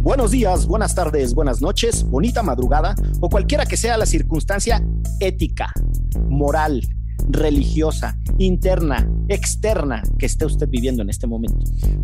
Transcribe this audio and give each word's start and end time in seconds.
Buenos 0.00 0.30
días, 0.30 0.66
buenas 0.66 0.94
tardes, 0.94 1.34
buenas 1.34 1.60
noches, 1.60 2.04
bonita 2.04 2.42
madrugada 2.44 2.94
o 3.20 3.28
cualquiera 3.28 3.66
que 3.66 3.76
sea 3.76 3.96
la 3.96 4.06
circunstancia 4.06 4.80
ética, 5.18 5.72
moral, 6.28 6.82
religiosa, 7.28 8.16
interna, 8.38 9.10
externa 9.28 10.02
que 10.16 10.26
esté 10.26 10.46
usted 10.46 10.68
viviendo 10.68 11.02
en 11.02 11.10
este 11.10 11.26
momento. 11.26 11.58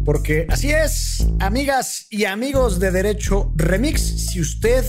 Porque 0.05 0.45
así 0.51 0.71
es, 0.71 1.29
amigas 1.39 2.09
y 2.11 2.25
amigos 2.25 2.81
de 2.81 2.91
Derecho 2.91 3.53
Remix, 3.55 4.01
si 4.01 4.41
usted 4.41 4.85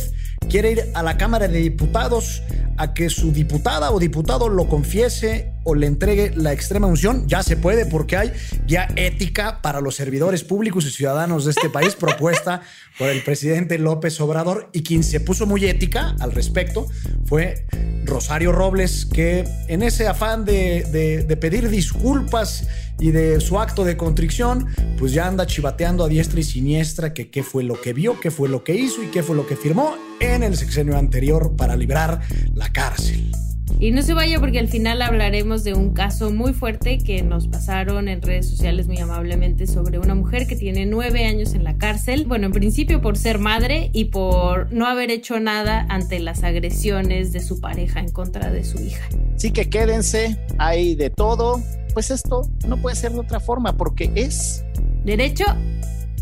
quiere 0.49 0.71
ir 0.71 0.91
a 0.95 1.03
la 1.03 1.15
Cámara 1.15 1.47
de 1.47 1.59
Diputados 1.59 2.41
a 2.77 2.93
que 2.95 3.09
su 3.09 3.31
diputada 3.31 3.91
o 3.91 3.99
diputado 3.99 4.49
lo 4.49 4.67
confiese 4.67 5.54
o 5.65 5.75
le 5.75 5.87
entregue 5.87 6.31
la 6.35 6.53
extrema 6.53 6.87
unción, 6.87 7.27
ya 7.27 7.43
se 7.43 7.57
puede 7.57 7.85
porque 7.85 8.15
hay 8.15 8.31
ya 8.65 8.87
ética 8.95 9.61
para 9.61 9.81
los 9.81 9.95
servidores 9.95 10.43
públicos 10.43 10.85
y 10.85 10.91
ciudadanos 10.91 11.43
de 11.43 11.51
este 11.51 11.69
país 11.69 11.95
propuesta 11.95 12.61
por 12.97 13.09
el 13.09 13.21
presidente 13.23 13.77
López 13.77 14.21
Obrador 14.21 14.69
y 14.71 14.83
quien 14.83 15.03
se 15.03 15.19
puso 15.19 15.45
muy 15.45 15.65
ética 15.65 16.15
al 16.19 16.31
respecto 16.31 16.87
fue 17.25 17.65
Rosario 18.05 18.51
Robles, 18.51 19.05
que 19.05 19.43
en 19.67 19.81
ese 19.81 20.07
afán 20.07 20.45
de, 20.45 21.25
de 21.27 21.37
pedir 21.37 21.69
disculpas 21.69 22.67
y 22.99 23.11
de 23.11 23.41
su 23.41 23.59
acto 23.59 23.83
de 23.83 23.97
contrición, 23.97 24.67
pues 24.97 25.11
ya 25.11 25.27
anda 25.27 25.45
chivateando 25.45 26.05
a 26.05 26.07
diestra 26.07 26.39
y 26.39 26.43
siniestra 26.43 27.13
que 27.13 27.29
qué 27.29 27.43
fue 27.43 27.63
lo 27.63 27.81
que 27.81 27.93
vio, 27.93 28.19
qué 28.19 28.31
fue 28.31 28.47
lo 28.47 28.63
que 28.63 28.75
hizo 28.75 29.03
y 29.03 29.07
qué 29.07 29.23
fue 29.23 29.35
lo 29.35 29.47
que 29.47 29.55
firmó 29.55 29.95
en 30.19 30.43
el 30.43 30.55
sexenio 30.55 30.97
anterior 30.97 31.55
para 31.55 31.75
librar 31.75 32.21
la 32.53 32.71
cárcel. 32.71 33.31
Y 33.77 33.91
no 33.91 34.01
se 34.01 34.13
vaya 34.13 34.39
porque 34.39 34.59
al 34.59 34.69
final 34.69 35.01
hablaremos 35.01 35.65
de 35.65 35.73
un 35.73 35.93
caso 35.93 36.31
muy 36.31 36.53
fuerte 36.53 36.97
que 36.97 37.21
nos 37.23 37.49
pasaron 37.49 38.07
en 38.07 38.21
redes 38.21 38.49
sociales 38.49 38.87
muy 38.87 38.97
amablemente 38.99 39.67
sobre 39.67 39.99
una 39.99 40.15
mujer 40.15 40.47
que 40.47 40.55
tiene 40.55 40.85
nueve 40.85 41.25
años 41.25 41.53
en 41.53 41.65
la 41.65 41.77
cárcel. 41.77 42.25
Bueno, 42.25 42.45
en 42.45 42.53
principio 42.53 43.01
por 43.01 43.17
ser 43.17 43.37
madre 43.37 43.89
y 43.91 44.05
por 44.05 44.71
no 44.71 44.87
haber 44.87 45.11
hecho 45.11 45.41
nada 45.41 45.85
ante 45.89 46.19
las 46.19 46.43
agresiones 46.43 47.33
de 47.33 47.41
su 47.41 47.59
pareja 47.59 47.99
en 47.99 48.09
contra 48.11 48.49
de 48.49 48.63
su 48.63 48.79
hija. 48.79 49.03
Sí 49.35 49.51
que 49.51 49.69
quédense, 49.69 50.37
hay 50.57 50.95
de 50.95 51.09
todo. 51.09 51.61
Pues 51.93 52.11
esto 52.11 52.49
no 52.67 52.77
puede 52.77 52.95
ser 52.95 53.11
de 53.11 53.19
otra 53.19 53.41
forma 53.41 53.75
porque 53.75 54.09
es... 54.15 54.63
Derecho. 55.03 55.45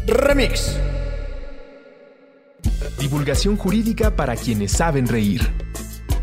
Remix. 0.08 0.76
Divulgación 3.00 3.58
jurídica 3.58 4.16
para 4.16 4.36
quienes 4.36 4.72
saben 4.72 5.08
reír 5.08 5.42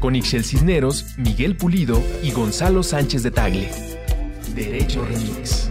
con 0.01 0.17
Ixel 0.17 0.45
Cisneros, 0.45 1.19
Miguel 1.19 1.57
Pulido 1.57 2.03
y 2.23 2.33
Gonzalo 2.33 2.83
Sánchez 2.83 3.23
de 3.23 3.31
Tagle. 3.31 3.71
Derecho 4.55 5.05
Remix. 5.05 5.71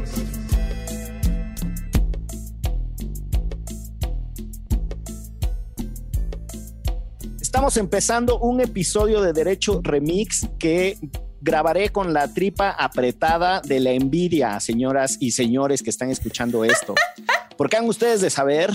Estamos 7.41 7.75
empezando 7.77 8.39
un 8.39 8.61
episodio 8.61 9.21
de 9.21 9.33
Derecho 9.33 9.81
Remix 9.83 10.47
que 10.59 10.97
grabaré 11.41 11.89
con 11.89 12.13
la 12.13 12.31
tripa 12.31 12.69
apretada 12.69 13.61
de 13.61 13.79
la 13.79 13.91
envidia, 13.91 14.59
señoras 14.59 15.17
y 15.19 15.31
señores 15.31 15.81
que 15.81 15.89
están 15.89 16.11
escuchando 16.11 16.63
esto. 16.63 16.93
Porque 17.57 17.77
han 17.77 17.85
ustedes 17.85 18.21
de 18.21 18.29
saber 18.29 18.73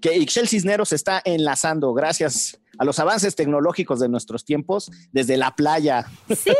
que 0.00 0.16
Ixel 0.16 0.48
Cisneros 0.48 0.92
está 0.92 1.22
enlazando 1.24 1.94
gracias 1.94 2.60
a 2.80 2.84
los 2.84 2.98
avances 2.98 3.36
tecnológicos 3.36 4.00
de 4.00 4.08
nuestros 4.08 4.46
tiempos 4.46 4.90
desde 5.12 5.36
la 5.36 5.54
playa. 5.54 6.06
Sí. 6.34 6.50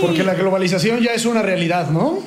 Porque 0.00 0.22
la 0.22 0.34
globalización 0.34 1.00
ya 1.00 1.12
es 1.12 1.26
una 1.26 1.42
realidad, 1.42 1.90
¿no? 1.90 2.20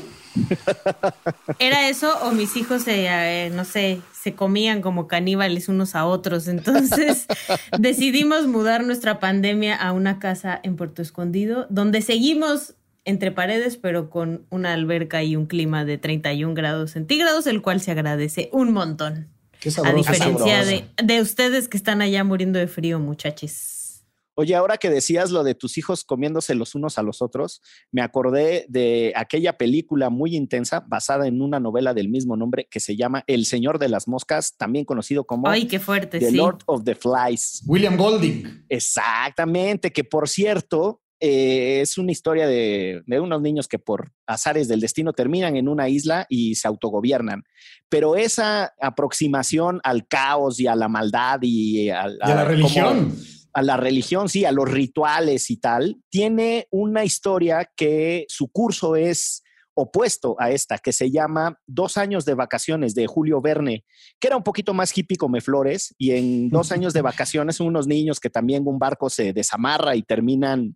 Era 1.58 1.88
eso 1.88 2.14
o 2.24 2.32
mis 2.32 2.58
hijos 2.58 2.82
se, 2.82 3.06
eh, 3.08 3.50
no 3.50 3.64
sé, 3.64 4.02
se 4.12 4.34
comían 4.34 4.82
como 4.82 5.08
caníbales 5.08 5.70
unos 5.70 5.96
a 5.96 6.06
otros. 6.06 6.50
Entonces 6.50 7.28
decidimos 7.80 8.46
mudar 8.46 8.84
nuestra 8.84 9.22
pandemia 9.22 9.74
a 9.78 9.94
una 9.94 10.20
casa 10.20 10.60
en 10.62 10.76
Puerto 10.76 11.02
Escondido, 11.02 11.68
donde 11.70 12.02
seguimos 12.02 12.76
entre 13.06 13.32
paredes, 13.32 13.78
pero 13.78 14.10
con 14.10 14.46
una 14.50 14.74
alberca 14.74 15.24
y 15.24 15.38
un 15.38 15.46
clima 15.46 15.86
de 15.86 15.98
31 15.98 16.54
grados 16.54 16.92
centígrados, 16.92 17.48
el 17.48 17.62
cual 17.62 17.80
se 17.80 17.92
agradece 17.92 18.50
un 18.52 18.74
montón 18.74 19.30
a 19.84 19.94
diferencia 19.94 20.64
de, 21.04 21.22
ustedes 21.22 21.68
que 21.68 21.78
están 21.78 22.02
allá 22.02 22.24
muriendo 22.24 22.60
de 22.60 22.68
frío, 22.68 23.00
muchachos. 23.00 24.04
Oye, 24.38 24.54
ahora 24.54 24.78
que 24.78 24.90
decías 24.90 25.32
lo 25.32 25.46
de 25.46 25.56
tus 25.56 25.78
hijos 25.78 26.04
comiéndose 26.04 26.56
los 26.56 26.76
unos 26.76 26.98
a 26.98 27.04
los 27.04 27.22
otros, 27.22 27.62
me 27.92 28.02
acordé 28.02 28.66
de 28.68 29.14
aquella 29.16 29.58
película 29.58 30.10
muy 30.10 30.36
intensa 30.36 30.84
basada 30.86 31.26
en 31.28 31.42
una 31.42 31.62
novela 31.62 31.94
del 31.94 32.10
mismo 32.10 32.36
nombre 32.36 32.68
que 32.70 32.82
se 32.82 32.98
llama 32.98 33.24
El 33.28 33.46
Señor 33.46 33.80
de 33.80 33.88
las 33.88 34.10
Moscas, 34.10 34.58
también 34.58 34.84
conocido 34.84 35.24
como 35.26 35.48
Ay, 35.48 35.68
qué 35.68 35.80
fuerte, 35.80 36.20
The 36.20 36.34
Lord 36.34 36.64
of 36.66 36.84
the 36.84 36.96
Flies. 36.96 37.64
William 37.66 37.96
Golding. 37.96 38.66
Exactamente, 38.68 39.94
que 39.94 40.04
por 40.04 40.28
cierto, 40.28 41.02
eh, 41.20 41.82
es 41.82 41.98
una 41.98 42.12
historia 42.12 42.48
de, 42.48 43.04
unos 43.08 43.42
niños 43.42 43.68
que 43.68 43.80
por 43.80 44.12
azares 44.28 44.68
del 44.68 44.82
destino 44.82 45.14
terminan 45.14 45.56
en 45.56 45.68
una 45.68 45.88
isla 45.90 46.26
y 46.30 46.56
se 46.56 46.68
autogobiernan. 46.68 47.44
Pero 47.90 48.16
esa 48.16 48.74
aproximación 48.82 49.80
al 49.84 50.08
caos 50.08 50.60
y 50.60 50.68
a 50.68 50.76
la 50.76 50.90
maldad 50.90 51.40
y, 51.42 51.90
a, 51.90 52.08
la 52.08 52.44
religión. 52.46 53.16
a 53.54 53.62
la 53.62 53.78
religión, 53.78 54.28
sí, 54.30 54.46
a 54.46 54.52
los 54.52 54.70
rituales 54.70 55.50
y 55.50 55.58
tal, 55.58 55.98
tiene 56.10 56.68
una 56.72 57.06
historia 57.06 57.70
que 57.76 58.26
su 58.28 58.50
curso 58.50 58.96
es 58.96 59.44
opuesto 59.76 60.36
a 60.40 60.52
esta, 60.52 60.78
que 60.78 60.92
se 60.92 61.12
llama 61.12 61.60
Dos 61.68 61.98
años 61.98 62.26
de 62.26 62.34
vacaciones 62.34 62.96
de 62.96 63.08
Julio 63.08 63.42
Verne, 63.42 63.86
que 64.20 64.28
era 64.28 64.38
un 64.38 64.44
poquito 64.44 64.74
más 64.74 64.98
hippie 64.98 65.18
come 65.18 65.42
flores, 65.42 65.94
y 65.98 66.12
en 66.12 66.50
dos 66.50 66.72
años 66.72 66.94
de 66.94 67.02
vacaciones 67.02 67.60
unos 67.60 67.86
niños 67.86 68.20
que 68.20 68.30
también 68.30 68.68
un 68.68 68.80
barco 68.80 69.10
se 69.10 69.34
desamarra 69.34 69.96
y 69.96 70.04
terminan 70.04 70.76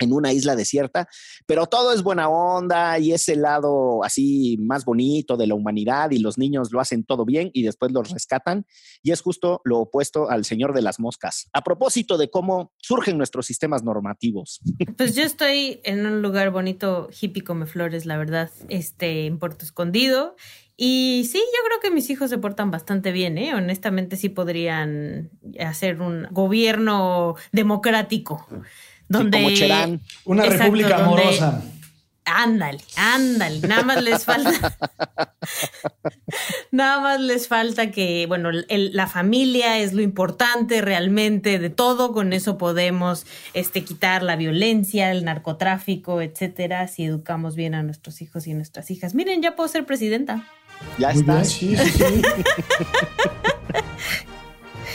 en 0.00 0.12
una 0.12 0.32
isla 0.32 0.56
desierta, 0.56 1.08
pero 1.46 1.66
todo 1.66 1.92
es 1.92 2.02
buena 2.02 2.28
onda 2.28 2.98
y 2.98 3.12
ese 3.12 3.36
lado 3.36 4.02
así 4.02 4.56
más 4.60 4.84
bonito 4.84 5.36
de 5.36 5.46
la 5.46 5.54
humanidad 5.54 6.10
y 6.10 6.18
los 6.18 6.38
niños 6.38 6.72
lo 6.72 6.80
hacen 6.80 7.04
todo 7.04 7.24
bien 7.24 7.50
y 7.52 7.62
después 7.62 7.92
los 7.92 8.10
rescatan 8.10 8.66
y 9.02 9.12
es 9.12 9.20
justo 9.20 9.60
lo 9.64 9.78
opuesto 9.78 10.30
al 10.30 10.44
Señor 10.44 10.74
de 10.74 10.82
las 10.82 10.98
Moscas. 10.98 11.48
A 11.52 11.62
propósito 11.62 12.18
de 12.18 12.30
cómo 12.30 12.72
surgen 12.78 13.18
nuestros 13.18 13.46
sistemas 13.46 13.84
normativos. 13.84 14.60
Pues 14.96 15.14
yo 15.14 15.22
estoy 15.22 15.80
en 15.84 16.04
un 16.04 16.20
lugar 16.20 16.50
bonito, 16.50 17.08
hippie 17.18 17.42
come 17.42 17.64
flores, 17.64 18.06
la 18.06 18.18
verdad, 18.18 18.50
este, 18.68 19.26
en 19.26 19.38
Puerto 19.38 19.64
Escondido 19.64 20.36
y 20.82 21.28
sí, 21.30 21.36
yo 21.38 21.66
creo 21.66 21.80
que 21.80 21.90
mis 21.90 22.08
hijos 22.08 22.30
se 22.30 22.38
portan 22.38 22.70
bastante 22.70 23.12
bien, 23.12 23.36
¿eh? 23.36 23.54
Honestamente 23.54 24.16
sí 24.16 24.30
podrían 24.30 25.28
hacer 25.58 26.00
un 26.00 26.26
gobierno 26.30 27.36
democrático 27.52 28.46
donde... 29.10 29.98
Una 30.24 30.44
república 30.44 31.04
amorosa. 31.04 31.62
Ándale, 32.24 32.78
ándale, 32.96 33.66
nada 33.66 33.82
más 33.82 34.02
les 34.02 34.24
falta. 34.24 34.76
nada 36.70 37.00
más 37.00 37.20
les 37.20 37.48
falta 37.48 37.90
que, 37.90 38.26
bueno, 38.28 38.50
la 38.52 39.06
familia 39.08 39.78
es 39.78 39.94
lo 39.94 40.02
importante 40.02 40.80
realmente 40.80 41.58
de 41.58 41.70
todo. 41.70 42.12
Con 42.12 42.32
eso 42.32 42.56
podemos 42.56 43.26
este, 43.52 43.82
quitar 43.82 44.22
la 44.22 44.36
violencia, 44.36 45.10
el 45.10 45.24
narcotráfico, 45.24 46.22
etcétera, 46.22 46.86
si 46.86 47.04
educamos 47.04 47.56
bien 47.56 47.74
a 47.74 47.82
nuestros 47.82 48.22
hijos 48.22 48.46
y 48.46 48.54
nuestras 48.54 48.92
hijas. 48.92 49.14
Miren, 49.14 49.42
ya 49.42 49.56
puedo 49.56 49.68
ser 49.68 49.84
presidenta. 49.84 50.46
Ya 50.98 51.10
está. 51.10 51.44
sí, 51.44 51.76
sí, 51.76 51.90
sí. 51.90 52.22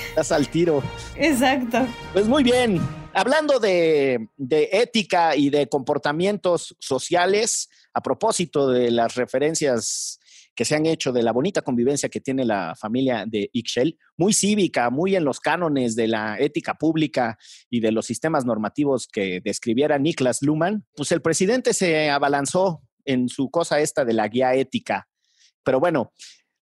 Estás 0.09 0.31
al 0.31 0.47
tiro. 0.47 0.81
Exacto. 1.17 1.85
Pues 2.13 2.27
muy 2.27 2.43
bien. 2.43 2.79
Hablando 3.17 3.59
de, 3.59 4.27
ética 4.73 5.37
y 5.37 5.49
de 5.49 5.69
comportamientos 5.69 6.75
sociales, 6.81 7.69
a 7.93 8.01
propósito 8.01 8.69
de 8.69 8.91
las 8.91 9.15
referencias 9.15 10.19
que 10.53 10.65
se 10.65 10.75
han 10.75 10.85
hecho 10.85 11.13
de 11.13 11.23
la 11.23 11.31
bonita 11.31 11.61
convivencia 11.61 12.09
que 12.09 12.19
tiene 12.19 12.43
la 12.43 12.75
familia 12.75 13.23
de 13.25 13.49
Ixchel, 13.53 13.97
muy 14.17 14.33
cívica, 14.33 14.89
muy 14.89 15.15
en 15.15 15.23
los 15.23 15.39
cánones 15.39 15.95
de 15.95 16.09
la 16.09 16.35
ética 16.39 16.73
pública 16.73 17.37
y 17.69 17.79
de 17.79 17.93
los 17.93 18.05
sistemas 18.05 18.43
normativos 18.43 19.07
que 19.07 19.39
describiera 19.39 19.97
Niklas 19.97 20.41
Luhmann, 20.41 20.85
pues 20.93 21.13
el 21.13 21.21
presidente 21.21 21.73
se 21.73 22.09
abalanzó 22.09 22.81
en 23.05 23.29
su 23.29 23.49
cosa 23.49 23.79
esta 23.79 24.03
de 24.03 24.11
la 24.11 24.27
guía 24.27 24.55
ética. 24.55 25.07
Pero 25.63 25.79
bueno, 25.79 26.11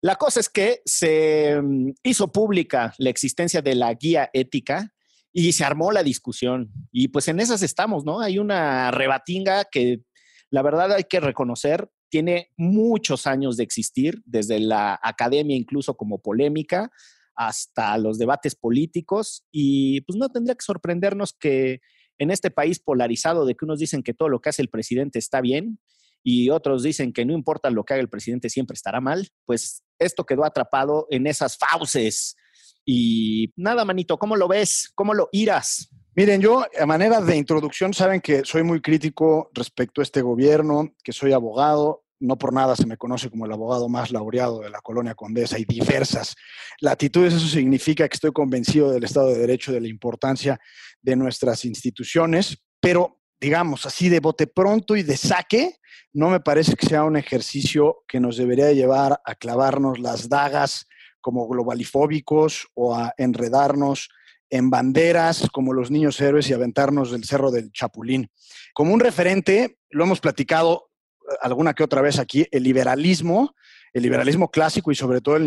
la 0.02 0.18
cosa 0.18 0.40
es 0.40 0.50
que 0.50 0.82
se 0.86 1.60
mm, 1.60 1.94
hizo 2.04 2.32
pública 2.32 2.94
la 3.00 3.10
existencia 3.10 3.64
de 3.64 3.74
la 3.74 3.92
guía 3.96 4.30
ética 4.34 4.93
y 5.34 5.52
se 5.54 5.66
armó 5.66 5.92
la 5.92 6.04
discusión. 6.04 6.72
Y 6.92 7.10
pues 7.10 7.28
en 7.28 7.40
esas 7.40 7.64
estamos, 7.64 8.06
¿no? 8.06 8.22
Hay 8.22 8.38
una 8.38 8.92
rebatinga 8.92 9.66
que 9.66 10.04
la 10.52 10.62
verdad 10.62 10.94
hay 10.94 11.06
que 11.06 11.20
reconocer, 11.20 11.90
tiene 12.10 12.52
muchos 12.56 13.26
años 13.26 13.58
de 13.58 13.64
existir, 13.64 14.22
desde 14.26 14.60
la 14.60 15.00
academia 15.02 15.58
incluso 15.58 15.98
como 15.98 16.22
polémica 16.22 16.92
hasta 17.36 17.98
los 17.98 18.20
debates 18.20 18.54
políticos 18.54 19.44
y 19.52 20.02
pues 20.02 20.18
no 20.18 20.30
tendría 20.30 20.54
que 20.54 20.64
sorprendernos 20.64 21.34
que 21.34 21.82
en 22.20 22.30
este 22.30 22.52
país 22.52 22.80
polarizado 22.80 23.48
de 23.48 23.56
que 23.56 23.66
unos 23.66 23.80
dicen 23.80 24.04
que 24.04 24.14
todo 24.14 24.30
lo 24.30 24.40
que 24.40 24.50
hace 24.50 24.62
el 24.62 24.70
presidente 24.70 25.18
está 25.18 25.42
bien 25.42 25.80
y 26.22 26.52
otros 26.52 26.84
dicen 26.84 27.12
que 27.12 27.26
no 27.26 27.34
importa 27.34 27.72
lo 27.72 27.84
que 27.84 27.96
haga 27.96 28.02
el 28.02 28.10
presidente 28.10 28.52
siempre 28.52 28.76
estará 28.76 29.02
mal, 29.02 29.30
pues 29.46 29.84
esto 29.98 30.26
quedó 30.26 30.46
atrapado 30.46 31.08
en 31.10 31.26
esas 31.26 31.58
fauces 31.58 32.36
Y 32.86 33.52
nada, 33.56 33.86
manito, 33.86 34.18
¿cómo 34.18 34.36
lo 34.36 34.48
ves? 34.48 34.92
¿Cómo 34.96 35.14
lo 35.14 35.30
irás? 35.32 35.90
Miren, 36.16 36.42
yo 36.42 36.66
a 36.80 36.86
manera 36.86 37.22
de 37.22 37.36
introducción 37.36 37.94
saben 37.94 38.22
que 38.22 38.44
soy 38.46 38.64
muy 38.64 38.82
crítico 38.82 39.50
respecto 39.54 40.02
a 40.02 40.04
este 40.04 40.22
gobierno, 40.22 40.94
que 41.04 41.12
soy 41.12 41.34
abogado, 41.34 42.04
no 42.20 42.38
por 42.38 42.54
nada 42.54 42.76
se 42.76 42.86
me 42.86 42.98
conoce 42.98 43.30
como 43.30 43.46
el 43.46 43.52
abogado 43.52 43.90
más 43.90 44.12
laureado 44.12 44.62
de 44.62 44.70
la 44.70 44.80
colonia 44.82 45.16
condesa 45.16 45.60
y 45.60 45.66
diversas 45.66 46.36
latitudes. 46.80 47.34
Eso 47.34 47.48
significa 47.48 48.08
que 48.08 48.14
estoy 48.14 48.32
convencido 48.32 48.92
del 48.92 49.04
Estado 49.04 49.30
de 49.30 49.40
Derecho, 49.40 49.72
de 49.72 49.82
la 49.82 49.88
importancia 49.88 50.60
de 51.02 51.16
nuestras 51.16 51.66
instituciones, 51.66 52.58
pero 52.80 53.20
digamos 53.42 53.86
así 53.86 54.08
de 54.08 54.22
bote 54.22 54.48
pronto 54.48 54.96
y 54.96 55.04
de 55.04 55.18
saque, 55.18 55.78
no 56.14 56.30
me 56.30 56.40
parece 56.40 56.76
que 56.76 56.86
sea 56.86 57.04
un 57.04 57.18
ejercicio 57.18 58.04
que 58.08 58.20
nos 58.20 58.38
debería 58.38 58.72
llevar 58.72 59.20
a 59.26 59.36
clavarnos 59.36 60.00
las 60.00 60.30
dagas 60.30 60.88
como 61.24 61.48
globalifóbicos 61.48 62.68
o 62.76 62.94
a 62.94 63.16
enredarnos 63.18 64.10
en 64.52 64.70
banderas 64.70 65.48
como 65.52 65.74
los 65.74 65.90
niños 65.90 66.22
héroes 66.22 66.48
y 66.48 66.54
aventarnos 66.54 67.10
del 67.10 67.24
cerro 67.24 67.50
del 67.50 67.72
Chapulín. 67.72 68.30
Como 68.76 68.94
un 68.94 69.00
referente, 69.00 69.80
lo 69.90 70.04
hemos 70.04 70.20
platicado 70.20 70.92
eh, 71.12 71.36
alguna 71.42 71.74
que 71.74 71.84
otra 71.84 72.04
vez 72.04 72.20
aquí, 72.20 72.46
el 72.52 72.62
liberalismo, 72.62 73.56
el 73.94 74.04
liberalismo 74.04 74.50
clásico 74.50 74.92
y 74.92 74.96
sobre 74.96 75.22
todo 75.22 75.38
el 75.38 75.46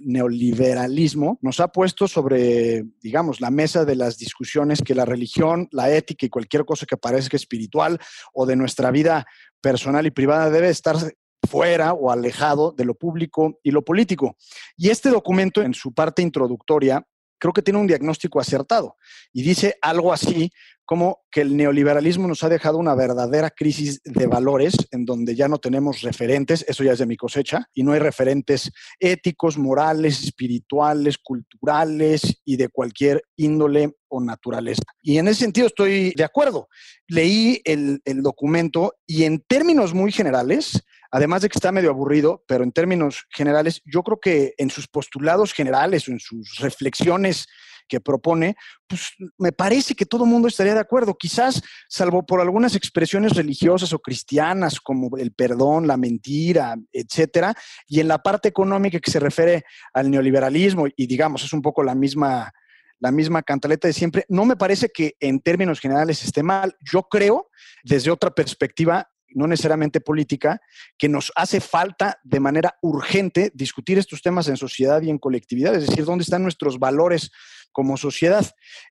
neoliberalismo 0.00 1.38
nos 1.42 1.60
ha 1.60 1.68
puesto 1.68 2.06
sobre, 2.06 2.84
digamos, 3.00 3.40
la 3.40 3.50
mesa 3.50 3.84
de 3.84 3.96
las 3.96 4.18
discusiones 4.18 4.82
que 4.82 4.94
la 4.94 5.04
religión, 5.04 5.68
la 5.72 5.90
ética 5.90 6.24
y 6.24 6.28
cualquier 6.30 6.64
cosa 6.64 6.86
que 6.86 6.96
parezca 6.96 7.36
espiritual 7.36 7.98
o 8.32 8.46
de 8.46 8.56
nuestra 8.56 8.92
vida 8.92 9.26
personal 9.60 10.06
y 10.06 10.12
privada 10.12 10.48
debe 10.48 10.68
estar 10.68 10.96
fuera 11.46 11.92
o 11.92 12.10
alejado 12.10 12.72
de 12.72 12.84
lo 12.84 12.94
público 12.94 13.58
y 13.62 13.70
lo 13.70 13.82
político. 13.82 14.36
Y 14.76 14.90
este 14.90 15.10
documento, 15.10 15.62
en 15.62 15.74
su 15.74 15.92
parte 15.92 16.22
introductoria, 16.22 17.04
creo 17.38 17.52
que 17.52 17.62
tiene 17.62 17.78
un 17.78 17.86
diagnóstico 17.86 18.40
acertado 18.40 18.96
y 19.32 19.42
dice 19.42 19.76
algo 19.80 20.12
así 20.12 20.50
como 20.84 21.20
que 21.30 21.42
el 21.42 21.54
neoliberalismo 21.54 22.26
nos 22.26 22.42
ha 22.44 22.48
dejado 22.48 22.78
una 22.78 22.94
verdadera 22.94 23.50
crisis 23.50 24.00
de 24.04 24.26
valores 24.26 24.74
en 24.90 25.04
donde 25.04 25.34
ya 25.34 25.46
no 25.46 25.58
tenemos 25.58 26.00
referentes, 26.00 26.64
eso 26.66 26.82
ya 26.82 26.92
es 26.92 26.98
de 26.98 27.04
mi 27.04 27.18
cosecha, 27.18 27.68
y 27.74 27.82
no 27.82 27.92
hay 27.92 27.98
referentes 27.98 28.70
éticos, 28.98 29.58
morales, 29.58 30.24
espirituales, 30.24 31.18
culturales 31.18 32.40
y 32.42 32.56
de 32.56 32.70
cualquier 32.70 33.22
índole 33.36 33.96
o 34.08 34.22
naturaleza. 34.22 34.82
Y 35.02 35.18
en 35.18 35.28
ese 35.28 35.40
sentido 35.40 35.66
estoy 35.66 36.14
de 36.16 36.24
acuerdo. 36.24 36.68
Leí 37.06 37.60
el, 37.66 38.00
el 38.06 38.22
documento 38.22 38.94
y 39.06 39.24
en 39.24 39.44
términos 39.46 39.92
muy 39.92 40.10
generales, 40.10 40.82
además 41.10 41.42
de 41.42 41.48
que 41.48 41.58
está 41.58 41.72
medio 41.72 41.90
aburrido, 41.90 42.44
pero 42.46 42.64
en 42.64 42.72
términos 42.72 43.26
generales, 43.30 43.82
yo 43.84 44.02
creo 44.02 44.20
que 44.20 44.54
en 44.58 44.70
sus 44.70 44.88
postulados 44.88 45.52
generales 45.52 46.08
o 46.08 46.12
en 46.12 46.20
sus 46.20 46.56
reflexiones 46.58 47.46
que 47.88 48.00
propone, 48.00 48.54
pues 48.86 49.14
me 49.38 49.50
parece 49.50 49.94
que 49.94 50.04
todo 50.04 50.24
el 50.24 50.30
mundo 50.30 50.46
estaría 50.46 50.74
de 50.74 50.80
acuerdo, 50.80 51.16
quizás 51.16 51.62
salvo 51.88 52.24
por 52.24 52.40
algunas 52.40 52.76
expresiones 52.76 53.34
religiosas 53.34 53.92
o 53.92 53.98
cristianas 53.98 54.78
como 54.78 55.16
el 55.16 55.32
perdón, 55.32 55.86
la 55.86 55.96
mentira, 55.96 56.76
etcétera, 56.92 57.54
y 57.86 58.00
en 58.00 58.08
la 58.08 58.18
parte 58.18 58.48
económica 58.48 59.00
que 59.00 59.10
se 59.10 59.20
refiere 59.20 59.64
al 59.94 60.10
neoliberalismo 60.10 60.86
y 60.94 61.06
digamos 61.06 61.42
es 61.42 61.52
un 61.52 61.62
poco 61.62 61.82
la 61.82 61.94
misma 61.94 62.52
la 63.00 63.12
misma 63.12 63.42
cantaleta 63.42 63.86
de 63.86 63.94
siempre. 63.94 64.24
No 64.28 64.44
me 64.44 64.56
parece 64.56 64.88
que 64.88 65.14
en 65.20 65.40
términos 65.40 65.78
generales 65.78 66.24
esté 66.24 66.42
mal. 66.42 66.76
Yo 66.80 67.04
creo, 67.04 67.48
desde 67.84 68.10
otra 68.10 68.32
perspectiva, 68.32 69.08
no 69.34 69.46
necesariamente 69.46 70.00
política, 70.00 70.60
que 70.96 71.08
nos 71.08 71.32
hace 71.36 71.60
falta 71.60 72.18
de 72.24 72.40
manera 72.40 72.78
urgente 72.82 73.50
discutir 73.54 73.98
estos 73.98 74.22
temas 74.22 74.48
en 74.48 74.56
sociedad 74.56 75.02
y 75.02 75.10
en 75.10 75.18
colectividad, 75.18 75.74
es 75.74 75.86
decir, 75.86 76.04
dónde 76.04 76.22
están 76.22 76.42
nuestros 76.42 76.78
valores 76.78 77.30
como 77.72 77.96
sociedad. 77.96 78.44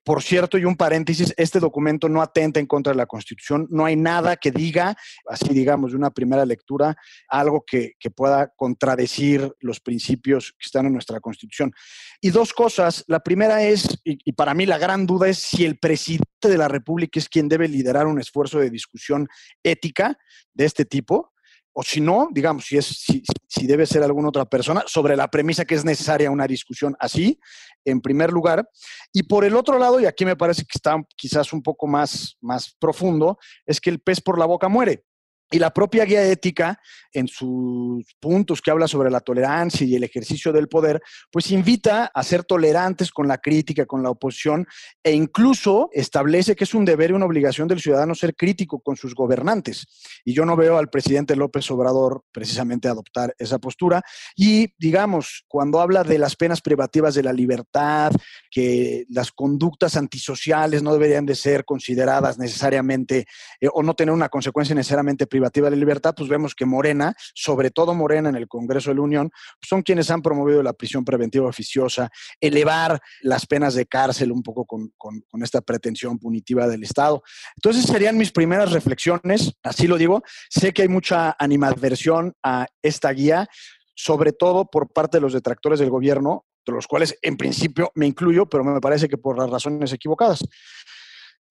Por 0.04 0.22
cierto, 0.22 0.58
y 0.58 0.64
un 0.64 0.76
paréntesis, 0.76 1.34
este 1.36 1.60
documento 1.60 2.08
no 2.08 2.22
atenta 2.22 2.60
en 2.60 2.66
contra 2.66 2.92
de 2.92 2.96
la 2.96 3.06
Constitución, 3.06 3.66
no 3.70 3.84
hay 3.84 3.96
nada 3.96 4.36
que 4.36 4.50
diga, 4.50 4.96
así 5.26 5.48
digamos, 5.50 5.92
de 5.92 5.98
una 5.98 6.10
primera 6.10 6.44
lectura, 6.44 6.96
algo 7.28 7.64
que, 7.66 7.94
pueda 8.16 8.52
contradecir 8.56 9.52
los 9.60 9.80
principios 9.80 10.52
que 10.52 10.64
están 10.64 10.86
en 10.86 10.94
nuestra 10.94 11.20
Constitución. 11.20 11.72
Y 12.20 12.30
dos 12.30 12.52
cosas, 12.52 13.04
la 13.06 13.20
primera 13.20 13.62
es, 13.62 14.00
y 14.02 14.32
para 14.32 14.54
mí 14.54 14.64
la 14.66 14.78
gran 14.78 15.06
duda 15.06 15.28
es 15.28 15.38
si 15.38 15.64
el 15.64 15.78
presidente 15.78 16.48
de 16.48 16.58
la 16.58 16.68
República 16.68 17.20
es 17.20 17.28
quien 17.28 17.48
debe 17.48 17.68
liderar 17.68 18.06
un 18.06 18.18
esfuerzo 18.18 18.58
de 18.58 18.70
discusión 18.70 19.28
ética 19.62 20.18
de 20.54 20.64
este 20.64 20.84
tipo, 20.84 21.32
o 21.80 21.82
si 21.84 22.00
no, 22.00 22.28
digamos, 22.32 22.64
si, 22.64 22.76
es, 22.76 23.04
si, 23.46 23.66
debe 23.68 23.86
ser 23.86 24.02
alguna 24.02 24.30
otra 24.30 24.44
persona, 24.44 24.82
sobre 24.88 25.14
la 25.14 25.28
premisa 25.28 25.64
que 25.64 25.76
es 25.76 25.84
necesaria 25.84 26.28
una 26.28 26.44
discusión 26.44 26.96
así, 26.98 27.38
en 27.84 28.00
primer 28.00 28.32
lugar. 28.32 28.68
Y 29.12 29.22
por 29.22 29.44
el 29.44 29.54
otro 29.54 29.78
lado, 29.78 30.00
y 30.00 30.04
aquí 30.04 30.24
me 30.24 30.34
parece 30.34 30.62
que 30.62 30.74
está 30.74 31.00
quizás 31.14 31.52
un 31.52 31.62
poco 31.62 31.86
más, 31.86 32.36
más 32.40 32.74
profundo, 32.80 33.38
es 33.64 33.80
que 33.80 33.90
el 33.90 34.00
pez 34.00 34.20
por 34.20 34.40
la 34.40 34.46
boca 34.46 34.68
muere. 34.68 35.04
Y 35.50 35.58
la 35.58 35.72
propia 35.72 36.04
guía 36.04 36.24
ética, 36.24 36.78
en 37.12 37.26
sus 37.26 38.04
puntos 38.20 38.60
que 38.60 38.70
habla 38.70 38.86
sobre 38.86 39.10
la 39.10 39.20
tolerancia 39.20 39.86
y 39.86 39.94
el 39.94 40.04
ejercicio 40.04 40.52
del 40.52 40.68
poder, 40.68 41.00
pues 41.30 41.50
invita 41.50 42.10
a 42.12 42.22
ser 42.22 42.44
tolerantes 42.44 43.10
con 43.10 43.26
la 43.26 43.38
crítica, 43.38 43.86
con 43.86 44.02
la 44.02 44.10
oposición, 44.10 44.66
e 45.02 45.12
incluso 45.12 45.88
establece 45.92 46.54
que 46.54 46.64
es 46.64 46.74
un 46.74 46.84
deber 46.84 47.10
y 47.10 47.14
una 47.14 47.26
obligación 47.26 47.66
del 47.66 47.80
ciudadano 47.80 48.14
ser 48.14 48.34
crítico 48.36 48.80
con 48.80 48.96
sus 48.96 49.14
gobernantes. 49.14 49.86
Y 50.24 50.34
yo 50.34 50.44
no 50.44 50.56
veo 50.56 50.76
al 50.76 50.90
presidente 50.90 51.34
López 51.34 51.70
Obrador 51.70 52.24
precisamente 52.32 52.88
adoptar 52.88 53.34
esa 53.38 53.58
postura. 53.58 54.02
Y 54.36 54.74
digamos, 54.78 55.44
cuando 55.48 55.80
habla 55.80 56.04
de 56.04 56.18
las 56.18 56.36
penas 56.36 56.60
privativas 56.60 57.14
de 57.14 57.22
la 57.22 57.32
libertad, 57.32 58.12
que 58.50 59.06
las 59.08 59.32
conductas 59.32 59.96
antisociales 59.96 60.82
no 60.82 60.92
deberían 60.92 61.26
de 61.26 61.34
ser 61.34 61.64
consideradas 61.64 62.38
necesariamente 62.38 63.26
eh, 63.60 63.68
o 63.72 63.82
no 63.82 63.94
tener 63.94 64.12
una 64.12 64.28
consecuencia 64.28 64.74
necesariamente 64.74 65.26
privativa, 65.26 65.37
privativa 65.38 65.70
de 65.70 65.76
libertad, 65.76 66.14
pues 66.16 66.28
vemos 66.28 66.52
que 66.52 66.66
Morena, 66.66 67.14
sobre 67.32 67.70
todo 67.70 67.94
Morena 67.94 68.28
en 68.28 68.34
el 68.34 68.48
Congreso 68.48 68.90
de 68.90 68.96
la 68.96 69.02
Unión, 69.02 69.30
son 69.62 69.82
quienes 69.82 70.10
han 70.10 70.20
promovido 70.20 70.64
la 70.64 70.72
prisión 70.72 71.04
preventiva 71.04 71.46
oficiosa, 71.46 72.10
elevar 72.40 73.00
las 73.22 73.46
penas 73.46 73.74
de 73.74 73.86
cárcel 73.86 74.32
un 74.32 74.42
poco 74.42 74.66
con, 74.66 74.92
con 74.96 75.42
esta 75.44 75.60
pretensión 75.60 76.18
punitiva 76.18 76.66
del 76.66 76.82
Estado. 76.82 77.22
Entonces 77.54 77.84
serían 77.84 78.18
mis 78.18 78.32
primeras 78.32 78.72
reflexiones, 78.72 79.54
así 79.62 79.86
lo 79.86 79.96
digo. 79.96 80.24
Sé 80.50 80.72
que 80.72 80.82
hay 80.82 80.88
mucha 80.88 81.36
animadversión 81.38 82.34
a 82.42 82.66
esta 82.82 83.12
guía, 83.12 83.46
sobre 83.94 84.32
todo 84.32 84.64
por 84.64 84.92
parte 84.92 85.18
de 85.18 85.20
los 85.20 85.34
detractores 85.34 85.78
del 85.78 85.90
gobierno, 85.90 86.46
de 86.66 86.72
los 86.72 86.88
cuales 86.88 87.16
en 87.22 87.36
principio 87.36 87.92
me 87.94 88.06
incluyo, 88.06 88.46
pero 88.46 88.64
me 88.64 88.80
parece 88.80 89.08
que 89.08 89.18
por 89.18 89.38
las 89.38 89.48
razones 89.48 89.92
equivocadas. 89.92 90.40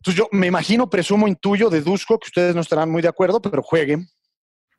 Entonces 0.07 0.23
yo 0.23 0.29
me 0.31 0.47
imagino, 0.47 0.89
presumo, 0.89 1.27
intuyo, 1.27 1.69
deduzco 1.69 2.17
que 2.17 2.27
ustedes 2.27 2.55
no 2.55 2.61
estarán 2.61 2.89
muy 2.89 3.01
de 3.01 3.09
acuerdo, 3.09 3.41
pero 3.41 3.61
jueguen. 3.61 4.07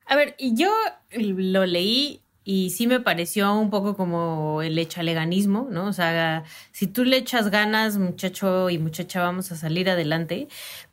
A 0.06 0.16
ver, 0.16 0.34
yo 0.40 0.72
lo 1.10 1.66
leí 1.66 2.22
y 2.44 2.70
sí 2.70 2.86
me 2.86 2.98
pareció 2.98 3.52
un 3.52 3.68
poco 3.68 3.94
como 3.94 4.62
el 4.62 4.78
echaleganismo, 4.78 5.68
¿no? 5.70 5.84
O 5.84 5.92
sea, 5.92 6.44
si 6.72 6.86
tú 6.86 7.04
le 7.04 7.18
echas 7.18 7.50
ganas, 7.50 7.98
muchacho 7.98 8.70
y 8.70 8.78
muchacha, 8.78 9.20
vamos 9.20 9.52
a 9.52 9.56
salir 9.56 9.90
adelante 9.90 10.48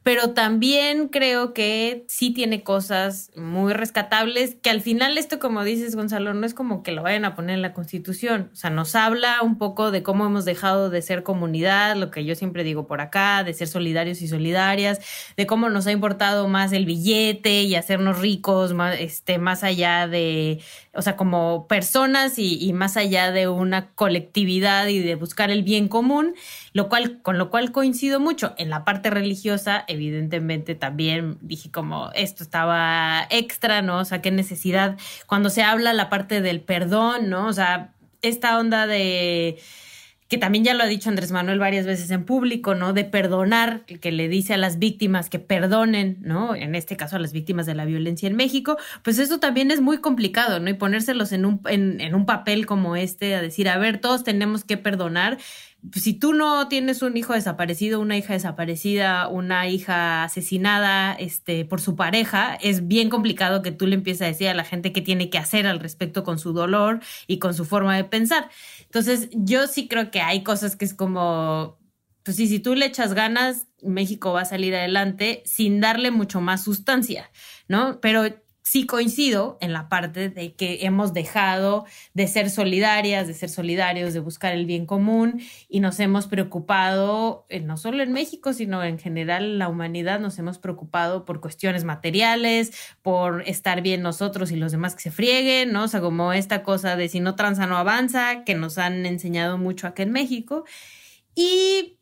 pero 0.05 0.35
también 0.35 1.07
creo 1.07 1.51
que 1.51 2.05
sí 2.07 2.29
tiene 2.29 2.61
cosas 2.61 3.31
muy 3.35 3.73
rescatables, 3.73 4.55
que 4.61 4.69
al 4.69 4.81
final 4.81 5.17
esto, 5.17 5.39
como 5.39 5.63
dices, 5.63 5.95
Gonzalo, 5.95 6.35
no 6.35 6.45
es 6.45 6.53
como 6.53 6.83
que 6.83 6.91
lo 6.91 7.01
vayan 7.01 7.25
a 7.25 7.33
poner 7.33 7.55
en 7.55 7.63
la 7.63 7.73
Constitución, 7.73 8.51
o 8.53 8.55
sea, 8.55 8.69
nos 8.69 8.93
habla 8.93 9.41
un 9.41 9.57
poco 9.57 9.89
de 9.89 10.03
cómo 10.03 10.27
hemos 10.27 10.45
dejado 10.45 10.91
de 10.91 11.01
ser 11.01 11.23
comunidad, 11.23 11.95
lo 11.95 12.11
que 12.11 12.23
yo 12.23 12.35
siempre 12.35 12.63
digo 12.63 12.85
por 12.85 13.01
acá, 13.01 13.43
de 13.43 13.55
ser 13.55 13.67
solidarios 13.67 14.21
y 14.21 14.27
solidarias, 14.27 15.01
de 15.37 15.47
cómo 15.47 15.69
nos 15.69 15.87
ha 15.87 15.91
importado 15.91 16.47
más 16.47 16.71
el 16.71 16.85
billete 16.85 17.63
y 17.63 17.73
hacernos 17.73 18.19
ricos, 18.19 18.75
más, 18.75 18.97
este, 18.99 19.39
más 19.39 19.63
allá 19.63 20.07
de, 20.07 20.61
o 20.93 21.01
sea, 21.01 21.15
como 21.15 21.67
personas 21.67 22.37
y, 22.37 22.63
y 22.63 22.73
más 22.73 22.95
allá 22.95 23.31
de 23.31 23.47
una 23.47 23.89
colectividad 23.95 24.85
y 24.85 24.99
de 24.99 25.15
buscar 25.15 25.49
el 25.49 25.63
bien 25.63 25.87
común, 25.87 26.35
lo 26.73 26.89
cual, 26.89 27.23
con 27.23 27.39
lo 27.39 27.49
cual 27.49 27.71
coincido 27.71 28.19
mucho. 28.19 28.53
En 28.57 28.69
la 28.69 28.85
parte 28.85 29.09
religiosa, 29.09 29.83
evidentemente 29.95 30.75
también 30.75 31.37
dije 31.41 31.71
como 31.71 32.11
esto 32.13 32.43
estaba 32.43 33.27
extra, 33.29 33.81
¿no? 33.81 33.99
O 33.99 34.05
sea, 34.05 34.21
qué 34.21 34.31
necesidad. 34.31 34.97
Cuando 35.25 35.49
se 35.49 35.63
habla 35.63 35.93
la 35.93 36.09
parte 36.09 36.41
del 36.41 36.61
perdón, 36.61 37.29
¿no? 37.29 37.47
O 37.47 37.53
sea, 37.53 37.93
esta 38.21 38.59
onda 38.59 38.87
de 38.87 39.57
que 40.27 40.37
también 40.39 40.63
ya 40.63 40.73
lo 40.73 40.83
ha 40.83 40.87
dicho 40.87 41.09
Andrés 41.09 41.31
Manuel 41.31 41.59
varias 41.59 41.85
veces 41.85 42.09
en 42.09 42.25
público, 42.25 42.73
¿no? 42.73 42.93
De 42.93 43.03
perdonar, 43.03 43.85
que 43.85 44.11
le 44.11 44.27
dice 44.27 44.55
a 44.55 44.57
las 44.57 44.79
víctimas 44.79 45.29
que 45.29 45.37
perdonen, 45.37 46.17
¿no? 46.21 46.55
En 46.55 46.73
este 46.73 46.97
caso 46.97 47.15
a 47.15 47.19
las 47.19 47.31
víctimas 47.31 47.67
de 47.67 47.75
la 47.75 47.85
violencia 47.85 48.27
en 48.27 48.35
México, 48.35 48.77
pues 49.03 49.19
eso 49.19 49.39
también 49.39 49.69
es 49.69 49.81
muy 49.81 49.99
complicado, 49.99 50.59
¿no? 50.59 50.69
Y 50.69 50.73
ponérselos 50.73 51.31
en 51.31 51.45
un, 51.45 51.61
en, 51.67 52.01
en 52.01 52.15
un 52.15 52.25
papel 52.25 52.65
como 52.65 52.95
este, 52.95 53.35
a 53.35 53.41
decir, 53.41 53.69
a 53.69 53.77
ver, 53.77 53.99
todos 53.99 54.23
tenemos 54.23 54.63
que 54.63 54.77
perdonar, 54.77 55.37
si 55.93 56.13
tú 56.13 56.33
no 56.33 56.67
tienes 56.67 57.01
un 57.01 57.17
hijo 57.17 57.33
desaparecido, 57.33 57.99
una 57.99 58.17
hija 58.17 58.33
desaparecida, 58.33 59.27
una 59.27 59.67
hija 59.67 60.23
asesinada 60.23 61.13
este, 61.13 61.65
por 61.65 61.81
su 61.81 61.95
pareja, 61.95 62.55
es 62.55 62.87
bien 62.87 63.09
complicado 63.09 63.61
que 63.61 63.71
tú 63.71 63.87
le 63.87 63.95
empieces 63.95 64.21
a 64.21 64.25
decir 64.25 64.47
a 64.47 64.53
la 64.53 64.63
gente 64.63 64.93
qué 64.93 65.01
tiene 65.01 65.29
que 65.29 65.37
hacer 65.37 65.67
al 65.67 65.79
respecto 65.79 66.23
con 66.23 66.39
su 66.39 66.53
dolor 66.53 67.01
y 67.27 67.39
con 67.39 67.53
su 67.53 67.65
forma 67.65 67.95
de 67.95 68.03
pensar. 68.03 68.49
Entonces, 68.81 69.29
yo 69.33 69.67
sí 69.67 69.87
creo 69.87 70.11
que 70.11 70.21
hay 70.21 70.43
cosas 70.43 70.75
que 70.75 70.85
es 70.85 70.93
como, 70.93 71.77
pues 72.23 72.37
si 72.37 72.59
tú 72.59 72.75
le 72.75 72.85
echas 72.85 73.13
ganas, 73.13 73.67
México 73.81 74.33
va 74.33 74.41
a 74.41 74.45
salir 74.45 74.75
adelante 74.75 75.43
sin 75.45 75.81
darle 75.81 76.11
mucho 76.11 76.41
más 76.41 76.63
sustancia, 76.63 77.29
¿no? 77.67 77.99
Pero 78.01 78.23
sí 78.65 78.87
coincido 78.87 79.59
en 79.61 79.73
la 79.73 79.89
parte 79.89 80.27
de 80.29 80.55
que 80.55 80.85
hemos 80.85 81.13
dejado 81.13 81.85
de 82.15 82.27
ser 82.27 82.49
solidarias, 82.49 83.27
de 83.27 83.35
ser 83.35 83.49
solidarios, 83.49 84.13
de 84.13 84.19
buscar 84.19 84.53
el 84.53 84.65
bien 84.65 84.87
común 84.87 85.39
y 85.69 85.81
nos 85.81 85.99
hemos 85.99 86.25
preocupado, 86.25 87.45
eh, 87.49 87.59
no 87.59 87.77
solo 87.77 88.01
en 88.01 88.11
México, 88.11 88.53
sino 88.53 88.83
en 88.83 88.97
general 88.97 89.59
la 89.59 89.69
humanidad, 89.69 90.19
nos 90.19 90.39
hemos 90.39 90.57
preocupado 90.57 91.25
por 91.25 91.41
cuestiones 91.41 91.83
materiales, 91.83 92.71
por 93.03 93.43
estar 93.47 93.83
bien 93.83 94.01
nosotros 94.01 94.51
y 94.51 94.55
los 94.55 94.71
demás 94.71 94.95
que 94.95 95.03
se 95.03 95.11
frieguen, 95.11 95.71
¿no? 95.71 95.83
O 95.83 95.87
sea, 95.87 96.01
como 96.01 96.33
esta 96.33 96.63
cosa 96.63 96.95
de 96.95 97.07
si 97.07 97.19
no 97.19 97.35
tranza 97.35 97.67
no 97.67 97.77
avanza, 97.77 98.43
que 98.45 98.55
nos 98.55 98.79
han 98.79 99.05
enseñado 99.05 99.59
mucho 99.59 99.85
acá 99.85 100.01
en 100.01 100.11
México. 100.11 100.65
Y 101.35 101.99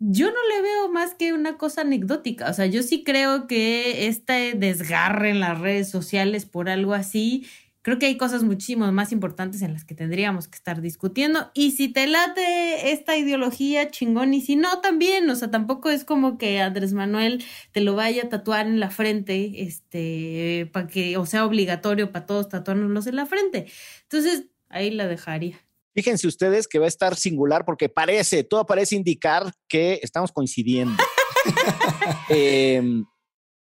yo 0.00 0.28
no 0.28 0.38
le 0.56 0.62
veo 0.62 0.90
más 0.90 1.14
que 1.14 1.32
una 1.34 1.58
cosa 1.58 1.82
anecdótica. 1.82 2.48
O 2.50 2.54
sea, 2.54 2.66
yo 2.66 2.82
sí 2.82 3.04
creo 3.04 3.46
que 3.46 4.08
este 4.08 4.54
desgarre 4.54 5.30
en 5.30 5.40
las 5.40 5.60
redes 5.60 5.90
sociales 5.90 6.46
por 6.46 6.70
algo 6.70 6.94
así, 6.94 7.46
creo 7.82 7.98
que 7.98 8.06
hay 8.06 8.16
cosas 8.16 8.42
muchísimo 8.42 8.90
más 8.92 9.12
importantes 9.12 9.62
en 9.62 9.72
las 9.74 9.84
que 9.84 9.94
tendríamos 9.94 10.48
que 10.48 10.56
estar 10.56 10.80
discutiendo. 10.80 11.50
Y 11.54 11.72
si 11.72 11.88
te 11.92 12.06
late 12.06 12.92
esta 12.92 13.16
ideología, 13.16 13.90
chingón, 13.90 14.32
y 14.34 14.40
si 14.40 14.56
no, 14.56 14.80
también. 14.80 15.28
O 15.30 15.36
sea, 15.36 15.50
tampoco 15.50 15.90
es 15.90 16.04
como 16.04 16.38
que 16.38 16.60
Andrés 16.60 16.92
Manuel 16.94 17.44
te 17.72 17.80
lo 17.82 17.94
vaya 17.94 18.24
a 18.24 18.28
tatuar 18.30 18.66
en 18.66 18.80
la 18.80 18.90
frente, 18.90 19.62
este, 19.62 20.70
para 20.72 20.86
que, 20.86 21.16
o 21.18 21.26
sea, 21.26 21.44
obligatorio 21.44 22.10
para 22.12 22.26
todos 22.26 22.48
tatuárnoslos 22.48 23.06
en 23.06 23.16
la 23.16 23.26
frente. 23.26 23.66
Entonces, 24.04 24.46
ahí 24.68 24.90
la 24.90 25.06
dejaría. 25.08 25.69
Fíjense 25.94 26.28
ustedes 26.28 26.68
que 26.68 26.78
va 26.78 26.84
a 26.84 26.88
estar 26.88 27.16
singular 27.16 27.64
porque 27.64 27.88
parece, 27.88 28.44
todo 28.44 28.64
parece 28.64 28.96
indicar 28.96 29.52
que 29.68 29.98
estamos 30.02 30.32
coincidiendo. 30.32 30.96
Em, 32.28 33.06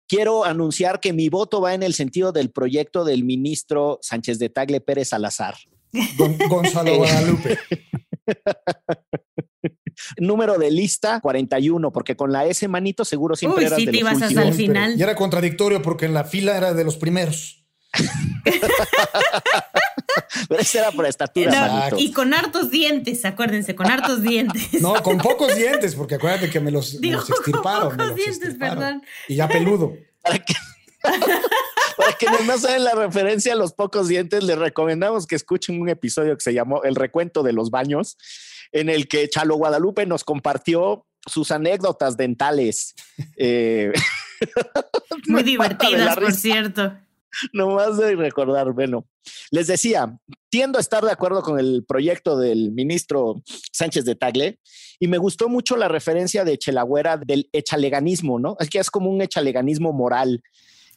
quiero 0.07 0.43
anunciar 0.43 0.99
que 0.99 1.13
mi 1.13 1.29
voto 1.29 1.61
va 1.61 1.73
en 1.73 1.83
el 1.83 1.93
sentido 1.93 2.33
del 2.33 2.51
proyecto 2.51 3.05
del 3.05 3.23
ministro 3.23 3.97
Sánchez 4.01 4.39
de 4.39 4.49
Tagle 4.49 4.81
Pérez 4.81 5.09
Salazar. 5.09 5.55
Gonzalo 6.49 6.95
Guadalupe. 6.97 7.59
Número 10.17 10.57
de 10.57 10.71
lista 10.71 11.19
41, 11.21 11.91
porque 11.91 12.15
con 12.15 12.31
la 12.31 12.45
S 12.45 12.67
manito 12.67 13.05
seguro 13.05 13.35
siempre 13.35 13.69
Uy, 13.69 13.75
sí, 13.75 13.85
te 13.85 13.97
ibas 13.97 14.21
hasta 14.21 14.43
el 14.43 14.53
final. 14.53 14.99
Y 14.99 15.03
era 15.03 15.15
contradictorio 15.15 15.81
porque 15.81 16.05
en 16.05 16.13
la 16.13 16.23
fila 16.23 16.57
era 16.57 16.73
de 16.73 16.83
los 16.83 16.97
primeros. 16.97 17.65
Pero 20.49 20.61
ese 20.61 20.79
era 20.79 20.91
por 20.91 21.05
estatura. 21.05 21.89
y 21.97 22.11
con 22.11 22.33
hartos 22.33 22.69
dientes, 22.71 23.23
acuérdense, 23.25 23.75
con 23.75 23.87
hartos 23.87 24.21
dientes. 24.23 24.81
No, 24.81 25.01
con 25.01 25.17
pocos 25.17 25.55
dientes, 25.55 25.95
porque 25.95 26.15
acuérdate 26.15 26.49
que 26.49 26.59
me 26.59 26.71
los, 26.71 26.95
extirparon. 26.95 27.89
Con 27.89 27.97
pocos 27.97 28.15
dientes, 28.15 28.55
perdón. 28.55 29.03
Y 29.27 29.35
ya 29.35 29.47
peludo. 29.47 29.93
Para 30.23 30.37
que, 30.37 30.53
para 31.97 32.13
que 32.13 32.27
no 32.45 32.57
saben 32.59 32.83
la 32.83 32.93
referencia 32.93 33.53
a 33.53 33.55
los 33.55 33.73
pocos 33.73 34.07
dientes, 34.07 34.43
les 34.43 34.55
recomendamos 34.55 35.25
que 35.25 35.35
escuchen 35.35 35.81
un 35.81 35.89
episodio 35.89 36.37
que 36.37 36.43
se 36.43 36.53
llamó 36.53 36.83
El 36.83 36.93
recuento 36.93 37.41
de 37.41 37.53
los 37.53 37.71
baños, 37.71 38.19
en 38.71 38.87
el 38.87 39.07
que 39.07 39.27
Chalo 39.27 39.55
Guadalupe 39.55 40.05
nos 40.05 40.23
compartió 40.23 41.07
sus 41.25 41.49
anécdotas 41.49 42.17
dentales. 42.17 42.93
Eh, 43.35 43.91
Muy 45.27 45.41
divertidas, 45.41 46.15
por 46.15 46.33
cierto. 46.33 46.95
No 47.53 47.75
más 47.75 47.97
de 47.97 48.15
recordar, 48.15 48.71
bueno, 48.73 49.07
les 49.51 49.67
decía, 49.67 50.17
tiendo 50.49 50.77
a 50.77 50.81
estar 50.81 51.03
de 51.03 51.11
acuerdo 51.11 51.41
con 51.41 51.59
el 51.59 51.85
proyecto 51.87 52.37
del 52.37 52.71
ministro 52.71 53.41
Sánchez 53.71 54.05
de 54.05 54.15
Tagle 54.15 54.59
y 54.99 55.07
me 55.07 55.17
gustó 55.17 55.49
mucho 55.49 55.77
la 55.77 55.87
referencia 55.87 56.43
de 56.43 56.57
Chelagüera 56.57 57.17
del 57.17 57.49
echaleganismo, 57.53 58.39
¿no? 58.39 58.55
Es 58.59 58.69
que 58.69 58.79
es 58.79 58.91
como 58.91 59.09
un 59.09 59.21
echaleganismo 59.21 59.93
moral. 59.93 60.43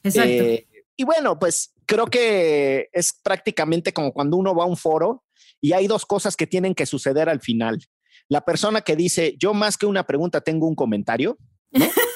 Exacto. 0.03 0.43
Eh, 0.43 0.67
y 0.97 1.03
bueno, 1.03 1.39
pues 1.39 1.73
creo 1.85 2.07
que 2.07 2.89
es 2.93 3.13
prácticamente 3.23 3.93
como 3.93 4.13
cuando 4.13 4.37
uno 4.37 4.55
va 4.55 4.63
a 4.63 4.67
un 4.67 4.77
foro 4.77 5.23
y 5.61 5.73
hay 5.73 5.87
dos 5.87 6.05
cosas 6.05 6.35
que 6.35 6.47
tienen 6.47 6.75
que 6.75 6.85
suceder 6.85 7.29
al 7.29 7.41
final. 7.41 7.79
La 8.27 8.41
persona 8.41 8.81
que 8.81 8.95
dice, 8.95 9.35
yo 9.37 9.53
más 9.53 9.77
que 9.77 9.85
una 9.85 10.05
pregunta 10.05 10.41
tengo 10.41 10.67
un 10.67 10.75
comentario, 10.75 11.37
¿no? 11.71 11.85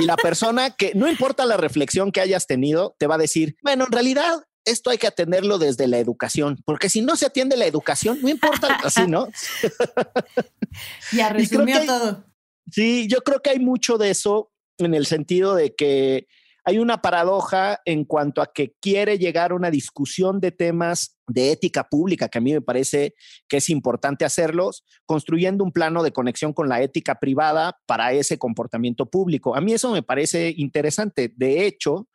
Y 0.00 0.06
la 0.06 0.16
persona 0.16 0.70
que, 0.70 0.92
no 0.94 1.08
importa 1.08 1.44
la 1.46 1.56
reflexión 1.56 2.12
que 2.12 2.20
hayas 2.20 2.46
tenido, 2.46 2.96
te 2.98 3.06
va 3.06 3.16
a 3.16 3.18
decir, 3.18 3.56
bueno, 3.62 3.84
en 3.84 3.92
realidad 3.92 4.44
esto 4.64 4.90
hay 4.90 4.98
que 4.98 5.06
atenderlo 5.06 5.58
desde 5.58 5.86
la 5.88 5.98
educación, 5.98 6.62
porque 6.64 6.88
si 6.88 7.00
no 7.00 7.16
se 7.16 7.26
atiende 7.26 7.56
la 7.56 7.66
educación, 7.66 8.18
no 8.22 8.28
importa, 8.28 8.78
así, 8.84 9.06
¿no? 9.06 9.28
Ya 11.12 11.30
resumió 11.30 11.84
todo. 11.84 12.24
Sí, 12.70 13.08
yo 13.08 13.22
creo 13.22 13.42
que 13.42 13.50
hay 13.50 13.58
mucho 13.58 13.98
de 13.98 14.10
eso 14.10 14.52
en 14.78 14.94
el 14.94 15.06
sentido 15.06 15.56
de 15.56 15.74
que 15.74 16.28
hay 16.70 16.78
una 16.78 17.02
paradoja 17.02 17.80
en 17.84 18.04
cuanto 18.04 18.40
a 18.40 18.52
que 18.52 18.76
quiere 18.80 19.18
llegar 19.18 19.50
a 19.50 19.56
una 19.56 19.72
discusión 19.72 20.38
de 20.38 20.52
temas 20.52 21.18
de 21.26 21.50
ética 21.50 21.88
pública, 21.88 22.28
que 22.28 22.38
a 22.38 22.40
mí 22.40 22.52
me 22.52 22.60
parece 22.60 23.14
que 23.48 23.56
es 23.56 23.70
importante 23.70 24.24
hacerlos, 24.24 24.84
construyendo 25.04 25.64
un 25.64 25.72
plano 25.72 26.04
de 26.04 26.12
conexión 26.12 26.52
con 26.52 26.68
la 26.68 26.80
ética 26.80 27.16
privada 27.16 27.76
para 27.86 28.12
ese 28.12 28.38
comportamiento 28.38 29.06
público. 29.06 29.56
A 29.56 29.60
mí 29.60 29.72
eso 29.72 29.90
me 29.90 30.04
parece 30.04 30.54
interesante. 30.56 31.32
De 31.36 31.66
hecho, 31.66 32.08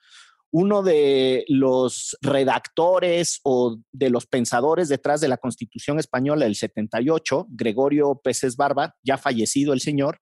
uno 0.51 0.83
de 0.83 1.43
los 1.49 2.15
redactores 2.21 3.41
o 3.43 3.77
de 3.91 4.09
los 4.09 4.25
pensadores 4.25 4.87
detrás 4.87 5.19
de 5.19 5.27
la 5.27 5.35
Constitución 5.35 5.99
española 5.99 6.45
del 6.45 6.55
78, 6.55 7.47
Gregorio 7.49 8.21
Peces 8.23 8.55
Barba, 8.55 8.95
ya 9.03 9.17
fallecido 9.17 9.73
el 9.73 9.81
señor, 9.81 10.21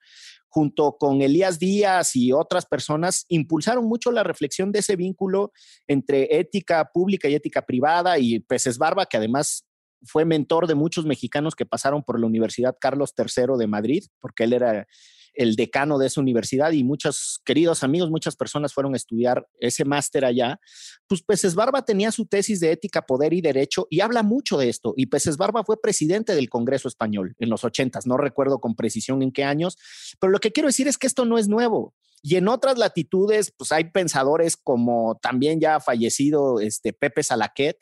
junto 0.53 0.97
con 0.99 1.23
Elías 1.23 1.57
Díaz 1.57 2.15
y 2.15 2.31
otras 2.31 2.67
personas, 2.67 3.25
impulsaron 3.27 3.85
mucho 3.85 4.11
la 4.11 4.21
reflexión 4.21 4.71
de 4.71 4.79
ese 4.79 4.95
vínculo 4.95 5.51
entre 5.87 6.37
ética 6.37 6.91
pública 6.93 7.27
y 7.27 7.33
ética 7.33 7.63
privada. 7.63 8.19
Y 8.19 8.39
Peces 8.39 8.77
Barba, 8.77 9.07
que 9.07 9.17
además 9.17 9.65
fue 10.03 10.25
mentor 10.25 10.67
de 10.67 10.75
muchos 10.75 11.07
mexicanos 11.07 11.55
que 11.55 11.65
pasaron 11.65 12.03
por 12.03 12.19
la 12.19 12.27
Universidad 12.27 12.77
Carlos 12.79 13.15
III 13.17 13.57
de 13.57 13.65
Madrid, 13.65 14.03
porque 14.19 14.43
él 14.43 14.53
era 14.53 14.87
el 15.33 15.55
decano 15.55 15.97
de 15.97 16.07
esa 16.07 16.21
universidad 16.21 16.71
y 16.71 16.83
muchos 16.83 17.41
queridos 17.43 17.83
amigos, 17.83 18.09
muchas 18.09 18.35
personas 18.35 18.73
fueron 18.73 18.93
a 18.93 18.97
estudiar 18.97 19.47
ese 19.59 19.85
máster 19.85 20.25
allá, 20.25 20.59
pues 21.07 21.21
Peces 21.23 21.55
Barba 21.55 21.83
tenía 21.83 22.11
su 22.11 22.25
tesis 22.25 22.59
de 22.59 22.71
ética, 22.71 23.01
poder 23.03 23.33
y 23.33 23.41
derecho 23.41 23.87
y 23.89 24.01
habla 24.01 24.23
mucho 24.23 24.57
de 24.57 24.69
esto. 24.69 24.93
Y 24.97 25.07
Peces 25.07 25.37
Barba 25.37 25.63
fue 25.63 25.81
presidente 25.81 26.35
del 26.35 26.49
Congreso 26.49 26.87
Español 26.87 27.35
en 27.39 27.49
los 27.49 27.63
ochentas, 27.63 28.05
no 28.05 28.17
recuerdo 28.17 28.59
con 28.59 28.75
precisión 28.75 29.21
en 29.21 29.31
qué 29.31 29.43
años, 29.43 29.77
pero 30.19 30.31
lo 30.31 30.39
que 30.39 30.51
quiero 30.51 30.67
decir 30.67 30.87
es 30.87 30.97
que 30.97 31.07
esto 31.07 31.25
no 31.25 31.37
es 31.37 31.47
nuevo. 31.47 31.93
Y 32.21 32.37
en 32.37 32.47
otras 32.47 32.77
latitudes, 32.77 33.51
pues 33.57 33.73
hay 33.73 33.85
pensadores 33.85 34.55
como 34.55 35.19
también 35.21 35.59
ya 35.59 35.81
fallecido 35.81 36.61
este 36.61 36.93
Pepe 36.93 37.21
Salaquet, 37.21 37.77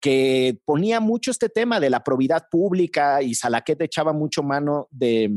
que 0.00 0.58
ponía 0.64 1.00
mucho 1.00 1.30
este 1.30 1.48
tema 1.50 1.80
de 1.80 1.90
la 1.90 2.02
probidad 2.02 2.46
pública 2.50 3.22
y 3.22 3.34
Salaquet 3.34 3.80
echaba 3.82 4.12
mucho 4.12 4.42
mano 4.42 4.88
de, 4.90 5.30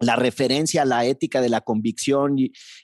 la 0.00 0.16
referencia 0.16 0.82
a 0.82 0.84
la 0.84 1.04
ética 1.04 1.40
de 1.40 1.48
la 1.48 1.60
convicción 1.60 2.36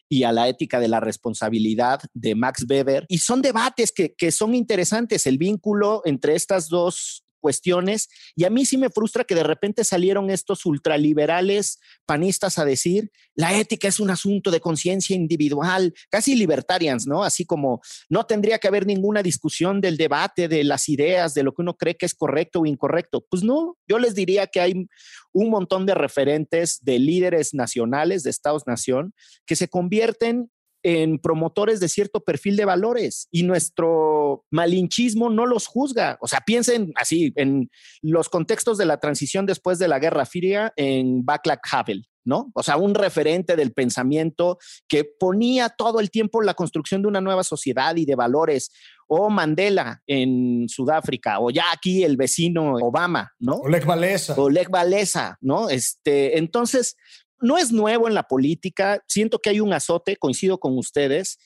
y, 0.09 0.23
a 0.25 0.33
la 0.33 0.49
ética 0.49 0.80
de 0.80 0.88
la 0.88 1.00
responsabilidad 1.00 2.00
de 2.12 2.35
Max 2.35 2.64
Weber. 2.68 3.06
Y 3.09 3.18
son 3.18 3.42
debates 3.42 3.92
que, 3.92 4.33
son 4.33 4.54
interesantes, 4.54 5.26
el 5.26 5.38
vínculo 5.38 6.02
entre 6.04 6.35
estas 6.35 6.68
dos 6.68 7.25
cuestiones. 7.44 8.08
Y 8.34 8.44
a 8.44 8.50
mí 8.50 8.64
sí 8.64 8.78
me 8.78 8.88
frustra 8.88 9.24
que 9.24 9.34
de 9.34 9.42
repente 9.42 9.84
salieron 9.84 10.30
estos 10.30 10.64
ultraliberales 10.64 11.78
panistas 12.06 12.58
a 12.58 12.64
decir, 12.64 13.10
la 13.34 13.58
ética 13.58 13.86
es 13.86 14.00
un 14.00 14.08
asunto 14.08 14.50
de 14.50 14.60
conciencia 14.60 15.14
individual, 15.14 15.92
casi 16.08 16.36
libertarians, 16.36 17.06
¿no? 17.06 17.22
Así 17.22 17.44
como 17.44 17.82
no 18.08 18.24
tendría 18.24 18.58
que 18.58 18.68
haber 18.68 18.86
ninguna 18.86 19.22
discusión 19.22 19.82
del 19.82 19.98
debate, 19.98 20.48
de 20.48 20.64
las 20.64 20.88
ideas, 20.88 21.34
de 21.34 21.42
lo 21.42 21.52
que 21.52 21.60
uno 21.60 21.76
cree 21.76 21.98
que 21.98 22.06
es 22.06 22.14
correcto 22.14 22.60
o 22.60 22.66
incorrecto. 22.66 23.26
Pues 23.28 23.42
no, 23.42 23.76
yo 23.86 23.98
les 23.98 24.14
diría 24.14 24.46
que 24.46 24.60
hay 24.62 24.86
un 25.34 25.50
montón 25.50 25.84
de 25.84 25.94
referentes 25.94 26.82
de 26.82 26.98
líderes 26.98 27.52
nacionales, 27.52 28.22
de 28.22 28.30
Estados-nación, 28.30 29.12
que 29.44 29.54
se 29.54 29.68
convierten 29.68 30.50
en 30.84 31.18
promotores 31.18 31.80
de 31.80 31.88
cierto 31.88 32.20
perfil 32.20 32.56
de 32.56 32.66
valores 32.66 33.26
y 33.32 33.42
nuestro 33.42 34.44
malinchismo 34.50 35.30
no 35.30 35.46
los 35.46 35.66
juzga. 35.66 36.18
O 36.20 36.28
sea, 36.28 36.40
piensen 36.40 36.92
así 36.94 37.32
en 37.36 37.70
los 38.02 38.28
contextos 38.28 38.78
de 38.78 38.84
la 38.84 38.98
transición 38.98 39.46
después 39.46 39.78
de 39.78 39.88
la 39.88 39.98
Guerra 39.98 40.26
Fría 40.26 40.72
en 40.76 41.24
Václav 41.24 41.58
Havel. 41.72 42.06
¿no? 42.26 42.50
O 42.54 42.62
sea, 42.62 42.76
un 42.76 42.94
referente 42.94 43.54
del 43.54 43.72
pensamiento 43.72 44.58
que 44.88 45.04
ponía 45.04 45.68
todo 45.68 46.00
el 46.00 46.10
tiempo 46.10 46.40
la 46.40 46.54
construcción 46.54 47.02
de 47.02 47.08
una 47.08 47.20
nueva 47.20 47.44
sociedad 47.44 47.96
y 47.96 48.06
de 48.06 48.14
valores. 48.14 48.70
o 49.06 49.28
Mandela 49.28 50.00
en 50.06 50.66
Sudáfrica, 50.66 51.38
o 51.38 51.50
ya 51.50 51.64
aquí 51.74 52.04
el 52.04 52.16
vecino 52.16 52.76
Obama, 52.76 53.32
¿no? 53.38 53.56
Oleg 53.56 53.84
Valesa. 53.84 54.34
Oleg 54.34 54.70
Valesa, 54.70 55.36
¿no? 55.42 55.68
Este, 55.68 56.38
entonces, 56.38 56.96
no 57.44 57.58
es 57.58 57.72
nuevo 57.72 58.08
en 58.08 58.14
la 58.14 58.24
política, 58.24 59.02
siento 59.06 59.38
que 59.38 59.50
hay 59.50 59.60
un 59.60 59.72
azote, 59.72 60.16
coincido 60.16 60.58
con 60.58 60.76
ustedes. 60.78 61.38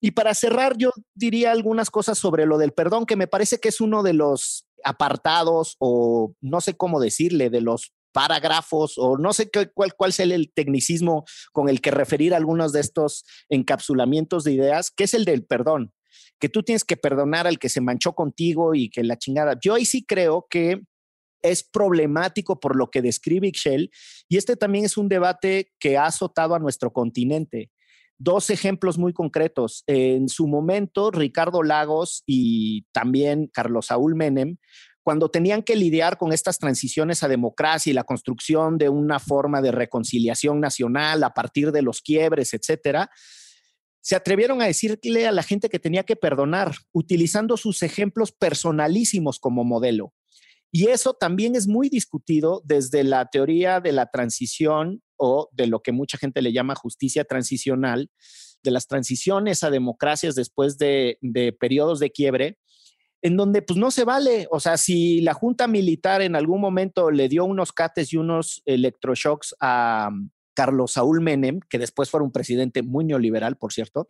Y 0.00 0.10
para 0.12 0.34
cerrar, 0.34 0.76
yo 0.76 0.90
diría 1.14 1.50
algunas 1.50 1.90
cosas 1.90 2.18
sobre 2.18 2.46
lo 2.46 2.58
del 2.58 2.72
perdón, 2.72 3.06
que 3.06 3.16
me 3.16 3.26
parece 3.26 3.58
que 3.58 3.70
es 3.70 3.80
uno 3.80 4.02
de 4.02 4.12
los 4.12 4.66
apartados 4.84 5.76
o 5.78 6.34
no 6.40 6.60
sé 6.60 6.76
cómo 6.76 7.00
decirle, 7.00 7.48
de 7.50 7.62
los 7.62 7.92
parágrafos 8.12 8.94
o 8.96 9.18
no 9.18 9.32
sé 9.32 9.50
qué, 9.50 9.70
cuál, 9.72 9.94
cuál 9.94 10.10
es 10.10 10.20
el 10.20 10.52
tecnicismo 10.54 11.24
con 11.52 11.68
el 11.68 11.80
que 11.80 11.90
referir 11.90 12.34
algunos 12.34 12.72
de 12.72 12.80
estos 12.80 13.24
encapsulamientos 13.48 14.44
de 14.44 14.52
ideas, 14.52 14.90
que 14.90 15.04
es 15.04 15.14
el 15.14 15.24
del 15.24 15.44
perdón, 15.44 15.92
que 16.38 16.48
tú 16.48 16.62
tienes 16.62 16.84
que 16.84 16.96
perdonar 16.96 17.46
al 17.46 17.58
que 17.58 17.68
se 17.68 17.80
manchó 17.80 18.14
contigo 18.14 18.74
y 18.74 18.90
que 18.90 19.02
la 19.04 19.16
chingada. 19.18 19.58
Yo 19.62 19.74
ahí 19.74 19.86
sí 19.86 20.04
creo 20.04 20.46
que 20.48 20.82
es 21.50 21.62
problemático 21.62 22.60
por 22.60 22.76
lo 22.76 22.90
que 22.90 23.02
describe 23.02 23.48
Ixchel 23.48 23.90
y 24.28 24.36
este 24.36 24.56
también 24.56 24.84
es 24.84 24.96
un 24.96 25.08
debate 25.08 25.72
que 25.78 25.96
ha 25.96 26.06
azotado 26.06 26.54
a 26.54 26.58
nuestro 26.58 26.92
continente. 26.92 27.70
Dos 28.18 28.48
ejemplos 28.50 28.96
muy 28.96 29.12
concretos. 29.12 29.84
En 29.86 30.28
su 30.28 30.46
momento, 30.46 31.10
Ricardo 31.10 31.62
Lagos 31.62 32.22
y 32.26 32.86
también 32.92 33.48
Carlos 33.52 33.86
Saúl 33.86 34.14
Menem, 34.14 34.56
cuando 35.06 35.30
tenían 35.30 35.62
que 35.62 35.76
lidiar 35.76 36.18
con 36.18 36.32
estas 36.32 36.58
transiciones 36.58 37.22
a 37.22 37.28
democracia 37.28 37.90
y 37.90 37.94
la 37.94 38.02
construcción 38.02 38.76
de 38.76 38.88
una 38.88 39.20
forma 39.20 39.62
de 39.62 39.70
reconciliación 39.70 40.58
nacional 40.58 41.22
a 41.22 41.30
partir 41.32 41.70
de 41.70 41.82
los 41.82 42.02
quiebres, 42.02 42.54
etcétera, 42.54 43.10
se 44.00 44.16
atrevieron 44.16 44.62
a 44.62 44.66
decirle 44.66 45.26
a 45.26 45.30
la 45.32 45.44
gente 45.44 45.68
que 45.68 45.78
tenía 45.78 46.02
que 46.02 46.16
perdonar, 46.16 46.74
utilizando 46.92 47.56
sus 47.56 47.84
ejemplos 47.84 48.32
personalísimos 48.32 49.38
como 49.38 49.62
modelo. 49.62 50.12
Y 50.76 50.88
eso 50.88 51.14
también 51.14 51.56
es 51.56 51.66
muy 51.66 51.88
discutido 51.88 52.60
desde 52.66 53.02
la 53.02 53.24
teoría 53.30 53.80
de 53.80 53.92
la 53.92 54.10
transición 54.10 55.02
o 55.16 55.48
de 55.52 55.68
lo 55.68 55.80
que 55.80 55.90
mucha 55.90 56.18
gente 56.18 56.42
le 56.42 56.52
llama 56.52 56.74
justicia 56.74 57.24
transicional, 57.24 58.10
de 58.62 58.70
las 58.70 58.86
transiciones 58.86 59.64
a 59.64 59.70
democracias 59.70 60.34
después 60.34 60.76
de, 60.76 61.16
periodos 61.58 61.98
de 61.98 62.10
quiebre, 62.10 62.58
en 63.22 63.38
donde 63.38 63.62
pues 63.62 63.78
no 63.78 63.90
se 63.90 64.04
vale. 64.04 64.48
O 64.50 64.60
sea, 64.60 64.76
si 64.76 65.22
la 65.22 65.32
Junta 65.32 65.66
Militar 65.66 66.20
en 66.20 66.36
algún 66.36 66.60
momento 66.60 67.10
le 67.10 67.30
dio 67.30 67.46
unos 67.46 67.72
cates 67.72 68.12
y 68.12 68.18
unos 68.18 68.60
electroshocks 68.66 69.56
a 69.58 70.10
mm, 70.12 70.28
Carlos 70.52 70.92
Saúl 70.92 71.22
Menem, 71.22 71.60
que 71.70 71.78
después 71.78 72.10
fue 72.10 72.20
un 72.20 72.32
presidente 72.32 72.82
muy 72.82 73.06
neoliberal, 73.06 73.56
por 73.56 73.72
cierto, 73.72 74.08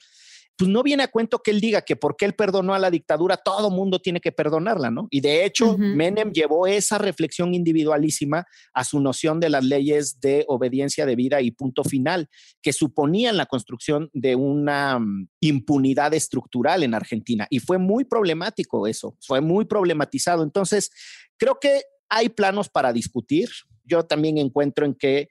pues 0.56 0.70
no 0.70 0.82
viene 0.82 1.02
a 1.02 1.08
cuento 1.08 1.40
que 1.40 1.50
él 1.50 1.60
diga 1.60 1.82
que 1.82 1.96
porque 1.96 2.24
él 2.24 2.34
perdonó 2.34 2.74
a 2.74 2.78
la 2.78 2.90
dictadura, 2.90 3.36
todo 3.36 3.70
mundo 3.70 3.98
tiene 4.00 4.20
que 4.20 4.32
perdonarla, 4.32 4.90
¿no? 4.90 5.06
Y 5.10 5.20
de 5.20 5.44
hecho, 5.44 5.76
Menem 5.76 6.32
llevó 6.32 6.66
esa 6.66 6.96
reflexión 6.96 7.54
individualísima 7.54 8.46
a 8.72 8.84
su 8.84 9.00
noción 9.00 9.38
de 9.38 9.50
las 9.50 9.64
leyes 9.64 10.18
de 10.20 10.44
obediencia 10.48 11.04
de 11.04 11.14
vida 11.14 11.42
y 11.42 11.50
punto 11.50 11.84
final, 11.84 12.28
que 12.62 12.72
suponían 12.72 13.36
la 13.36 13.46
construcción 13.46 14.08
de 14.14 14.34
una 14.34 14.98
mm, 14.98 15.28
impunidad 15.40 16.14
estructural 16.14 16.82
en 16.82 16.94
Argentina. 16.94 17.46
Y 17.50 17.58
fue 17.58 17.76
muy 17.76 18.04
problemático 18.04 18.86
eso, 18.86 19.16
fue 19.20 19.42
muy 19.42 19.66
problematizado. 19.66 20.42
Entonces, 20.42 20.90
creo 21.36 21.58
que 21.60 21.82
hay 22.08 22.30
planos 22.30 22.70
para 22.70 22.94
discutir. 22.94 23.50
Yo 23.84 24.04
también 24.04 24.38
encuentro 24.38 24.86
en 24.86 24.94
que 24.94 25.28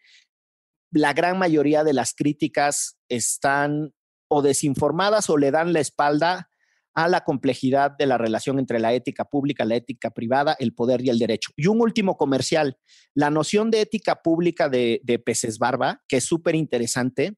la 0.91 1.13
gran 1.13 1.39
mayoría 1.39 1.83
de 1.83 1.93
las 1.93 2.13
críticas 2.13 2.97
están 3.09 3.93
desinformadas 4.41 5.29
o 5.29 5.37
le 5.37 5.51
dan 5.51 5.73
la 5.73 5.79
espalda 5.79 6.49
a 6.95 7.09
la 7.09 7.25
complejidad 7.25 7.91
de 7.91 8.05
la 8.05 8.17
relación 8.17 8.57
entre 8.57 8.79
la 8.79 8.93
ética 8.93 9.25
pública, 9.25 9.65
la 9.65 9.75
ética 9.75 10.11
privada, 10.11 10.55
el 10.59 10.73
poder 10.73 11.01
y 11.01 11.09
el 11.09 11.19
derecho. 11.19 11.51
Y 11.57 11.67
un 11.67 11.81
último 11.81 12.15
comercial, 12.15 12.77
la 13.13 13.29
noción 13.29 13.69
de 13.69 13.81
ética 13.81 14.21
pública 14.21 14.69
de, 14.69 15.21
Peces 15.25 15.59
Barba, 15.59 16.01
que 16.07 16.17
es 16.17 16.23
súper 16.23 16.55
interesante, 16.55 17.35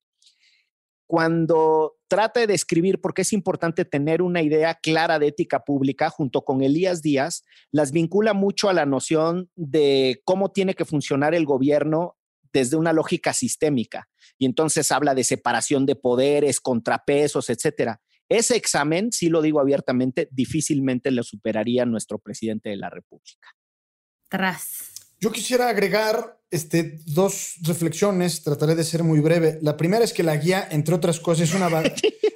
cuando 1.08 1.96
trata 2.08 2.42
de 2.42 2.48
describir 2.48 3.02
por 3.02 3.14
qué 3.14 3.24
es 3.24 3.34
importante 3.34 3.86
tener 3.86 4.22
una 4.22 4.42
idea 4.42 4.76
clara 4.76 5.18
de 5.18 5.28
ética 5.28 5.62
pública, 5.62 6.10
junto 6.10 6.44
con 6.44 6.62
Elías 6.62 7.02
Díaz, 7.02 7.44
las 7.72 7.92
vincula 7.92 8.34
mucho 8.34 8.70
a 8.70 8.74
la 8.74 8.86
noción 8.86 9.50
de 9.56 10.22
cómo 10.26 10.52
tiene 10.52 10.76
que 10.76 10.86
funcionar 10.86 11.34
el 11.34 11.46
gobierno 11.46 12.17
desde 12.60 12.78
una 12.78 12.94
lógica 12.94 13.34
sistémica. 13.34 14.10
Y 14.38 14.46
entonces 14.46 14.92
habla 14.92 15.16
de 15.16 15.24
separación 15.24 15.86
de 15.86 15.96
poderes, 15.96 16.60
contrapesos, 16.60 17.50
etcétera. 17.50 18.02
Ese 18.30 18.56
examen, 18.56 19.12
sí 19.12 19.30
lo 19.30 19.42
digo 19.42 19.60
abiertamente, 19.60 20.28
difícilmente 20.32 21.12
lo 21.12 21.24
superaría 21.24 21.86
nuestro 21.86 22.20
presidente 22.20 22.70
de 22.70 22.78
la 22.78 22.90
República. 22.90 23.50
Tras. 24.30 24.97
Yo 25.20 25.32
quisiera 25.32 25.70
agregar 25.70 26.38
este, 26.52 27.00
dos 27.06 27.56
reflexiones, 27.62 28.44
trataré 28.44 28.76
de 28.76 28.84
ser 28.84 29.04
muy 29.04 29.20
breve. 29.20 29.60
La 29.62 29.76
primera 29.76 30.06
es 30.06 30.14
que 30.14 30.24
la 30.24 30.38
guía, 30.38 30.68
entre 30.72 30.96
otras 30.96 31.20
cosas, 31.20 31.50
es 31.50 31.56
una... 31.56 31.70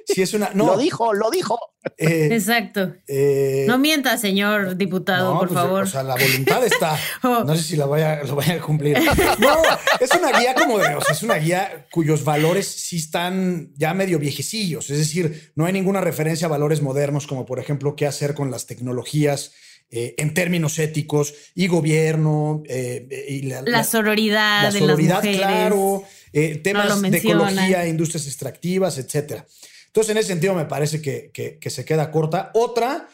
si 0.06 0.20
es 0.22 0.34
una 0.34 0.50
no, 0.52 0.66
lo 0.66 0.76
dijo, 0.76 1.14
lo 1.14 1.30
dijo. 1.30 1.58
Eh, 1.96 2.28
Exacto. 2.32 2.92
Eh, 3.06 3.64
no 3.68 3.78
mienta, 3.78 4.18
señor 4.18 4.76
diputado, 4.76 5.38
por 5.38 5.48
pues, 5.48 5.60
favor. 5.60 5.82
O 5.84 5.86
sea, 5.86 6.02
la 6.02 6.16
voluntad 6.16 6.64
está. 6.64 6.98
Oh. 7.24 7.44
No 7.44 7.54
sé 7.54 7.62
si 7.62 7.76
la 7.76 7.86
vaya, 7.86 8.22
lo 8.24 8.34
vaya 8.34 8.54
a 8.54 8.60
cumplir. 8.60 8.98
No, 9.38 9.62
es 10.00 10.10
una 10.12 10.38
guía 10.38 10.54
como 10.54 10.78
de... 10.78 10.94
O 10.96 11.00
sea, 11.00 11.14
es 11.14 11.22
una 11.22 11.36
guía 11.36 11.86
cuyos 11.92 12.24
valores 12.24 12.66
sí 12.66 12.96
están 12.96 13.72
ya 13.76 13.94
medio 13.94 14.18
viejecillos. 14.18 14.90
Es 14.90 14.98
decir, 14.98 15.52
no 15.54 15.66
hay 15.66 15.72
ninguna 15.72 16.00
referencia 16.00 16.46
a 16.46 16.50
valores 16.50 16.82
modernos 16.82 17.28
como, 17.28 17.46
por 17.46 17.60
ejemplo, 17.60 17.94
qué 17.94 18.06
hacer 18.06 18.34
con 18.34 18.50
las 18.50 18.66
tecnologías 18.66 19.52
eh, 19.94 20.14
en 20.16 20.32
términos 20.32 20.78
éticos 20.78 21.34
y 21.54 21.66
gobierno 21.66 22.62
eh, 22.66 23.26
y 23.28 23.42
la, 23.42 23.84
sororidad, 23.84 24.62
la 24.62 24.72
sororidad, 24.72 25.22
de 25.22 25.32
las 25.32 25.38
claro, 25.38 26.02
eh, 26.32 26.56
temas 26.64 27.02
de 27.02 27.18
ecología, 27.18 27.86
industrias 27.86 28.26
extractivas, 28.26 28.96
etcétera. 28.96 29.46
Entonces, 29.88 30.12
en 30.12 30.16
ese 30.16 30.28
sentido, 30.28 30.54
me 30.54 30.64
parece 30.64 31.02
que, 31.02 31.30
que, 31.30 31.68
se 31.68 31.84
queda 31.84 32.10
corta. 32.10 32.52
Otra, 32.54 33.06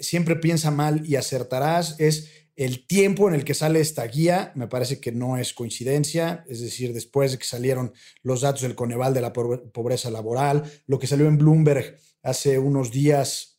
siempre 0.00 0.34
piensa 0.34 0.72
mal 0.72 1.06
y 1.06 1.14
acertarás, 1.14 1.94
es 2.00 2.28
el 2.56 2.84
tiempo 2.88 3.28
en 3.28 3.36
el 3.36 3.44
que 3.44 3.54
sale 3.54 3.78
esta 3.78 4.04
guía. 4.08 4.50
Me 4.56 4.66
parece 4.66 4.98
que 4.98 5.12
no 5.12 5.36
es 5.36 5.52
coincidencia, 5.52 6.44
es 6.48 6.60
decir, 6.60 6.92
después 6.92 7.30
de 7.30 7.38
que 7.38 7.44
salieron 7.44 7.92
los 8.24 8.40
datos 8.40 8.62
del 8.62 8.74
Coneval 8.74 9.14
de 9.14 9.20
la 9.20 9.32
pobreza 9.32 10.10
laboral, 10.10 10.64
lo 10.88 10.98
que 10.98 11.06
salió 11.06 11.28
en 11.28 11.38
Bloomberg 11.38 11.96
hace 12.24 12.58
unos 12.58 12.90
días 12.90 13.51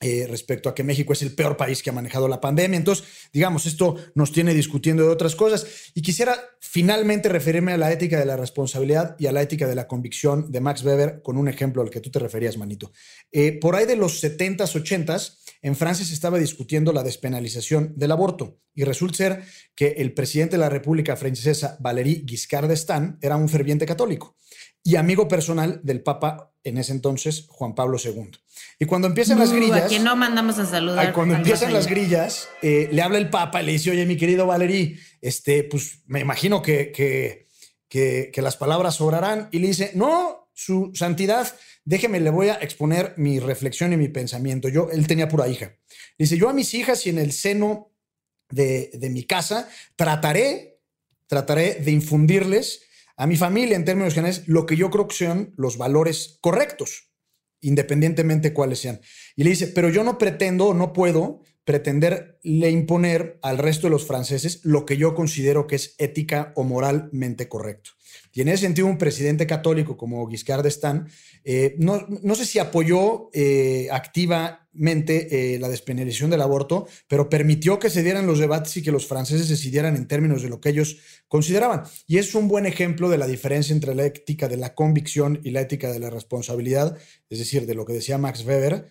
eh, 0.00 0.26
respecto 0.28 0.68
a 0.68 0.74
que 0.76 0.84
México 0.84 1.12
es 1.12 1.22
el 1.22 1.34
peor 1.34 1.56
país 1.56 1.82
que 1.82 1.90
ha 1.90 1.92
manejado 1.92 2.28
la 2.28 2.40
pandemia. 2.40 2.76
Entonces, 2.76 3.04
digamos, 3.32 3.66
esto 3.66 3.96
nos 4.14 4.30
tiene 4.30 4.54
discutiendo 4.54 5.02
de 5.02 5.08
otras 5.08 5.34
cosas. 5.34 5.90
Y 5.92 6.02
quisiera 6.02 6.38
finalmente 6.60 7.28
referirme 7.28 7.72
a 7.72 7.76
la 7.76 7.90
ética 7.90 8.16
de 8.18 8.24
la 8.24 8.36
responsabilidad 8.36 9.16
y 9.18 9.26
a 9.26 9.32
la 9.32 9.42
ética 9.42 9.66
de 9.66 9.74
la 9.74 9.88
convicción 9.88 10.52
de 10.52 10.60
Max 10.60 10.84
Weber 10.84 11.20
con 11.22 11.36
un 11.36 11.48
ejemplo 11.48 11.82
al 11.82 11.90
que 11.90 12.00
tú 12.00 12.10
te 12.10 12.20
referías, 12.20 12.56
Manito. 12.56 12.92
Eh, 13.32 13.58
por 13.58 13.74
ahí 13.74 13.86
de 13.86 13.96
los 13.96 14.22
70s, 14.22 14.72
80s, 14.72 15.38
en 15.62 15.74
Francia 15.74 16.06
se 16.06 16.14
estaba 16.14 16.38
discutiendo 16.38 16.92
la 16.92 17.02
despenalización 17.02 17.94
del 17.96 18.12
aborto. 18.12 18.60
Y 18.76 18.84
resulta 18.84 19.16
ser 19.16 19.42
que 19.74 19.94
el 19.98 20.14
presidente 20.14 20.54
de 20.54 20.60
la 20.60 20.68
República 20.68 21.16
Francesa, 21.16 21.76
Valéry 21.80 22.24
Giscard 22.24 22.68
d'Estaing, 22.68 23.18
era 23.20 23.36
un 23.36 23.48
ferviente 23.48 23.84
católico 23.84 24.36
y 24.88 24.96
amigo 24.96 25.28
personal 25.28 25.80
del 25.82 26.00
Papa 26.00 26.54
en 26.64 26.78
ese 26.78 26.92
entonces, 26.92 27.44
Juan 27.48 27.74
Pablo 27.74 27.98
II. 28.02 28.30
Y 28.78 28.86
cuando 28.86 29.06
empiezan 29.06 29.38
las 29.38 29.52
grillas. 29.52 29.92
A 29.92 29.98
no 29.98 30.16
mandamos 30.16 30.58
a 30.58 30.64
saludar. 30.64 31.12
Cuando 31.12 31.34
empiezan 31.34 31.74
las 31.74 31.86
grillas, 31.86 32.48
eh, 32.62 32.88
le 32.90 33.02
habla 33.02 33.18
el 33.18 33.28
Papa 33.28 33.60
y 33.60 33.66
le 33.66 33.72
dice: 33.72 33.90
Oye, 33.90 34.06
mi 34.06 34.16
querido 34.16 34.46
Valerí, 34.46 34.98
este, 35.20 35.62
pues 35.64 35.98
me 36.06 36.20
imagino 36.20 36.62
que, 36.62 36.90
que, 36.90 37.46
que, 37.90 38.40
las 38.40 38.56
palabras 38.56 38.94
sobrarán. 38.94 39.50
Y 39.52 39.58
le 39.58 39.66
dice: 39.66 39.90
No, 39.94 40.48
su 40.54 40.90
santidad, 40.94 41.54
déjeme, 41.84 42.18
le 42.18 42.30
voy 42.30 42.48
a 42.48 42.54
exponer 42.54 43.12
mi 43.18 43.40
reflexión 43.40 43.92
y 43.92 43.98
mi 43.98 44.08
pensamiento. 44.08 44.70
Yo, 44.70 44.88
él 44.90 45.06
tenía 45.06 45.28
pura 45.28 45.48
hija. 45.48 45.76
Dice: 46.16 46.38
Yo 46.38 46.48
a 46.48 46.54
mis 46.54 46.72
hijas 46.72 47.06
y 47.06 47.10
en 47.10 47.18
el 47.18 47.32
seno 47.32 47.92
de, 48.48 48.90
de 48.94 49.10
mi 49.10 49.24
casa 49.24 49.68
trataré, 49.96 50.80
trataré 51.26 51.74
de 51.74 51.90
infundirles 51.90 52.87
a 53.18 53.26
mi 53.26 53.36
familia 53.36 53.76
en 53.76 53.84
términos 53.84 54.14
generales 54.14 54.44
lo 54.46 54.64
que 54.64 54.76
yo 54.76 54.90
creo 54.90 55.08
que 55.08 55.16
sean 55.16 55.52
los 55.56 55.76
valores 55.76 56.38
correctos, 56.40 57.10
independientemente 57.60 58.54
cuáles 58.54 58.78
sean. 58.78 59.00
Y 59.34 59.42
le 59.42 59.50
dice, 59.50 59.66
pero 59.66 59.90
yo 59.90 60.04
no 60.04 60.18
pretendo, 60.18 60.72
no 60.72 60.92
puedo 60.92 61.42
pretenderle 61.64 62.70
imponer 62.70 63.40
al 63.42 63.58
resto 63.58 63.88
de 63.88 63.90
los 63.90 64.06
franceses 64.06 64.60
lo 64.62 64.86
que 64.86 64.96
yo 64.96 65.14
considero 65.16 65.66
que 65.66 65.76
es 65.76 65.96
ética 65.98 66.52
o 66.54 66.62
moralmente 66.62 67.48
correcto. 67.48 67.90
Y 68.32 68.40
en 68.40 68.48
ese 68.48 68.62
sentido, 68.62 68.86
un 68.86 68.98
presidente 68.98 69.46
católico 69.46 69.96
como 69.96 70.28
Giscard 70.28 70.62
d'Estaing, 70.62 71.06
eh, 71.44 71.76
no, 71.78 72.06
no, 72.08 72.34
sé 72.34 72.44
si 72.44 72.58
apoyó 72.58 73.30
eh, 73.32 73.88
activamente 73.90 75.54
eh, 75.54 75.58
la 75.58 75.68
despenalización 75.68 76.30
del 76.30 76.42
aborto, 76.42 76.86
pero 77.08 77.28
permitió 77.28 77.78
que 77.78 77.90
se 77.90 78.02
dieran 78.02 78.26
los 78.26 78.38
debates 78.38 78.76
y 78.76 78.82
que 78.82 78.92
los 78.92 79.06
franceses 79.06 79.48
decidieran 79.48 79.96
en 79.96 80.06
términos 80.06 80.42
de 80.42 80.48
lo 80.48 80.60
que 80.60 80.70
ellos 80.70 80.98
consideraban. 81.28 81.84
Y 82.06 82.18
es 82.18 82.34
un 82.34 82.48
buen 82.48 82.66
ejemplo 82.66 83.08
de 83.08 83.18
la 83.18 83.26
diferencia 83.26 83.72
entre 83.72 83.94
la 83.94 84.04
ética 84.04 84.48
de 84.48 84.56
la 84.56 84.74
convicción 84.74 85.40
y 85.42 85.50
la 85.50 85.60
ética 85.60 85.92
de 85.92 86.00
la 86.00 86.10
responsabilidad, 86.10 86.98
es 87.30 87.38
decir, 87.38 87.66
de 87.66 87.74
lo 87.74 87.84
que 87.84 87.94
decía 87.94 88.18
Max 88.18 88.44
Weber, 88.44 88.88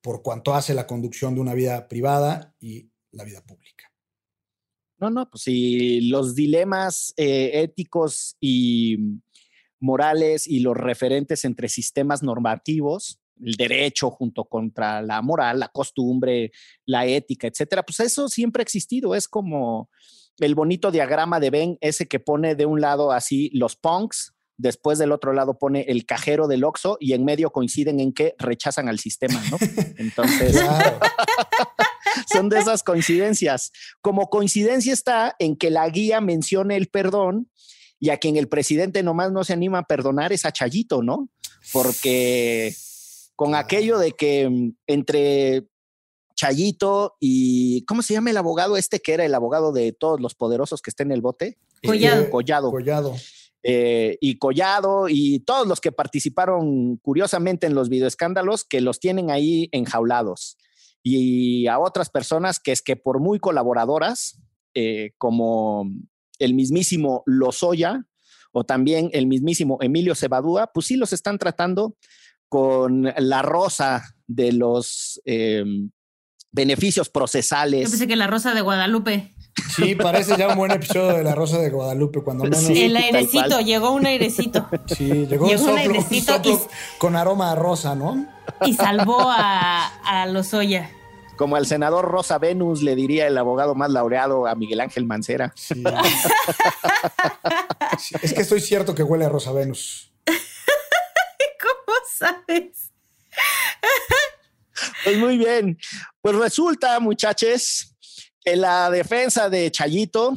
por 0.00 0.22
cuanto 0.22 0.54
hace 0.54 0.74
la 0.74 0.86
conducción 0.86 1.34
de 1.34 1.40
una 1.40 1.54
vida 1.54 1.88
privada 1.88 2.54
y 2.60 2.90
la 3.10 3.24
vida 3.24 3.42
pública. 3.42 3.93
No, 4.98 5.10
no, 5.10 5.28
pues 5.28 5.42
si 5.44 6.02
los 6.02 6.34
dilemas 6.34 7.12
eh, 7.16 7.62
éticos 7.62 8.36
y 8.40 8.98
morales 9.80 10.46
y 10.46 10.60
los 10.60 10.76
referentes 10.76 11.44
entre 11.44 11.68
sistemas 11.68 12.22
normativos, 12.22 13.20
el 13.42 13.54
derecho 13.54 14.10
junto 14.10 14.44
contra 14.44 15.02
la 15.02 15.20
moral, 15.22 15.60
la 15.60 15.68
costumbre, 15.68 16.52
la 16.86 17.06
ética, 17.06 17.46
etcétera, 17.46 17.82
pues 17.82 18.00
eso 18.00 18.28
siempre 18.28 18.60
ha 18.60 18.64
existido. 18.64 19.14
Es 19.14 19.28
como 19.28 19.90
el 20.38 20.54
bonito 20.54 20.90
diagrama 20.90 21.40
de 21.40 21.50
Ben, 21.50 21.78
ese 21.80 22.06
que 22.06 22.20
pone 22.20 22.54
de 22.54 22.66
un 22.66 22.80
lado 22.80 23.12
así 23.12 23.50
los 23.52 23.76
punks, 23.76 24.34
después 24.56 24.98
del 24.98 25.12
otro 25.12 25.32
lado 25.32 25.58
pone 25.58 25.82
el 25.88 26.06
cajero 26.06 26.46
del 26.46 26.64
Oxxo 26.64 26.96
y 27.00 27.12
en 27.12 27.24
medio 27.24 27.50
coinciden 27.50 28.00
en 28.00 28.12
que 28.12 28.34
rechazan 28.38 28.88
al 28.88 28.98
sistema, 28.98 29.42
¿no? 29.50 29.58
Entonces, 29.98 30.60
son 32.32 32.48
de 32.48 32.58
esas 32.58 32.82
coincidencias. 32.82 33.72
Como 34.00 34.28
coincidencia 34.30 34.92
está 34.92 35.34
en 35.38 35.56
que 35.56 35.70
la 35.70 35.88
guía 35.88 36.20
mencione 36.20 36.76
el 36.76 36.88
perdón 36.88 37.50
y 38.00 38.10
a 38.10 38.18
quien 38.18 38.36
el 38.36 38.48
presidente 38.48 39.02
nomás 39.02 39.32
no 39.32 39.44
se 39.44 39.52
anima 39.52 39.78
a 39.78 39.84
perdonar 39.84 40.32
es 40.32 40.44
a 40.44 40.52
Chayito, 40.52 41.02
¿no? 41.02 41.28
Porque 41.72 42.74
con 43.36 43.54
aquello 43.54 43.98
de 43.98 44.12
que 44.12 44.48
mm, 44.48 44.76
entre 44.86 45.66
Chayito 46.34 47.16
y, 47.20 47.84
¿cómo 47.86 48.02
se 48.02 48.14
llama 48.14 48.30
el 48.30 48.36
abogado 48.36 48.76
este 48.76 49.00
que 49.00 49.14
era 49.14 49.24
el 49.24 49.34
abogado 49.34 49.72
de 49.72 49.92
todos 49.92 50.20
los 50.20 50.34
poderosos 50.34 50.82
que 50.82 50.90
está 50.90 51.02
en 51.02 51.12
el 51.12 51.20
bote? 51.20 51.58
Collado. 51.84 52.30
Collado. 52.30 52.70
Collado. 52.70 53.14
Eh, 53.62 54.18
y 54.20 54.38
Collado 54.38 55.08
y 55.08 55.40
todos 55.40 55.66
los 55.66 55.80
que 55.80 55.92
participaron 55.92 56.96
curiosamente 56.98 57.66
en 57.66 57.74
los 57.74 57.88
videoescándalos 57.88 58.64
que 58.64 58.80
los 58.80 59.00
tienen 59.00 59.30
ahí 59.30 59.68
enjaulados. 59.72 60.58
Y 61.06 61.66
a 61.66 61.78
otras 61.78 62.08
personas 62.08 62.58
que 62.58 62.72
es 62.72 62.80
que 62.80 62.96
por 62.96 63.20
muy 63.20 63.38
colaboradoras, 63.38 64.40
eh, 64.72 65.12
como 65.18 65.86
el 66.38 66.54
mismísimo 66.54 67.22
Lozoya 67.26 68.06
o 68.52 68.64
también 68.64 69.10
el 69.12 69.26
mismísimo 69.26 69.78
Emilio 69.82 70.14
Cebadúa, 70.14 70.70
pues 70.72 70.86
sí 70.86 70.96
los 70.96 71.12
están 71.12 71.38
tratando 71.38 71.96
con 72.48 73.12
la 73.18 73.42
rosa 73.42 74.14
de 74.26 74.52
los 74.52 75.20
em, 75.26 75.90
beneficios 76.52 77.10
procesales. 77.10 77.84
Yo 77.84 77.90
pensé 77.90 78.06
que 78.06 78.16
la 78.16 78.26
rosa 78.26 78.54
de 78.54 78.62
Guadalupe. 78.62 79.33
Sí, 79.74 79.94
parece 79.94 80.36
ya 80.36 80.48
un 80.48 80.56
buen 80.56 80.72
episodio 80.72 81.16
de 81.16 81.24
La 81.24 81.34
Rosa 81.34 81.58
de 81.58 81.70
Guadalupe, 81.70 82.22
cuando 82.22 82.44
menos. 82.44 82.68
el 82.68 82.96
airecito, 82.96 83.60
llegó 83.60 83.92
un 83.92 84.06
airecito. 84.06 84.68
Sí, 84.86 85.26
llegó, 85.26 85.46
un 85.46 85.58
soplo, 85.58 86.68
con 86.98 87.16
aroma 87.16 87.52
a 87.52 87.54
rosa, 87.54 87.94
¿no? 87.94 88.26
Y 88.64 88.74
salvó 88.74 89.20
a, 89.20 89.86
a 90.04 90.26
Lozoya. 90.26 90.90
Como 91.36 91.56
al 91.56 91.66
senador 91.66 92.04
Rosa 92.04 92.38
Venus 92.38 92.82
le 92.82 92.94
diría 92.94 93.26
el 93.26 93.36
abogado 93.36 93.74
más 93.74 93.90
laureado 93.90 94.46
a 94.46 94.54
Miguel 94.54 94.80
Ángel 94.80 95.04
Mancera. 95.04 95.52
Sí. 95.56 95.82
es 98.22 98.32
que 98.32 98.42
estoy 98.42 98.60
cierto 98.60 98.94
que 98.94 99.02
huele 99.02 99.24
a 99.24 99.28
Rosa 99.28 99.50
Venus. 99.52 100.12
¿Cómo 100.26 101.96
sabes? 102.08 102.92
Pues 105.04 105.18
muy 105.18 105.38
bien. 105.38 105.78
Pues 106.20 106.36
resulta, 106.36 107.00
muchachos, 107.00 107.93
en 108.44 108.60
la 108.60 108.90
defensa 108.90 109.48
de 109.48 109.70
Chayito 109.70 110.36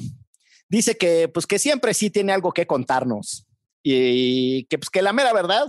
dice 0.70 0.98
que 0.98 1.28
pues 1.28 1.46
que 1.46 1.60
siempre 1.60 1.94
sí 1.94 2.10
tiene 2.10 2.34
algo 2.34 2.52
que 2.52 2.68
contarnos 2.68 3.46
y 3.84 4.66
que 4.66 4.78
pues 4.78 4.90
que 4.90 5.02
la 5.02 5.14
mera 5.14 5.34
verdad 5.34 5.68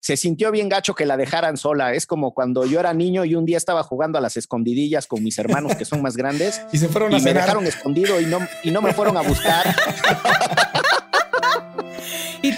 se 0.00 0.16
sintió 0.16 0.50
bien 0.50 0.68
gacho 0.68 0.94
que 0.94 1.04
la 1.04 1.16
dejaran 1.16 1.56
sola. 1.58 1.92
Es 1.92 2.06
como 2.06 2.32
cuando 2.32 2.64
yo 2.64 2.80
era 2.80 2.94
niño 2.94 3.24
y 3.24 3.34
un 3.34 3.44
día 3.44 3.58
estaba 3.58 3.82
jugando 3.82 4.18
a 4.18 4.20
las 4.20 4.36
escondidillas 4.36 5.06
con 5.06 5.22
mis 5.22 5.38
hermanos 5.38 5.76
que 5.76 5.84
son 5.84 6.00
más 6.02 6.16
grandes 6.16 6.62
y 6.72 6.78
se 6.78 6.88
fueron 6.88 7.12
y 7.12 7.20
me 7.20 7.34
dejaron 7.34 7.66
escondido 7.66 8.20
y 8.20 8.26
no, 8.26 8.38
y 8.64 8.70
no 8.70 8.80
me 8.80 8.94
fueron 8.94 9.16
a 9.16 9.22
buscar. 9.22 9.76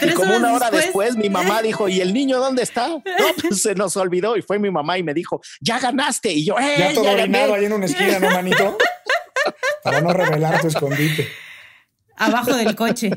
Y, 0.01 0.15
como 0.15 0.37
una 0.37 0.53
hora 0.53 0.71
después, 0.71 1.17
mi 1.17 1.29
mamá 1.29 1.63
dijo, 1.63 1.89
¿y 1.89 2.01
el 2.01 2.13
niño 2.13 2.39
dónde 2.39 2.63
está? 2.63 2.89
No, 3.23 3.27
pues 3.41 3.63
se 3.63 3.75
nos 3.75 3.97
olvidó 3.97 4.37
y 4.37 4.43
fue 4.43 4.59
mi 4.59 4.71
mamá 4.71 4.99
y 4.99 5.03
me 5.03 5.15
dijo, 5.15 5.41
ya 5.61 5.79
ganaste. 5.79 6.33
Y 6.33 6.45
yo, 6.47 6.59
¡eh! 6.59 6.75
Ya 6.79 6.95
todo 6.95 7.11
orinado 7.11 7.55
ahí 7.55 7.65
en 7.67 7.73
una 7.73 7.87
esquina, 7.87 8.19
¿no, 8.19 8.31
manito? 8.31 8.77
Para 9.85 10.01
no 10.01 10.13
revelar 10.13 10.61
tu 10.61 10.69
escondite. 10.69 11.29
Abajo 12.17 12.55
del 12.55 12.75
coche. 12.77 13.11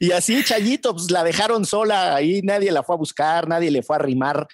y 0.00 0.12
así, 0.12 0.42
Chayito, 0.44 0.92
pues 0.94 1.10
la 1.10 1.24
dejaron 1.24 1.64
sola 1.64 2.14
ahí, 2.14 2.42
nadie 2.42 2.70
la 2.70 2.82
fue 2.82 2.94
a 2.94 2.98
buscar, 2.98 3.48
nadie 3.48 3.70
le 3.70 3.82
fue 3.82 3.96
a 3.96 3.98
arrimar 3.98 4.46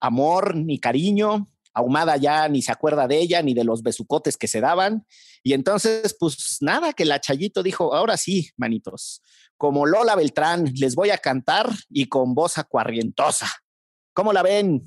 amor 0.00 0.54
ni 0.56 0.78
cariño. 0.78 1.48
Ahumada 1.74 2.16
ya 2.16 2.48
ni 2.48 2.62
se 2.62 2.72
acuerda 2.72 3.06
de 3.06 3.18
ella 3.18 3.42
ni 3.42 3.54
de 3.54 3.64
los 3.64 3.82
besucotes 3.82 4.36
que 4.36 4.48
se 4.48 4.60
daban. 4.60 5.06
Y 5.42 5.52
entonces, 5.52 6.16
pues 6.18 6.58
nada, 6.60 6.92
que 6.92 7.04
la 7.04 7.20
Chayito 7.20 7.62
dijo, 7.62 7.94
ahora 7.94 8.16
sí, 8.16 8.50
manitos, 8.56 9.22
como 9.58 9.84
Lola 9.86 10.16
Beltrán, 10.16 10.72
les 10.74 10.94
voy 10.94 11.10
a 11.10 11.18
cantar 11.18 11.68
y 11.90 12.06
con 12.06 12.34
voz 12.34 12.56
acuarrientosa. 12.56 13.48
¿Cómo 14.14 14.32
la 14.32 14.42
ven? 14.42 14.84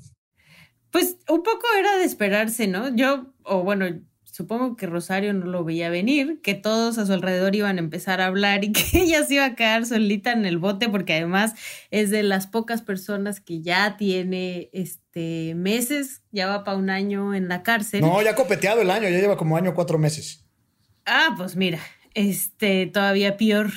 Pues 0.90 1.18
un 1.28 1.42
poco 1.42 1.66
era 1.78 1.96
de 1.98 2.04
esperarse, 2.04 2.66
¿no? 2.66 2.94
Yo, 2.94 3.32
o 3.44 3.62
bueno, 3.62 3.86
supongo 4.24 4.76
que 4.76 4.86
Rosario 4.86 5.34
no 5.34 5.46
lo 5.46 5.62
veía 5.62 5.90
venir, 5.90 6.40
que 6.42 6.54
todos 6.54 6.96
a 6.96 7.04
su 7.04 7.12
alrededor 7.12 7.54
iban 7.54 7.76
a 7.76 7.80
empezar 7.80 8.20
a 8.20 8.26
hablar 8.26 8.64
y 8.64 8.72
que 8.72 9.02
ella 9.02 9.22
se 9.24 9.34
iba 9.34 9.44
a 9.44 9.54
quedar 9.54 9.84
solita 9.84 10.32
en 10.32 10.46
el 10.46 10.58
bote, 10.58 10.88
porque 10.88 11.14
además 11.14 11.54
es 11.90 12.10
de 12.10 12.22
las 12.22 12.46
pocas 12.46 12.82
personas 12.82 13.40
que 13.40 13.60
ya 13.60 13.96
tiene 13.98 14.70
este 14.72 15.54
meses, 15.54 16.22
ya 16.30 16.46
va 16.46 16.64
para 16.64 16.78
un 16.78 16.88
año 16.88 17.34
en 17.34 17.48
la 17.48 17.62
cárcel. 17.62 18.00
No, 18.00 18.22
ya 18.22 18.30
ha 18.30 18.34
copeteado 18.34 18.80
el 18.80 18.90
año, 18.90 19.08
ya 19.08 19.20
lleva 19.20 19.36
como 19.36 19.56
año 19.56 19.74
cuatro 19.74 19.98
meses. 19.98 20.46
Ah, 21.04 21.34
pues 21.36 21.56
mira, 21.56 21.78
este, 22.14 22.86
todavía 22.86 23.36
peor. 23.36 23.70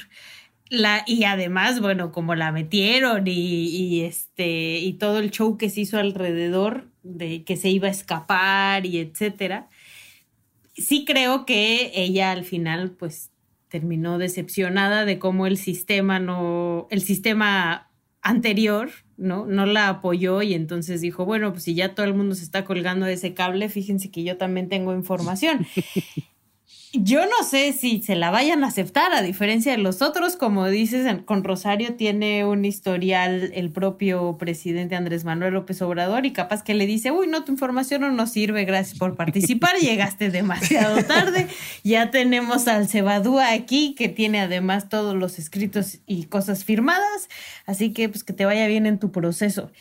La, 0.70 1.04
y 1.06 1.26
además, 1.26 1.80
bueno, 1.80 2.12
como 2.12 2.34
la 2.36 2.52
metieron 2.52 3.28
y, 3.28 3.32
y, 3.32 4.02
este, 4.02 4.80
y 4.80 4.94
todo 4.94 5.20
el 5.20 5.30
show 5.32 5.58
que 5.58 5.70
se 5.70 5.82
hizo 5.82 6.00
alrededor 6.00 6.90
de 7.04 7.44
que 7.44 7.56
se 7.56 7.70
iba 7.70 7.88
a 7.88 7.92
escapar 7.92 8.86
y 8.86 8.98
etcétera, 8.98 9.70
sí 10.76 11.06
creo 11.06 11.46
que 11.46 11.92
ella 11.94 12.32
al 12.32 12.46
final, 12.46 12.92
pues, 12.92 13.32
terminó 13.70 14.18
decepcionada 14.18 15.06
de 15.06 15.20
cómo 15.20 15.48
el 15.48 15.58
sistema 15.58 16.20
no, 16.20 16.88
el 16.90 17.02
sistema 17.02 17.92
anterior, 18.22 18.90
¿no? 19.18 19.46
No 19.46 19.66
la 19.66 19.90
apoyó 19.90 20.42
y 20.42 20.54
entonces 20.54 21.02
dijo, 21.02 21.26
bueno, 21.26 21.52
pues 21.52 21.64
si 21.64 21.76
ya 21.76 21.94
todo 21.94 22.06
el 22.06 22.14
mundo 22.14 22.36
se 22.36 22.44
está 22.44 22.66
colgando 22.66 23.06
de 23.06 23.14
ese 23.14 23.34
cable, 23.34 23.70
fíjense 23.70 24.12
que 24.12 24.24
yo 24.24 24.38
también 24.38 24.70
tengo 24.70 24.94
información. 24.94 25.68
Yo 26.98 27.26
no 27.26 27.46
sé 27.46 27.74
si 27.74 28.02
se 28.02 28.16
la 28.16 28.32
vayan 28.32 28.64
a 28.64 28.68
aceptar, 28.68 29.14
a 29.14 29.22
diferencia 29.22 29.72
de 29.72 29.78
los 29.78 30.02
otros, 30.02 30.38
como 30.38 30.68
dices, 30.68 31.06
con 31.26 31.44
Rosario 31.44 31.96
tiene 31.96 32.46
un 32.46 32.64
historial 32.64 33.52
el 33.54 33.70
propio 33.70 34.38
presidente 34.38 34.96
Andrés 34.96 35.26
Manuel 35.26 35.54
López 35.56 35.82
Obrador 35.82 36.26
y 36.26 36.32
capaz 36.32 36.64
que 36.64 36.74
le 36.74 36.86
dice, 36.86 37.12
uy, 37.12 37.28
no, 37.28 37.44
tu 37.44 37.52
información 37.52 38.02
no 38.02 38.12
nos 38.12 38.32
sirve, 38.32 38.64
gracias 38.66 38.98
por 38.98 39.16
participar, 39.16 39.76
llegaste 39.82 40.30
demasiado 40.30 41.04
tarde, 41.04 41.48
ya 41.84 42.12
tenemos 42.12 42.68
al 42.68 42.88
Cebadúa 42.88 43.52
aquí, 43.52 43.94
que 43.96 44.08
tiene 44.08 44.40
además 44.40 44.88
todos 44.88 45.16
los 45.16 45.38
escritos 45.38 46.00
y 46.06 46.26
cosas 46.26 46.64
firmadas, 46.64 47.30
así 47.66 47.92
que 47.92 48.08
pues 48.10 48.24
que 48.24 48.34
te 48.34 48.46
vaya 48.46 48.68
bien 48.68 48.86
en 48.86 49.00
tu 49.00 49.12
proceso. 49.12 49.72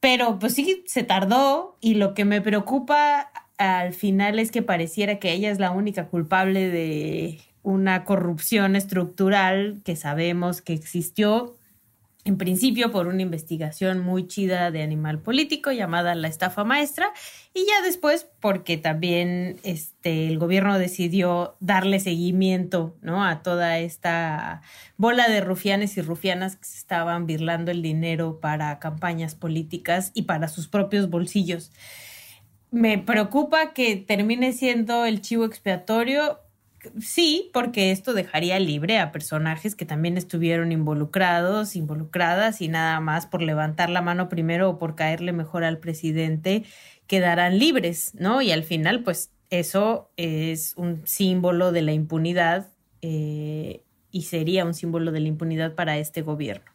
Pero 0.00 0.38
pues 0.38 0.54
sí, 0.54 0.82
se 0.86 1.02
tardó 1.02 1.76
y 1.82 1.94
lo 1.94 2.14
que 2.14 2.24
me 2.24 2.40
preocupa 2.40 3.30
al 3.60 3.92
final 3.92 4.38
es 4.38 4.50
que 4.50 4.62
pareciera 4.62 5.18
que 5.18 5.32
ella 5.32 5.50
es 5.50 5.58
la 5.58 5.70
única 5.70 6.08
culpable 6.08 6.70
de 6.70 7.40
una 7.62 8.04
corrupción 8.06 8.74
estructural 8.74 9.82
que 9.84 9.96
sabemos 9.96 10.62
que 10.62 10.72
existió 10.72 11.54
en 12.24 12.38
principio 12.38 12.90
por 12.90 13.06
una 13.06 13.20
investigación 13.20 13.98
muy 13.98 14.26
chida 14.26 14.70
de 14.70 14.82
animal 14.82 15.18
político 15.18 15.72
llamada 15.72 16.14
la 16.14 16.28
estafa 16.28 16.64
maestra 16.64 17.12
y 17.52 17.66
ya 17.66 17.82
después 17.84 18.26
porque 18.40 18.78
también 18.78 19.58
este 19.62 20.28
el 20.28 20.38
gobierno 20.38 20.78
decidió 20.78 21.54
darle 21.60 22.00
seguimiento 22.00 22.96
¿no? 23.02 23.26
a 23.26 23.42
toda 23.42 23.78
esta 23.78 24.62
bola 24.96 25.28
de 25.28 25.42
rufianes 25.42 25.98
y 25.98 26.00
rufianas 26.00 26.56
que 26.56 26.64
se 26.64 26.78
estaban 26.78 27.26
birlando 27.26 27.70
el 27.72 27.82
dinero 27.82 28.40
para 28.40 28.78
campañas 28.78 29.34
políticas 29.34 30.12
y 30.14 30.22
para 30.22 30.48
sus 30.48 30.66
propios 30.66 31.10
bolsillos. 31.10 31.72
Me 32.70 32.98
preocupa 32.98 33.72
que 33.72 33.96
termine 33.96 34.52
siendo 34.52 35.04
el 35.04 35.20
chivo 35.20 35.44
expiatorio. 35.44 36.38
Sí, 36.98 37.50
porque 37.52 37.90
esto 37.90 38.14
dejaría 38.14 38.58
libre 38.58 38.98
a 38.98 39.12
personajes 39.12 39.74
que 39.74 39.84
también 39.84 40.16
estuvieron 40.16 40.72
involucrados, 40.72 41.76
involucradas 41.76 42.62
y 42.62 42.68
nada 42.68 43.00
más 43.00 43.26
por 43.26 43.42
levantar 43.42 43.90
la 43.90 44.00
mano 44.00 44.28
primero 44.28 44.70
o 44.70 44.78
por 44.78 44.94
caerle 44.94 45.32
mejor 45.32 45.62
al 45.64 45.78
presidente 45.78 46.64
quedarán 47.06 47.58
libres, 47.58 48.12
¿no? 48.14 48.40
Y 48.40 48.52
al 48.52 48.62
final, 48.62 49.02
pues 49.02 49.30
eso 49.50 50.12
es 50.16 50.74
un 50.76 51.02
símbolo 51.06 51.72
de 51.72 51.82
la 51.82 51.92
impunidad 51.92 52.68
eh, 53.02 53.82
y 54.12 54.22
sería 54.22 54.64
un 54.64 54.74
símbolo 54.74 55.10
de 55.10 55.20
la 55.20 55.28
impunidad 55.28 55.74
para 55.74 55.98
este 55.98 56.22
gobierno. 56.22 56.70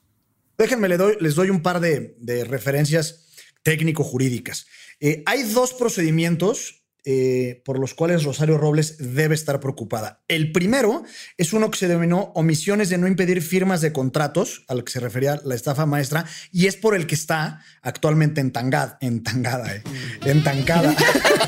Déjenme, 0.57 0.87
les 0.87 0.97
doy, 0.97 1.17
les 1.19 1.35
doy 1.35 1.49
un 1.49 1.61
par 1.61 1.79
de, 1.79 2.15
referencias 2.47 3.24
técnico-jurídicas. 3.65 4.67
Eh, 4.99 5.23
hay 5.25 5.43
dos 5.43 5.73
procedimientos 5.73 6.85
eh, 7.07 7.61
por 7.65 7.77
los 7.77 7.93
cuales 7.93 8.23
Rosario 8.23 8.57
Robles 8.57 8.95
debe 8.97 9.35
estar 9.35 9.59
preocupada. 9.59 10.23
El 10.27 10.51
primero 10.51 11.03
es 11.37 11.53
uno 11.53 11.69
que 11.69 11.77
se 11.77 11.87
denominó 11.87 12.31
omisiones 12.33 12.89
de 12.89 12.97
no 12.97 13.07
impedir 13.07 13.43
firmas 13.43 13.81
de 13.81 13.91
contratos, 13.91 14.65
a 14.67 14.73
lo 14.73 14.83
que 14.83 14.91
se 14.91 14.99
refería 14.99 15.39
la 15.45 15.53
estafa 15.53 15.85
maestra, 15.85 16.25
y 16.51 16.65
es 16.65 16.75
por 16.75 16.95
el 16.95 17.05
que 17.05 17.13
está 17.13 17.61
actualmente 17.83 18.41
entangada, 18.41 18.97
entangada, 19.01 19.75
eh, 19.75 19.83
entancada. 20.25 20.95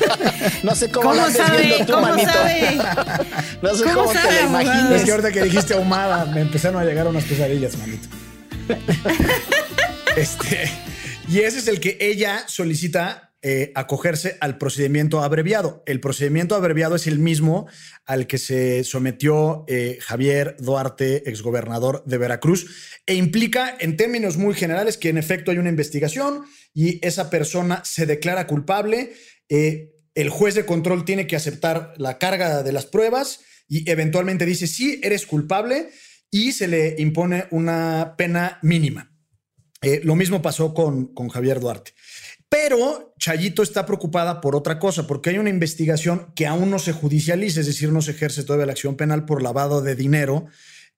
no 0.62 0.76
sé 0.76 0.92
cómo, 0.92 1.12
lo 1.12 1.28
sabe, 1.28 1.84
tú, 1.84 1.92
manito. 1.98 2.30
no 3.62 3.74
sé 3.74 3.84
cómo, 3.84 4.12
te 4.12 4.32
la 4.32 4.42
imaginas. 4.42 4.92
Es 4.92 5.04
que 5.04 5.10
ahorita 5.10 5.32
que 5.32 5.42
dijiste 5.42 5.74
ahumada, 5.74 6.24
me 6.26 6.40
empezaron 6.40 6.80
a 6.80 6.84
llegar 6.84 7.06
unas 7.08 7.24
pesadillas, 7.24 7.76
manito. 7.78 8.08
este, 10.16 10.70
y 11.30 11.40
ese 11.40 11.58
es 11.58 11.68
el 11.68 11.80
que 11.80 11.98
ella 12.00 12.44
solicita 12.48 13.28
eh, 13.40 13.70
acogerse 13.74 14.36
al 14.40 14.58
procedimiento 14.58 15.22
abreviado. 15.22 15.82
El 15.86 16.00
procedimiento 16.00 16.56
abreviado 16.56 16.96
es 16.96 17.06
el 17.06 17.18
mismo 17.18 17.68
al 18.04 18.26
que 18.26 18.38
se 18.38 18.82
sometió 18.82 19.64
eh, 19.68 19.98
Javier 20.00 20.56
Duarte, 20.58 21.28
exgobernador 21.30 22.02
de 22.04 22.18
Veracruz, 22.18 22.98
e 23.06 23.14
implica 23.14 23.76
en 23.78 23.96
términos 23.96 24.38
muy 24.38 24.54
generales 24.54 24.96
que 24.96 25.10
en 25.10 25.18
efecto 25.18 25.50
hay 25.50 25.58
una 25.58 25.68
investigación 25.68 26.46
y 26.74 26.98
esa 27.06 27.30
persona 27.30 27.82
se 27.84 28.06
declara 28.06 28.46
culpable. 28.46 29.12
Eh, 29.48 29.92
el 30.14 30.30
juez 30.30 30.54
de 30.56 30.66
control 30.66 31.04
tiene 31.04 31.26
que 31.26 31.36
aceptar 31.36 31.94
la 31.96 32.18
carga 32.18 32.62
de 32.62 32.72
las 32.72 32.86
pruebas 32.86 33.40
y 33.68 33.88
eventualmente 33.88 34.46
dice, 34.46 34.66
sí, 34.66 34.98
eres 35.04 35.26
culpable 35.26 35.90
y 36.30 36.52
se 36.52 36.66
le 36.66 36.96
impone 36.98 37.46
una 37.50 38.14
pena 38.16 38.58
mínima. 38.62 39.12
Lo 40.02 40.16
mismo 40.16 40.42
pasó 40.42 40.74
con, 40.74 41.06
con 41.06 41.28
Javier 41.28 41.60
Duarte. 41.60 41.92
Pero 42.48 43.14
Chayito 43.18 43.62
está 43.62 43.84
preocupada 43.84 44.40
por 44.40 44.56
otra 44.56 44.78
cosa, 44.78 45.06
porque 45.06 45.30
hay 45.30 45.38
una 45.38 45.50
investigación 45.50 46.32
que 46.34 46.46
aún 46.46 46.70
no 46.70 46.78
se 46.78 46.92
judicializa, 46.92 47.60
es 47.60 47.66
decir, 47.66 47.92
no 47.92 48.00
se 48.00 48.12
ejerce 48.12 48.42
todavía 48.42 48.66
la 48.66 48.72
acción 48.72 48.96
penal 48.96 49.26
por 49.26 49.42
lavado 49.42 49.82
de 49.82 49.94
dinero 49.94 50.46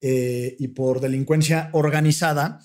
eh, 0.01 0.57
y 0.59 0.69
por 0.69 1.01
delincuencia 1.01 1.71
organizada, 1.73 2.61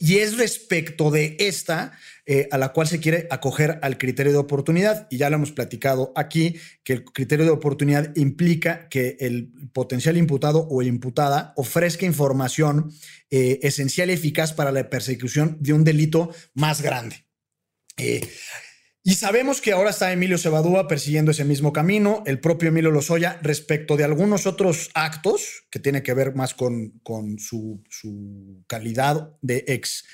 y 0.00 0.16
es 0.16 0.38
respecto 0.38 1.10
de 1.10 1.36
esta 1.38 1.92
eh, 2.26 2.48
a 2.50 2.56
la 2.56 2.70
cual 2.70 2.86
se 2.86 3.00
quiere 3.00 3.26
acoger 3.30 3.78
al 3.82 3.98
criterio 3.98 4.32
de 4.32 4.38
oportunidad. 4.38 5.06
Y 5.10 5.18
ya 5.18 5.28
lo 5.28 5.36
hemos 5.36 5.52
platicado 5.52 6.12
aquí, 6.16 6.56
que 6.82 6.94
el 6.94 7.04
criterio 7.04 7.44
de 7.44 7.50
oportunidad 7.50 8.16
implica 8.16 8.88
que 8.88 9.18
el 9.20 9.52
potencial 9.74 10.16
imputado 10.16 10.66
o 10.70 10.80
imputada 10.80 11.52
ofrezca 11.56 12.06
información 12.06 12.90
eh, 13.30 13.58
esencial 13.62 14.08
y 14.08 14.14
eficaz 14.14 14.54
para 14.54 14.72
la 14.72 14.88
persecución 14.88 15.58
de 15.60 15.74
un 15.74 15.84
delito 15.84 16.30
más 16.54 16.80
grande. 16.80 17.26
Y 19.06 19.16
sabemos 19.16 19.60
que 19.60 19.72
ahora 19.72 19.90
está 19.90 20.10
Emilio 20.12 20.38
Cebadúa 20.38 20.88
persiguiendo 20.88 21.30
ese 21.30 21.44
mismo 21.44 21.74
camino, 21.74 22.22
el 22.24 22.40
propio 22.40 22.70
Emilio 22.70 22.90
Lozoya, 22.90 23.38
respecto 23.42 23.98
de 23.98 24.04
algunos 24.04 24.46
otros 24.46 24.90
actos 24.94 25.66
que 25.68 25.78
tiene 25.78 26.02
que 26.02 26.14
ver 26.14 26.34
más 26.34 26.54
con, 26.54 27.00
con 27.02 27.38
su, 27.38 27.82
calidad 28.66 29.36
de 29.42 29.62
ex 29.68 30.06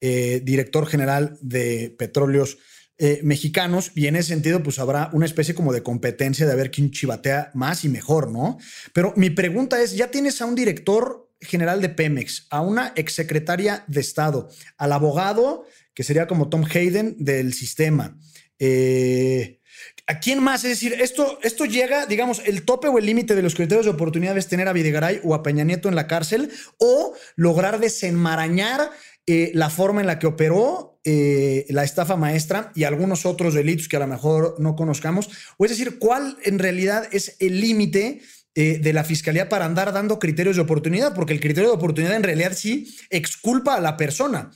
eh, 0.00 0.40
director 0.42 0.86
general 0.86 1.36
de 1.42 1.94
petróleos 1.98 2.56
eh, 2.96 3.20
mexicanos. 3.22 3.92
Y 3.94 4.06
en 4.06 4.16
ese 4.16 4.28
sentido, 4.28 4.62
pues 4.62 4.78
habrá 4.78 5.10
una 5.12 5.26
especie 5.26 5.54
como 5.54 5.74
de 5.74 5.82
competencia 5.82 6.46
de 6.46 6.56
ver 6.56 6.70
quién 6.70 6.90
chivatea 6.90 7.50
más 7.52 7.84
y 7.84 7.90
mejor, 7.90 8.32
¿no? 8.32 8.56
Pero 8.94 9.12
mi 9.14 9.28
pregunta 9.28 9.82
es, 9.82 9.94
¿ya 9.94 10.10
tienes 10.10 10.40
a 10.40 10.46
un 10.46 10.54
director 10.54 11.30
general 11.42 11.82
de 11.82 11.90
Pemex, 11.90 12.46
a 12.48 12.62
una 12.62 12.94
exsecretaria 12.96 13.84
de 13.88 14.00
Estado, 14.00 14.48
al 14.78 14.92
abogado 14.92 15.66
que 15.98 16.04
sería 16.04 16.28
como 16.28 16.48
Tom 16.48 16.64
Hayden 16.64 17.16
del 17.18 17.52
sistema. 17.52 18.16
Eh, 18.58 19.58
¿A 20.06 20.20
quién 20.20 20.42
más? 20.42 20.64
Es 20.64 20.70
decir, 20.70 20.94
esto, 21.00 21.38
esto 21.42 21.66
llega, 21.66 22.06
digamos, 22.06 22.40
el 22.46 22.62
tope 22.64 22.88
o 22.88 22.98
el 22.98 23.04
límite 23.04 23.34
de 23.34 23.42
los 23.42 23.54
criterios 23.54 23.84
de 23.84 23.92
oportunidad 23.92 24.38
es 24.38 24.48
tener 24.48 24.66
a 24.66 24.72
Videgaray 24.72 25.20
o 25.22 25.34
a 25.34 25.42
Peña 25.42 25.64
Nieto 25.64 25.88
en 25.88 25.94
la 25.94 26.06
cárcel 26.06 26.50
o 26.78 27.12
lograr 27.36 27.78
desenmarañar 27.78 28.90
eh, 29.26 29.50
la 29.52 29.68
forma 29.68 30.00
en 30.00 30.06
la 30.06 30.18
que 30.18 30.26
operó 30.26 30.98
eh, 31.04 31.66
la 31.68 31.84
estafa 31.84 32.16
maestra 32.16 32.72
y 32.74 32.84
algunos 32.84 33.26
otros 33.26 33.52
delitos 33.52 33.86
que 33.86 33.96
a 33.96 34.00
lo 34.00 34.06
mejor 34.06 34.54
no 34.58 34.76
conozcamos. 34.76 35.28
O 35.58 35.66
es 35.66 35.72
decir, 35.72 35.98
¿cuál 35.98 36.38
en 36.42 36.58
realidad 36.58 37.06
es 37.12 37.36
el 37.38 37.60
límite 37.60 38.22
de 38.54 38.92
la 38.92 39.04
fiscalía 39.04 39.48
para 39.48 39.66
andar 39.66 39.92
dando 39.92 40.18
criterios 40.18 40.56
de 40.56 40.62
oportunidad, 40.62 41.14
porque 41.14 41.32
el 41.32 41.38
criterio 41.38 41.70
de 41.70 41.76
oportunidad 41.76 42.16
en 42.16 42.24
realidad 42.24 42.54
sí 42.56 42.92
exculpa 43.08 43.76
a 43.76 43.80
la 43.80 43.96
persona. 43.96 44.50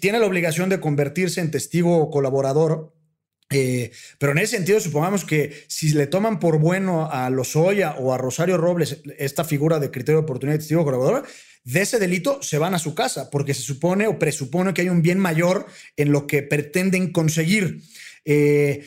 tiene 0.00 0.18
la 0.18 0.26
obligación 0.26 0.70
de 0.70 0.80
convertirse 0.80 1.42
en 1.42 1.50
testigo 1.50 1.98
o 1.98 2.10
colaborador. 2.10 2.94
Eh, 3.52 3.92
pero 4.18 4.32
en 4.32 4.38
ese 4.38 4.56
sentido, 4.56 4.80
supongamos 4.80 5.24
que 5.24 5.64
si 5.68 5.90
le 5.90 6.06
toman 6.06 6.38
por 6.38 6.58
bueno 6.58 7.10
a 7.10 7.30
Lozoya 7.30 7.96
o 7.98 8.12
a 8.12 8.18
Rosario 8.18 8.56
Robles 8.56 8.98
esta 9.18 9.44
figura 9.44 9.78
de 9.78 9.90
criterio 9.90 10.20
de 10.20 10.24
oportunidad 10.24 10.54
de 10.54 10.60
testigo 10.60 10.84
colaborador, 10.84 11.26
de 11.64 11.82
ese 11.82 11.98
delito 11.98 12.42
se 12.42 12.58
van 12.58 12.74
a 12.74 12.78
su 12.78 12.94
casa, 12.94 13.30
porque 13.30 13.54
se 13.54 13.62
supone 13.62 14.06
o 14.06 14.18
presupone 14.18 14.74
que 14.74 14.82
hay 14.82 14.88
un 14.88 15.02
bien 15.02 15.18
mayor 15.18 15.66
en 15.96 16.10
lo 16.10 16.26
que 16.26 16.42
pretenden 16.42 17.12
conseguir. 17.12 17.82
Eh, 18.24 18.84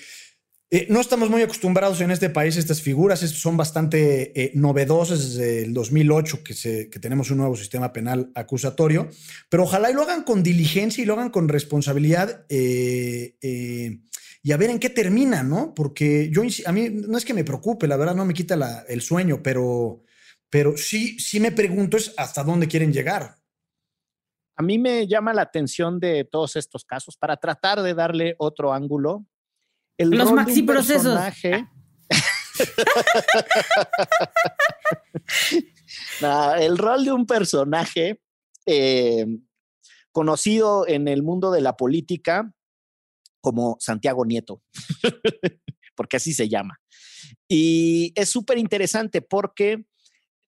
eh, 0.71 0.87
no 0.89 0.99
estamos 0.99 1.29
muy 1.29 1.41
acostumbrados 1.41 2.01
en 2.01 2.11
este 2.11 2.29
país 2.29 2.57
a 2.57 2.59
estas 2.59 2.81
figuras, 2.81 3.19
son 3.19 3.55
bastante 3.55 4.51
novedosas 4.55 5.35
desde 5.35 5.63
el 5.63 5.73
2008 5.73 6.43
que, 6.43 6.53
se, 6.53 6.89
que 6.89 6.99
tenemos 6.99 7.29
un 7.31 7.37
nuevo 7.37 7.55
sistema 7.55 7.93
penal 7.93 8.31
acusatorio, 8.35 9.09
pero 9.47 9.63
ojalá 9.63 9.91
y 9.91 9.93
lo 9.93 10.01
hagan 10.01 10.23
con 10.23 10.43
diligencia 10.43 11.01
y 11.01 11.05
lo 11.05 11.13
hagan 11.13 11.29
con 11.29 11.47
responsabilidad 11.47 12.45
y 14.45 14.51
a 14.51 14.57
ver 14.57 14.69
en 14.69 14.77
qué 14.77 14.91
termina, 14.91 15.41
¿no? 15.41 15.73
Porque 15.73 16.29
yo, 16.31 16.43
a 16.67 16.71
mí 16.71 16.89
no 16.91 17.17
es 17.17 17.25
que 17.25 17.33
me 17.33 17.43
preocupe, 17.43 17.87
la 17.87 17.97
verdad 17.97 18.13
no 18.13 18.25
me 18.25 18.35
quita 18.35 18.85
el 18.87 19.01
sueño, 19.01 19.41
pero, 19.41 20.03
pero 20.51 20.77
sí, 20.77 21.17
sí 21.17 21.39
me 21.39 21.51
pregunto 21.51 21.97
es 21.97 22.13
hasta 22.15 22.43
dónde 22.43 22.67
quieren 22.67 22.93
llegar. 22.93 23.37
A 24.55 24.61
mí 24.61 24.77
me 24.77 25.07
llama 25.07 25.33
la 25.33 25.41
atención 25.41 25.99
de 25.99 26.25
todos 26.25 26.57
estos 26.57 26.85
casos 26.85 27.17
para 27.17 27.37
tratar 27.37 27.81
de 27.81 27.95
darle 27.95 28.35
otro 28.37 28.71
ángulo 28.71 29.25
los 29.97 30.31
maxi 30.31 30.61
procesos. 30.61 31.17
el 36.59 36.77
rol 36.77 37.03
de 37.03 37.13
un 37.13 37.25
personaje 37.25 38.21
eh, 38.67 39.25
conocido 40.11 40.87
en 40.87 41.07
el 41.07 41.23
mundo 41.23 41.49
de 41.49 41.61
la 41.61 41.75
política 41.75 42.53
como 43.45 43.77
Santiago 43.79 44.25
Nieto, 44.25 44.63
porque 45.95 46.17
así 46.17 46.33
se 46.33 46.49
llama. 46.49 46.79
Y 47.47 48.11
es 48.15 48.29
súper 48.29 48.57
interesante 48.57 49.21
porque 49.21 49.85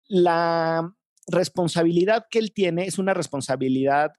la 0.08 0.92
responsabilidad 1.28 2.26
que 2.32 2.40
él 2.40 2.54
tiene 2.54 2.88
es 2.88 2.98
una 2.98 3.14
responsabilidad 3.14 4.14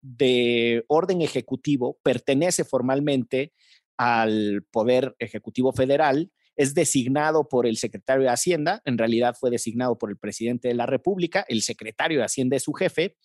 de 0.00 0.82
orden 0.88 1.20
ejecutivo, 1.20 1.98
pertenece 2.02 2.64
formalmente 2.64 3.52
al 3.98 4.64
Poder 4.70 5.14
Ejecutivo 5.18 5.72
Federal, 5.74 6.32
es 6.56 6.72
designado 6.72 7.48
por 7.48 7.66
el 7.66 7.76
secretario 7.76 8.22
de 8.22 8.30
Hacienda, 8.30 8.80
en 8.86 8.96
realidad 8.96 9.36
fue 9.38 9.50
designado 9.50 9.98
por 9.98 10.08
el 10.08 10.16
presidente 10.16 10.68
de 10.68 10.74
la 10.74 10.86
República, 10.86 11.44
el 11.48 11.60
secretario 11.60 12.20
de 12.20 12.24
Hacienda 12.24 12.56
es 12.56 12.62
su 12.62 12.72
jefe. 12.72 13.18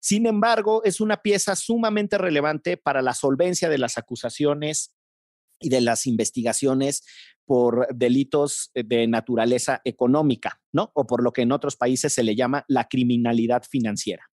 Sin 0.00 0.26
embargo, 0.26 0.82
es 0.84 1.00
una 1.00 1.18
pieza 1.18 1.54
sumamente 1.54 2.18
relevante 2.18 2.76
para 2.76 3.02
la 3.02 3.14
solvencia 3.14 3.68
de 3.68 3.78
las 3.78 3.98
acusaciones 3.98 4.94
y 5.60 5.68
de 5.68 5.82
las 5.82 6.06
investigaciones 6.06 7.04
por 7.44 7.86
delitos 7.94 8.70
de 8.74 9.06
naturaleza 9.06 9.80
económica, 9.84 10.60
¿no? 10.72 10.90
O 10.94 11.06
por 11.06 11.22
lo 11.22 11.32
que 11.32 11.42
en 11.42 11.52
otros 11.52 11.76
países 11.76 12.12
se 12.12 12.22
le 12.22 12.34
llama 12.34 12.64
la 12.68 12.88
criminalidad 12.88 13.62
financiera. 13.68 14.30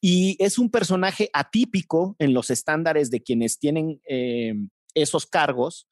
Y 0.00 0.36
es 0.38 0.58
un 0.58 0.70
personaje 0.70 1.30
atípico 1.32 2.16
en 2.18 2.34
los 2.34 2.50
estándares 2.50 3.10
de 3.10 3.22
quienes 3.22 3.58
tienen 3.58 4.00
eh, 4.08 4.54
esos 4.94 5.26
cargos, 5.26 5.88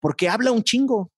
porque 0.00 0.28
habla 0.28 0.50
un 0.50 0.64
chingo. 0.64 1.12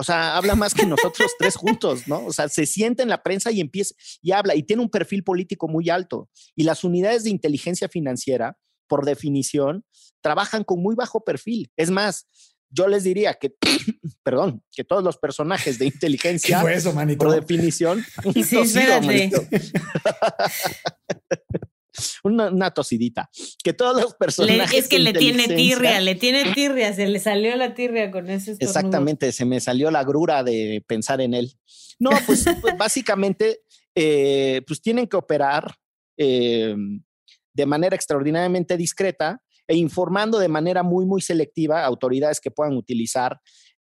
O 0.00 0.04
sea, 0.04 0.36
habla 0.36 0.54
más 0.54 0.74
que 0.74 0.86
nosotros 0.86 1.32
tres 1.40 1.56
juntos, 1.56 2.06
¿no? 2.06 2.26
O 2.26 2.32
sea, 2.32 2.48
se 2.48 2.66
sienta 2.66 3.02
en 3.02 3.08
la 3.08 3.20
prensa 3.22 3.50
y 3.50 3.60
empieza 3.60 3.96
y 4.22 4.30
habla 4.30 4.54
y 4.54 4.62
tiene 4.62 4.82
un 4.82 4.90
perfil 4.90 5.24
político 5.24 5.66
muy 5.66 5.90
alto. 5.90 6.30
Y 6.54 6.62
las 6.62 6.84
unidades 6.84 7.24
de 7.24 7.30
inteligencia 7.30 7.88
financiera, 7.88 8.56
por 8.86 9.04
definición, 9.04 9.84
trabajan 10.20 10.62
con 10.62 10.80
muy 10.80 10.94
bajo 10.94 11.24
perfil. 11.24 11.72
Es 11.76 11.90
más, 11.90 12.28
yo 12.70 12.86
les 12.86 13.02
diría 13.02 13.34
que, 13.34 13.56
perdón, 14.22 14.62
que 14.70 14.84
todos 14.84 15.02
los 15.02 15.18
personajes 15.18 15.80
de 15.80 15.86
inteligencia, 15.86 16.62
eso, 16.70 16.94
por 17.18 17.34
definición, 17.34 18.04
sí, 18.32 18.44
una, 22.22 22.70
tosidita. 22.72 23.30
Que 23.62 23.72
todos 23.72 24.00
los 24.02 24.14
personajes. 24.14 24.84
es 24.84 24.88
que 24.88 24.98
le 24.98 25.12
tiene 25.12 25.48
tirria, 25.48 26.00
le 26.00 26.14
tiene 26.14 26.52
tirria, 26.52 26.92
se 26.92 27.06
le 27.06 27.18
salió 27.18 27.56
la 27.56 27.74
tirria 27.74 28.10
con 28.10 28.28
ese 28.30 28.56
Exactamente, 28.58 29.32
se 29.32 29.44
me 29.44 29.60
salió 29.60 29.90
la 29.90 30.04
grura 30.04 30.42
de 30.42 30.84
pensar 30.86 31.20
en 31.20 31.34
él. 31.34 31.52
No, 31.98 32.10
pues, 32.26 32.44
pues 32.60 32.76
básicamente, 32.76 33.60
eh, 33.94 34.62
pues 34.66 34.80
tienen 34.80 35.06
que 35.06 35.16
operar 35.16 35.74
eh, 36.16 36.74
de 37.54 37.66
manera 37.66 37.96
extraordinariamente 37.96 38.76
discreta 38.76 39.42
e 39.66 39.76
informando 39.76 40.38
de 40.38 40.48
manera 40.48 40.82
muy, 40.82 41.04
muy 41.04 41.20
selectiva 41.20 41.82
a 41.82 41.86
autoridades 41.86 42.40
que 42.40 42.50
puedan 42.50 42.76
utilizar 42.76 43.40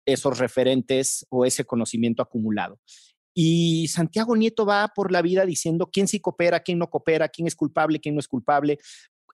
esos 0.05 0.37
referentes 0.37 1.25
o 1.29 1.45
ese 1.45 1.65
conocimiento 1.65 2.21
acumulado. 2.21 2.79
Y 3.33 3.87
Santiago 3.87 4.35
Nieto 4.35 4.65
va 4.65 4.89
por 4.95 5.11
la 5.11 5.21
vida 5.21 5.45
diciendo 5.45 5.89
quién 5.91 6.07
sí 6.07 6.19
coopera, 6.19 6.59
quién 6.59 6.77
no 6.79 6.89
coopera, 6.89 7.29
quién 7.29 7.47
es 7.47 7.55
culpable, 7.55 7.99
quién 7.99 8.15
no 8.15 8.19
es 8.19 8.27
culpable. 8.27 8.77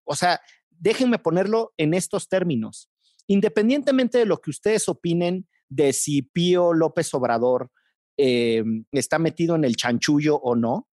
O 0.06 0.16
sea, 0.16 0.40
déjenme 0.70 1.20
ponerlo 1.20 1.74
en 1.78 1.94
estos 1.94 2.30
términos. 2.30 2.90
Independientemente 3.28 4.18
de 4.18 4.26
lo 4.26 4.40
que 4.40 4.50
ustedes 4.50 4.88
opinen 4.88 5.48
de 5.68 5.94
si 5.94 6.22
Pío 6.22 6.74
López 6.74 7.14
Obrador 7.14 7.72
eh, 8.18 8.64
está 8.92 9.20
metido 9.20 9.56
en 9.56 9.66
el 9.66 9.76
chanchullo 9.76 10.38
o 10.38 10.56
no, 10.56 10.88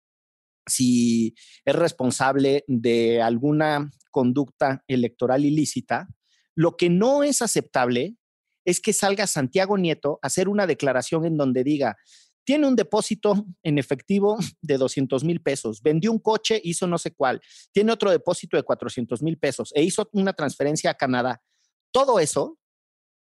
si 0.66 1.35
es 1.64 1.75
responsable 1.75 2.64
de 2.66 3.23
alguna 3.23 3.90
conducta 4.11 4.83
electoral 4.88 5.45
ilícita, 5.45 6.09
lo 6.55 6.77
que 6.77 6.90
no 6.90 7.23
es 7.23 7.42
aceptable 7.42 8.16
es 8.64 8.81
que 8.81 8.92
salga 8.92 9.27
Santiago 9.27 9.79
Nieto 9.79 10.19
a 10.23 10.27
hacer 10.27 10.49
una 10.49 10.66
declaración 10.66 11.25
en 11.25 11.37
donde 11.37 11.62
diga, 11.62 11.97
tiene 12.46 12.68
un 12.68 12.76
depósito 12.76 13.44
en 13.64 13.76
efectivo 13.76 14.38
de 14.62 14.78
200 14.78 15.24
mil 15.24 15.42
pesos, 15.42 15.82
vendió 15.82 16.12
un 16.12 16.20
coche, 16.20 16.61
hizo 16.62 16.87
no 16.87 16.96
sé 16.96 17.12
cuál, 17.12 17.40
tiene 17.72 17.92
otro 17.92 18.11
depósito 18.11 18.56
de 18.56 18.62
400 18.62 19.20
mil 19.20 19.37
pesos 19.37 19.72
e 19.74 19.82
hizo 19.82 20.09
una 20.12 20.32
transferencia 20.32 20.90
a 20.90 20.94
Canadá. 20.94 21.42
Todo 21.90 22.20
eso 22.20 22.56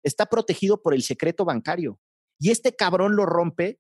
está 0.04 0.28
protegido 0.28 0.82
por 0.82 0.94
el 0.94 1.02
secreto 1.02 1.44
bancario. 1.44 2.00
Y 2.40 2.52
este 2.52 2.76
cabrón 2.76 3.16
lo 3.16 3.26
rompe 3.26 3.80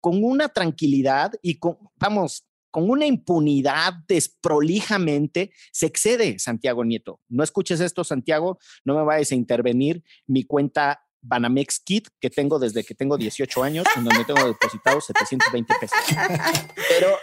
con 0.00 0.24
una 0.24 0.48
tranquilidad 0.48 1.32
y 1.40 1.60
con, 1.60 1.78
vamos, 1.96 2.46
con 2.72 2.90
una 2.90 3.06
impunidad 3.06 3.92
desprolijamente, 4.08 5.52
se 5.72 5.86
excede 5.86 6.38
Santiago 6.40 6.84
Nieto. 6.84 7.20
No 7.28 7.44
escuches 7.44 7.78
esto, 7.78 8.02
Santiago, 8.02 8.58
no 8.84 8.96
me 8.96 9.04
vayas 9.04 9.30
a 9.30 9.36
intervenir. 9.36 10.02
Mi 10.26 10.42
cuenta 10.42 11.00
Banamex 11.22 11.80
Kit 11.80 12.08
que 12.20 12.30
tengo 12.30 12.58
desde 12.58 12.84
que 12.84 12.94
tengo 12.94 13.16
18 13.16 13.62
años, 13.62 13.86
en 13.96 14.04
donde 14.04 14.24
tengo 14.24 14.46
depositado 14.46 15.00
720 15.00 15.74
pesos. 15.80 15.98
Pero 16.88 17.16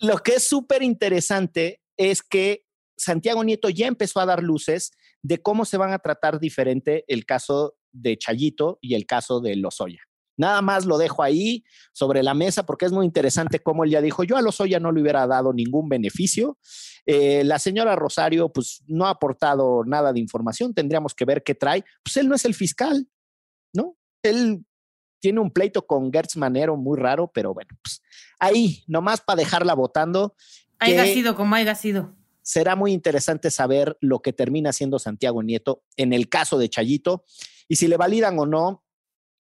lo 0.00 0.18
que 0.18 0.34
es 0.34 0.48
súper 0.48 0.82
interesante 0.82 1.80
es 1.96 2.22
que 2.22 2.64
Santiago 2.96 3.44
Nieto 3.44 3.68
ya 3.68 3.86
empezó 3.86 4.20
a 4.20 4.26
dar 4.26 4.42
luces 4.42 4.92
de 5.22 5.38
cómo 5.38 5.64
se 5.64 5.76
van 5.76 5.92
a 5.92 5.98
tratar 5.98 6.38
diferente 6.38 7.04
el 7.08 7.26
caso 7.26 7.74
de 7.92 8.16
Chayito 8.16 8.78
y 8.80 8.94
el 8.94 9.06
caso 9.06 9.40
de 9.40 9.56
Lozoya. 9.56 10.00
Nada 10.36 10.62
más 10.62 10.84
lo 10.84 10.98
dejo 10.98 11.22
ahí 11.22 11.64
sobre 11.92 12.22
la 12.22 12.34
mesa 12.34 12.66
porque 12.66 12.86
es 12.86 12.92
muy 12.92 13.06
interesante 13.06 13.60
cómo 13.60 13.84
él 13.84 13.90
ya 13.90 14.00
dijo, 14.00 14.24
yo 14.24 14.36
a 14.36 14.42
Lozoya 14.42 14.80
no 14.80 14.90
le 14.90 15.00
hubiera 15.00 15.26
dado 15.26 15.52
ningún 15.52 15.88
beneficio. 15.88 16.58
Eh, 17.06 17.44
la 17.44 17.58
señora 17.58 17.94
Rosario 17.94 18.52
pues 18.52 18.82
no 18.86 19.06
ha 19.06 19.10
aportado 19.10 19.84
nada 19.84 20.12
de 20.12 20.20
información, 20.20 20.74
tendríamos 20.74 21.14
que 21.14 21.24
ver 21.24 21.42
qué 21.44 21.54
trae. 21.54 21.84
Pues 22.02 22.16
él 22.16 22.28
no 22.28 22.34
es 22.34 22.44
el 22.44 22.54
fiscal. 22.54 23.08
Él 24.24 24.64
tiene 25.20 25.40
un 25.40 25.50
pleito 25.50 25.86
con 25.86 26.12
Gertz 26.12 26.36
Manero 26.36 26.76
muy 26.76 26.98
raro, 26.98 27.30
pero 27.32 27.54
bueno, 27.54 27.70
pues 27.82 28.02
ahí, 28.38 28.84
nomás 28.86 29.20
para 29.20 29.38
dejarla 29.38 29.74
votando. 29.74 30.34
Haya 30.78 31.04
sido 31.06 31.34
como 31.34 31.54
haya 31.54 31.74
sido. 31.74 32.14
Será 32.42 32.76
muy 32.76 32.92
interesante 32.92 33.50
saber 33.50 33.96
lo 34.00 34.20
que 34.20 34.34
termina 34.34 34.72
siendo 34.72 34.98
Santiago 34.98 35.42
Nieto 35.42 35.82
en 35.96 36.12
el 36.12 36.28
caso 36.28 36.58
de 36.58 36.68
Chayito 36.68 37.24
y 37.68 37.76
si 37.76 37.88
le 37.88 37.96
validan 37.96 38.38
o 38.38 38.44
no 38.44 38.84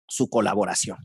su 0.07 0.29
colaboración. 0.29 0.97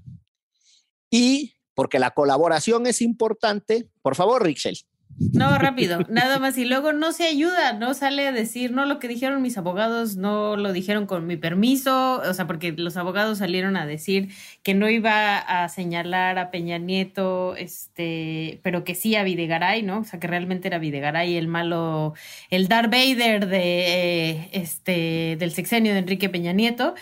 Y 1.10 1.54
porque 1.74 1.98
la 1.98 2.10
colaboración 2.10 2.86
es 2.86 3.00
importante, 3.00 3.90
por 4.02 4.14
favor, 4.14 4.42
Rixel. 4.42 4.76
No, 5.18 5.56
rápido, 5.56 6.00
nada 6.10 6.38
más. 6.38 6.58
Y 6.58 6.66
luego 6.66 6.92
no 6.92 7.12
se 7.12 7.24
ayuda, 7.24 7.72
no 7.72 7.94
sale 7.94 8.26
a 8.26 8.32
decir, 8.32 8.72
no, 8.72 8.84
lo 8.84 8.98
que 8.98 9.08
dijeron 9.08 9.40
mis 9.40 9.56
abogados 9.56 10.16
no 10.16 10.56
lo 10.56 10.74
dijeron 10.74 11.06
con 11.06 11.26
mi 11.26 11.38
permiso, 11.38 12.20
o 12.20 12.34
sea, 12.34 12.46
porque 12.46 12.72
los 12.72 12.98
abogados 12.98 13.38
salieron 13.38 13.76
a 13.76 13.86
decir 13.86 14.28
que 14.62 14.74
no 14.74 14.90
iba 14.90 15.38
a 15.38 15.68
señalar 15.70 16.38
a 16.38 16.50
Peña 16.50 16.76
Nieto, 16.76 17.56
este, 17.56 18.60
pero 18.62 18.84
que 18.84 18.94
sí 18.94 19.16
a 19.16 19.22
Videgaray, 19.22 19.82
¿no? 19.82 20.00
O 20.00 20.04
sea, 20.04 20.20
que 20.20 20.26
realmente 20.26 20.68
era 20.68 20.78
Videgaray 20.78 21.36
el 21.36 21.48
malo, 21.48 22.12
el 22.50 22.68
Darth 22.68 22.90
Vader 22.90 23.46
de, 23.46 24.50
este, 24.52 25.36
del 25.38 25.52
sexenio 25.52 25.94
de 25.94 26.00
Enrique 26.00 26.28
Peña 26.28 26.52
Nieto. 26.52 26.94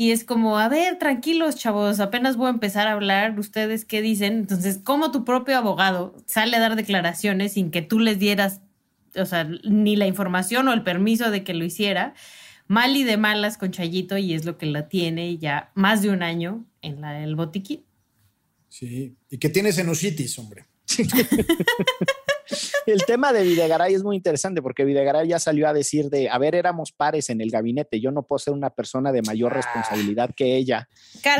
Y 0.00 0.12
es 0.12 0.22
como, 0.22 0.60
a 0.60 0.68
ver, 0.68 0.96
tranquilos, 0.96 1.56
chavos, 1.56 1.98
apenas 1.98 2.36
voy 2.36 2.46
a 2.46 2.50
empezar 2.50 2.86
a 2.86 2.92
hablar, 2.92 3.36
ustedes 3.36 3.84
qué 3.84 4.00
dicen. 4.00 4.34
Entonces, 4.34 4.78
¿cómo 4.84 5.10
tu 5.10 5.24
propio 5.24 5.56
abogado 5.58 6.14
sale 6.24 6.56
a 6.56 6.60
dar 6.60 6.76
declaraciones 6.76 7.54
sin 7.54 7.72
que 7.72 7.82
tú 7.82 7.98
les 7.98 8.20
dieras, 8.20 8.60
o 9.16 9.26
sea, 9.26 9.42
ni 9.64 9.96
la 9.96 10.06
información 10.06 10.68
o 10.68 10.72
el 10.72 10.84
permiso 10.84 11.32
de 11.32 11.42
que 11.42 11.52
lo 11.52 11.64
hiciera? 11.64 12.14
Mal 12.68 12.96
y 12.96 13.02
de 13.02 13.16
malas 13.16 13.58
con 13.58 13.72
Chayito 13.72 14.16
y 14.18 14.34
es 14.34 14.44
lo 14.44 14.56
que 14.56 14.66
la 14.66 14.88
tiene 14.88 15.36
ya 15.36 15.72
más 15.74 16.00
de 16.00 16.10
un 16.10 16.22
año 16.22 16.64
en 16.80 17.00
la, 17.00 17.24
el 17.24 17.34
botiquín. 17.34 17.82
Sí, 18.68 19.16
y 19.28 19.38
que 19.38 19.48
tiene 19.48 19.72
sinusitis, 19.72 20.38
hombre. 20.38 20.66
el 22.86 23.04
tema 23.04 23.32
de 23.32 23.42
Videgaray 23.42 23.94
es 23.94 24.02
muy 24.02 24.16
interesante 24.16 24.62
porque 24.62 24.84
Videgaray 24.84 25.28
ya 25.28 25.38
salió 25.38 25.68
a 25.68 25.72
decir 25.72 26.08
de, 26.10 26.28
a 26.28 26.38
ver, 26.38 26.54
éramos 26.54 26.92
pares 26.92 27.30
en 27.30 27.40
el 27.40 27.50
gabinete, 27.50 28.00
yo 28.00 28.10
no 28.10 28.22
puedo 28.22 28.38
ser 28.38 28.54
una 28.54 28.70
persona 28.70 29.12
de 29.12 29.22
mayor 29.22 29.52
ah. 29.52 29.56
responsabilidad 29.56 30.30
que 30.34 30.56
ella. 30.56 30.88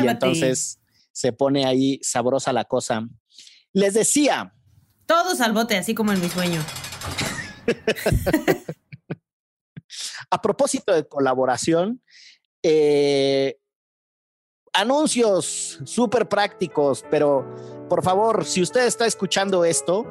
Y 0.01 0.07
entonces 0.07 0.79
se 1.11 1.33
pone 1.33 1.65
ahí 1.65 1.99
sabrosa 2.01 2.53
la 2.53 2.65
cosa. 2.65 3.07
Les 3.73 3.93
decía. 3.93 4.53
Todos 5.05 5.41
al 5.41 5.53
bote, 5.53 5.77
así 5.77 5.93
como 5.95 6.11
en 6.13 6.21
mi 6.21 6.29
sueño. 6.29 6.63
a 10.29 10.41
propósito 10.41 10.93
de 10.93 11.07
colaboración, 11.07 12.01
eh, 12.63 13.57
anuncios 14.73 15.79
súper 15.85 16.29
prácticos, 16.29 17.03
pero 17.09 17.55
por 17.89 18.03
favor, 18.03 18.45
si 18.45 18.61
usted 18.61 18.85
está 18.85 19.05
escuchando 19.05 19.65
esto, 19.65 20.05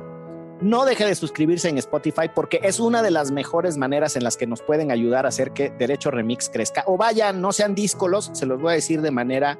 no 0.60 0.84
deje 0.84 1.04
de 1.06 1.14
suscribirse 1.14 1.68
en 1.68 1.78
Spotify 1.78 2.30
porque 2.34 2.60
es 2.62 2.80
una 2.80 3.02
de 3.02 3.10
las 3.10 3.30
mejores 3.30 3.76
maneras 3.76 4.16
en 4.16 4.24
las 4.24 4.36
que 4.36 4.46
nos 4.46 4.62
pueden 4.62 4.90
ayudar 4.90 5.24
a 5.24 5.28
hacer 5.28 5.52
que 5.52 5.70
Derecho 5.70 6.10
Remix 6.10 6.48
crezca. 6.48 6.84
O 6.86 6.96
vayan, 6.96 7.40
no 7.40 7.52
sean 7.52 7.74
díscolos, 7.74 8.30
se 8.32 8.46
los 8.46 8.60
voy 8.60 8.72
a 8.72 8.74
decir 8.74 9.00
de 9.00 9.10
manera 9.10 9.58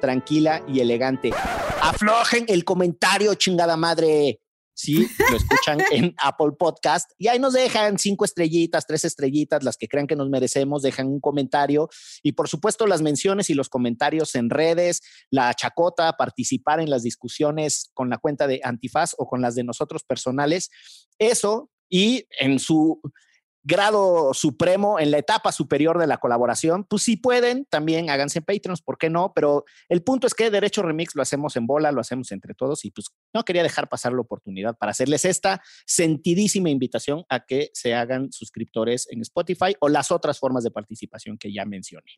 tranquila 0.00 0.62
y 0.68 0.80
elegante. 0.80 1.32
Aflojen 1.82 2.44
el 2.48 2.64
comentario, 2.64 3.34
chingada 3.34 3.76
madre 3.76 4.40
si 4.76 5.08
lo 5.30 5.36
escuchan 5.36 5.78
en 5.90 6.14
Apple 6.18 6.52
Podcast 6.58 7.10
y 7.18 7.28
ahí 7.28 7.38
nos 7.38 7.54
dejan 7.54 7.98
cinco 7.98 8.26
estrellitas, 8.26 8.86
tres 8.86 9.04
estrellitas, 9.04 9.64
las 9.64 9.78
que 9.78 9.88
crean 9.88 10.06
que 10.06 10.16
nos 10.16 10.28
merecemos, 10.28 10.82
dejan 10.82 11.06
un 11.08 11.20
comentario 11.20 11.88
y 12.22 12.32
por 12.32 12.48
supuesto 12.48 12.86
las 12.86 13.00
menciones 13.00 13.48
y 13.48 13.54
los 13.54 13.70
comentarios 13.70 14.34
en 14.34 14.50
redes, 14.50 15.00
la 15.30 15.52
chacota, 15.54 16.12
participar 16.16 16.80
en 16.80 16.90
las 16.90 17.02
discusiones 17.02 17.90
con 17.94 18.10
la 18.10 18.18
cuenta 18.18 18.46
de 18.46 18.60
Antifaz 18.62 19.14
o 19.16 19.26
con 19.26 19.40
las 19.40 19.54
de 19.54 19.64
nosotros 19.64 20.04
personales. 20.04 20.70
Eso 21.18 21.70
y 21.88 22.26
en 22.38 22.58
su 22.58 23.00
grado 23.66 24.32
supremo, 24.32 25.00
en 25.00 25.10
la 25.10 25.18
etapa 25.18 25.50
superior 25.50 25.98
de 25.98 26.06
la 26.06 26.18
colaboración, 26.18 26.84
pues 26.84 27.02
si 27.02 27.16
pueden, 27.16 27.64
también 27.64 28.10
háganse 28.10 28.40
Patreons, 28.40 28.80
¿por 28.80 28.96
qué 28.96 29.10
no? 29.10 29.32
Pero 29.34 29.64
el 29.88 30.04
punto 30.04 30.28
es 30.28 30.34
que 30.34 30.52
Derecho 30.52 30.82
Remix 30.82 31.16
lo 31.16 31.22
hacemos 31.22 31.56
en 31.56 31.66
bola, 31.66 31.90
lo 31.90 32.00
hacemos 32.00 32.30
entre 32.30 32.54
todos 32.54 32.84
y 32.84 32.92
pues 32.92 33.08
no 33.36 33.44
quería 33.44 33.62
dejar 33.62 33.88
pasar 33.88 34.14
la 34.14 34.22
oportunidad 34.22 34.78
para 34.78 34.92
hacerles 34.92 35.26
esta 35.26 35.62
sentidísima 35.84 36.70
invitación 36.70 37.24
a 37.28 37.44
que 37.44 37.70
se 37.74 37.94
hagan 37.94 38.32
suscriptores 38.32 39.06
en 39.10 39.20
Spotify 39.20 39.76
o 39.80 39.90
las 39.90 40.10
otras 40.10 40.38
formas 40.38 40.64
de 40.64 40.70
participación 40.70 41.36
que 41.36 41.52
ya 41.52 41.66
mencioné. 41.66 42.12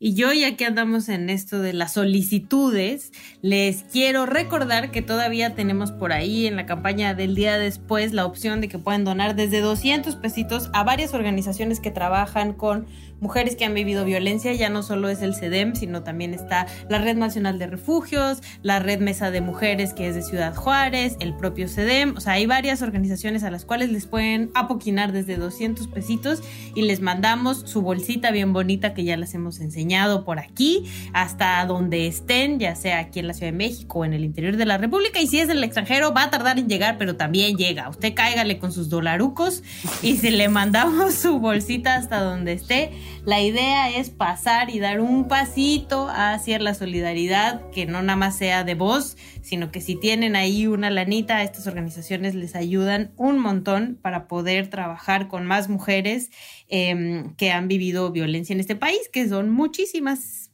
Y 0.00 0.14
yo, 0.14 0.32
ya 0.32 0.56
que 0.56 0.64
andamos 0.64 1.08
en 1.08 1.28
esto 1.28 1.58
de 1.58 1.72
las 1.72 1.94
solicitudes, 1.94 3.10
les 3.42 3.82
quiero 3.82 4.26
recordar 4.26 4.92
que 4.92 5.02
todavía 5.02 5.56
tenemos 5.56 5.90
por 5.90 6.12
ahí 6.12 6.46
en 6.46 6.54
la 6.54 6.66
campaña 6.66 7.14
del 7.14 7.34
día 7.34 7.58
después 7.58 8.12
la 8.12 8.24
opción 8.24 8.60
de 8.60 8.68
que 8.68 8.78
pueden 8.78 9.04
donar 9.04 9.34
desde 9.34 9.60
200 9.60 10.14
pesitos 10.16 10.70
a 10.72 10.84
varias 10.84 11.14
organizaciones 11.14 11.80
que 11.80 11.90
trabajan 11.90 12.52
con 12.52 12.86
mujeres 13.20 13.56
que 13.56 13.64
han 13.64 13.74
vivido 13.74 14.04
violencia. 14.04 14.52
Ya 14.52 14.68
no 14.68 14.82
solo 14.82 15.08
es 15.08 15.22
el 15.22 15.34
CEDEM, 15.34 15.74
sino 15.74 16.02
también 16.02 16.34
está 16.34 16.66
la 16.88 16.98
Red 16.98 17.16
Nacional 17.16 17.58
de 17.58 17.66
Refugios, 17.66 18.42
la 18.62 18.78
Red 18.78 19.00
Mesa 19.00 19.30
de 19.30 19.40
Mujeres 19.40 19.92
que 19.94 20.08
es 20.08 20.14
de 20.14 20.22
Ciudad 20.22 20.54
Juárez, 20.54 21.16
el 21.20 21.34
propio 21.34 21.68
CEDEM. 21.68 22.16
O 22.16 22.20
sea, 22.20 22.34
hay 22.34 22.46
varias 22.46 22.82
organizaciones 22.82 23.42
a 23.42 23.50
las 23.50 23.64
cuales 23.64 23.90
les 23.90 24.06
pueden 24.06 24.50
apoquinar 24.54 25.12
desde 25.12 25.36
200 25.36 25.88
pesitos 25.88 26.42
y 26.74 26.82
les 26.82 27.00
mandamos 27.00 27.62
su 27.66 27.82
bolsita 27.82 28.30
bien 28.30 28.52
bonita 28.52 28.94
que 28.94 29.04
ya 29.04 29.16
las 29.16 29.34
hemos 29.34 29.60
enseñado 29.60 30.24
por 30.24 30.38
aquí 30.38 30.84
hasta 31.12 31.64
donde 31.66 32.06
estén, 32.06 32.58
ya 32.58 32.74
sea 32.74 32.98
aquí 32.98 33.20
en 33.20 33.26
la 33.26 33.34
Ciudad 33.34 33.52
de 33.52 33.58
México 33.58 34.00
o 34.00 34.04
en 34.04 34.12
el 34.12 34.24
interior 34.24 34.56
de 34.56 34.66
la 34.66 34.78
República. 34.78 35.20
Y 35.20 35.26
si 35.26 35.40
es 35.40 35.48
del 35.48 35.62
extranjero, 35.64 36.12
va 36.12 36.24
a 36.24 36.30
tardar 36.30 36.58
en 36.58 36.68
llegar, 36.68 36.98
pero 36.98 37.16
también 37.16 37.56
llega. 37.56 37.88
Usted 37.88 38.14
cáigale 38.14 38.58
con 38.58 38.72
sus 38.72 38.88
dolarucos 38.88 39.62
y 40.02 40.16
si 40.16 40.30
le 40.30 40.48
mandamos 40.48 41.14
su 41.14 41.38
bolsita 41.38 41.96
hasta 41.96 42.20
donde 42.20 42.52
esté, 42.52 42.92
la 43.24 43.40
idea 43.40 43.90
es 43.90 44.10
pasar 44.10 44.70
y 44.70 44.78
dar 44.78 45.00
un 45.00 45.28
pasito 45.28 46.08
hacia 46.08 46.58
la 46.58 46.74
solidaridad, 46.74 47.68
que 47.70 47.86
no 47.86 48.02
nada 48.02 48.16
más 48.16 48.36
sea 48.36 48.64
de 48.64 48.74
voz, 48.74 49.16
sino 49.42 49.70
que 49.70 49.80
si 49.80 49.96
tienen 49.96 50.36
ahí 50.36 50.66
una 50.66 50.90
lanita, 50.90 51.42
estas 51.42 51.66
organizaciones 51.66 52.34
les 52.34 52.54
ayudan 52.54 53.12
un 53.16 53.38
montón 53.38 53.98
para 54.00 54.28
poder 54.28 54.68
trabajar 54.68 55.28
con 55.28 55.46
más 55.46 55.68
mujeres 55.68 56.30
em, 56.68 57.34
que 57.36 57.50
han 57.50 57.68
vivido 57.68 58.10
violencia 58.12 58.52
en 58.52 58.60
este 58.60 58.76
país, 58.76 59.08
que 59.12 59.28
son 59.28 59.50
muchísimas. 59.50 60.50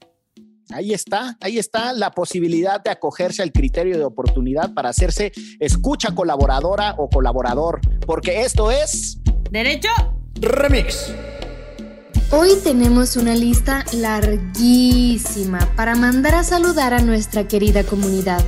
Ahí 0.70 0.94
está, 0.94 1.36
ahí 1.40 1.58
está 1.58 1.92
la 1.92 2.10
posibilidad 2.10 2.82
de 2.82 2.90
acogerse 2.90 3.42
al 3.42 3.52
criterio 3.52 3.98
de 3.98 4.04
oportunidad 4.04 4.72
para 4.72 4.88
hacerse 4.88 5.32
escucha 5.60 6.14
colaboradora 6.14 6.94
o 6.96 7.08
colaborador, 7.08 7.80
porque 8.06 8.42
esto 8.42 8.70
es... 8.70 9.18
Derecho. 9.50 9.90
Remix. 10.40 11.12
Hoy 12.36 12.56
tenemos 12.64 13.16
una 13.16 13.36
lista 13.36 13.84
larguísima 13.92 15.60
para 15.76 15.94
mandar 15.94 16.34
a 16.34 16.42
saludar 16.42 16.92
a 16.92 17.00
nuestra 17.00 17.46
querida 17.46 17.84
comunidad, 17.84 18.44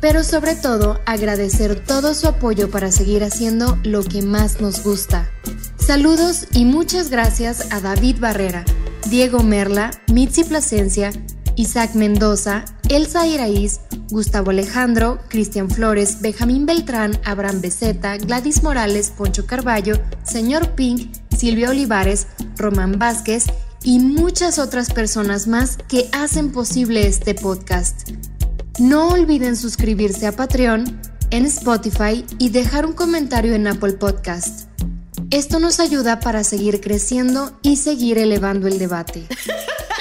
pero 0.00 0.22
sobre 0.22 0.54
todo 0.54 1.00
agradecer 1.04 1.84
todo 1.84 2.14
su 2.14 2.28
apoyo 2.28 2.70
para 2.70 2.92
seguir 2.92 3.24
haciendo 3.24 3.76
lo 3.82 4.04
que 4.04 4.22
más 4.22 4.60
nos 4.60 4.84
gusta. 4.84 5.28
Saludos 5.76 6.46
y 6.52 6.64
muchas 6.64 7.10
gracias 7.10 7.72
a 7.72 7.80
David 7.80 8.18
Barrera, 8.20 8.64
Diego 9.10 9.42
Merla, 9.42 9.90
Mitzi 10.12 10.44
Plasencia, 10.44 11.10
Isaac 11.56 11.96
Mendoza, 11.96 12.64
Elsa 12.88 13.26
Iraíz, 13.26 13.80
Gustavo 14.10 14.50
Alejandro, 14.50 15.18
Cristian 15.28 15.68
Flores, 15.68 16.20
Benjamín 16.20 16.66
Beltrán, 16.66 17.18
Abraham 17.24 17.60
Beceta, 17.60 18.16
Gladys 18.16 18.62
Morales, 18.62 19.10
Poncho 19.10 19.44
Carballo, 19.44 19.98
Señor 20.22 20.76
Pink, 20.76 21.12
Silvia 21.44 21.68
Olivares, 21.68 22.26
Román 22.56 22.98
Vázquez 22.98 23.44
y 23.82 23.98
muchas 23.98 24.58
otras 24.58 24.90
personas 24.90 25.46
más 25.46 25.76
que 25.76 26.08
hacen 26.12 26.52
posible 26.52 27.06
este 27.06 27.34
podcast. 27.34 28.08
No 28.78 29.08
olviden 29.08 29.54
suscribirse 29.54 30.26
a 30.26 30.32
Patreon, 30.32 30.98
en 31.28 31.44
Spotify 31.44 32.24
y 32.38 32.48
dejar 32.48 32.86
un 32.86 32.94
comentario 32.94 33.52
en 33.52 33.66
Apple 33.66 33.92
Podcast. 33.92 34.70
Esto 35.28 35.58
nos 35.58 35.80
ayuda 35.80 36.18
para 36.18 36.44
seguir 36.44 36.80
creciendo 36.80 37.58
y 37.60 37.76
seguir 37.76 38.16
elevando 38.16 38.66
el 38.66 38.78
debate. 38.78 39.26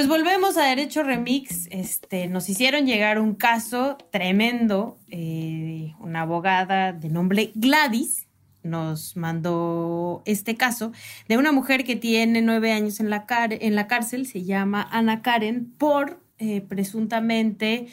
Pues 0.00 0.08
volvemos 0.08 0.56
a 0.56 0.64
Derecho 0.64 1.02
Remix. 1.02 1.68
Este, 1.70 2.26
nos 2.26 2.48
hicieron 2.48 2.86
llegar 2.86 3.18
un 3.18 3.34
caso 3.34 3.98
tremendo. 4.10 4.98
Eh, 5.08 5.92
una 6.00 6.22
abogada 6.22 6.94
de 6.94 7.10
nombre 7.10 7.52
Gladys 7.54 8.26
nos 8.62 9.14
mandó 9.18 10.22
este 10.24 10.56
caso 10.56 10.92
de 11.28 11.36
una 11.36 11.52
mujer 11.52 11.84
que 11.84 11.96
tiene 11.96 12.40
nueve 12.40 12.72
años 12.72 12.98
en 12.98 13.10
la, 13.10 13.26
en 13.28 13.74
la 13.74 13.88
cárcel. 13.88 14.26
Se 14.26 14.42
llama 14.42 14.88
Ana 14.90 15.20
Karen 15.20 15.70
por 15.76 16.24
eh, 16.38 16.62
presuntamente 16.62 17.88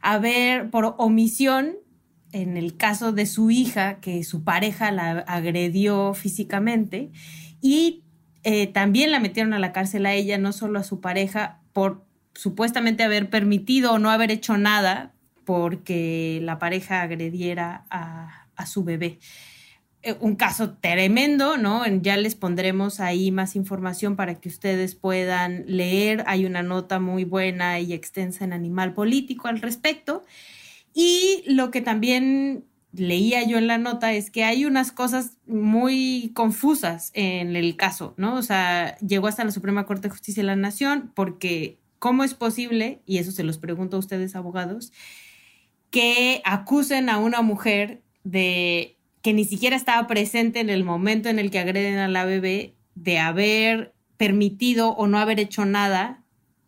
haber, 0.00 0.70
por 0.70 0.94
omisión, 0.96 1.74
en 2.32 2.56
el 2.56 2.78
caso 2.78 3.12
de 3.12 3.26
su 3.26 3.50
hija, 3.50 4.00
que 4.00 4.24
su 4.24 4.44
pareja 4.44 4.92
la 4.92 5.10
agredió 5.18 6.14
físicamente 6.14 7.10
y 7.60 8.04
eh, 8.42 8.66
también 8.66 9.10
la 9.10 9.20
metieron 9.20 9.52
a 9.52 9.58
la 9.58 9.72
cárcel 9.72 10.06
a 10.06 10.14
ella, 10.14 10.38
no 10.38 10.52
solo 10.52 10.78
a 10.78 10.84
su 10.84 11.00
pareja, 11.00 11.60
por 11.72 12.04
supuestamente 12.34 13.02
haber 13.02 13.30
permitido 13.30 13.92
o 13.92 13.98
no 13.98 14.10
haber 14.10 14.30
hecho 14.30 14.56
nada 14.56 15.12
porque 15.44 16.40
la 16.42 16.58
pareja 16.58 17.02
agrediera 17.02 17.84
a, 17.90 18.46
a 18.56 18.66
su 18.66 18.84
bebé. 18.84 19.18
Eh, 20.02 20.16
un 20.20 20.34
caso 20.34 20.78
tremendo, 20.78 21.58
¿no? 21.58 21.86
Ya 21.86 22.16
les 22.16 22.34
pondremos 22.34 23.00
ahí 23.00 23.30
más 23.30 23.54
información 23.54 24.16
para 24.16 24.36
que 24.40 24.48
ustedes 24.48 24.94
puedan 24.94 25.64
leer. 25.66 26.24
Hay 26.26 26.46
una 26.46 26.62
nota 26.62 27.00
muy 27.00 27.24
buena 27.24 27.80
y 27.80 27.92
extensa 27.92 28.44
en 28.44 28.54
Animal 28.54 28.94
Político 28.94 29.48
al 29.48 29.60
respecto. 29.60 30.24
Y 30.94 31.44
lo 31.46 31.70
que 31.70 31.82
también 31.82 32.64
leía 32.92 33.46
yo 33.46 33.58
en 33.58 33.66
la 33.66 33.78
nota 33.78 34.12
es 34.12 34.30
que 34.30 34.44
hay 34.44 34.64
unas 34.64 34.92
cosas 34.92 35.36
muy 35.46 36.32
confusas 36.34 37.10
en 37.14 37.56
el 37.56 37.76
caso, 37.76 38.14
¿no? 38.16 38.34
O 38.34 38.42
sea, 38.42 38.96
llegó 38.98 39.28
hasta 39.28 39.44
la 39.44 39.52
Suprema 39.52 39.86
Corte 39.86 40.08
de 40.08 40.12
Justicia 40.12 40.42
de 40.42 40.46
la 40.48 40.56
Nación 40.56 41.12
porque 41.14 41.78
¿cómo 42.00 42.24
es 42.24 42.34
posible, 42.34 43.02
y 43.06 43.18
eso 43.18 43.30
se 43.30 43.44
los 43.44 43.58
pregunto 43.58 43.96
a 43.96 44.00
ustedes 44.00 44.34
abogados, 44.34 44.92
que 45.90 46.40
acusen 46.44 47.08
a 47.10 47.18
una 47.18 47.42
mujer 47.42 48.02
de 48.24 48.96
que 49.22 49.34
ni 49.34 49.44
siquiera 49.44 49.76
estaba 49.76 50.06
presente 50.06 50.60
en 50.60 50.70
el 50.70 50.82
momento 50.82 51.28
en 51.28 51.38
el 51.38 51.50
que 51.50 51.58
agreden 51.58 51.98
a 51.98 52.08
la 52.08 52.24
bebé 52.24 52.74
de 52.94 53.18
haber 53.18 53.94
permitido 54.16 54.90
o 54.90 55.06
no 55.06 55.18
haber 55.18 55.38
hecho 55.40 55.64
nada 55.66 56.19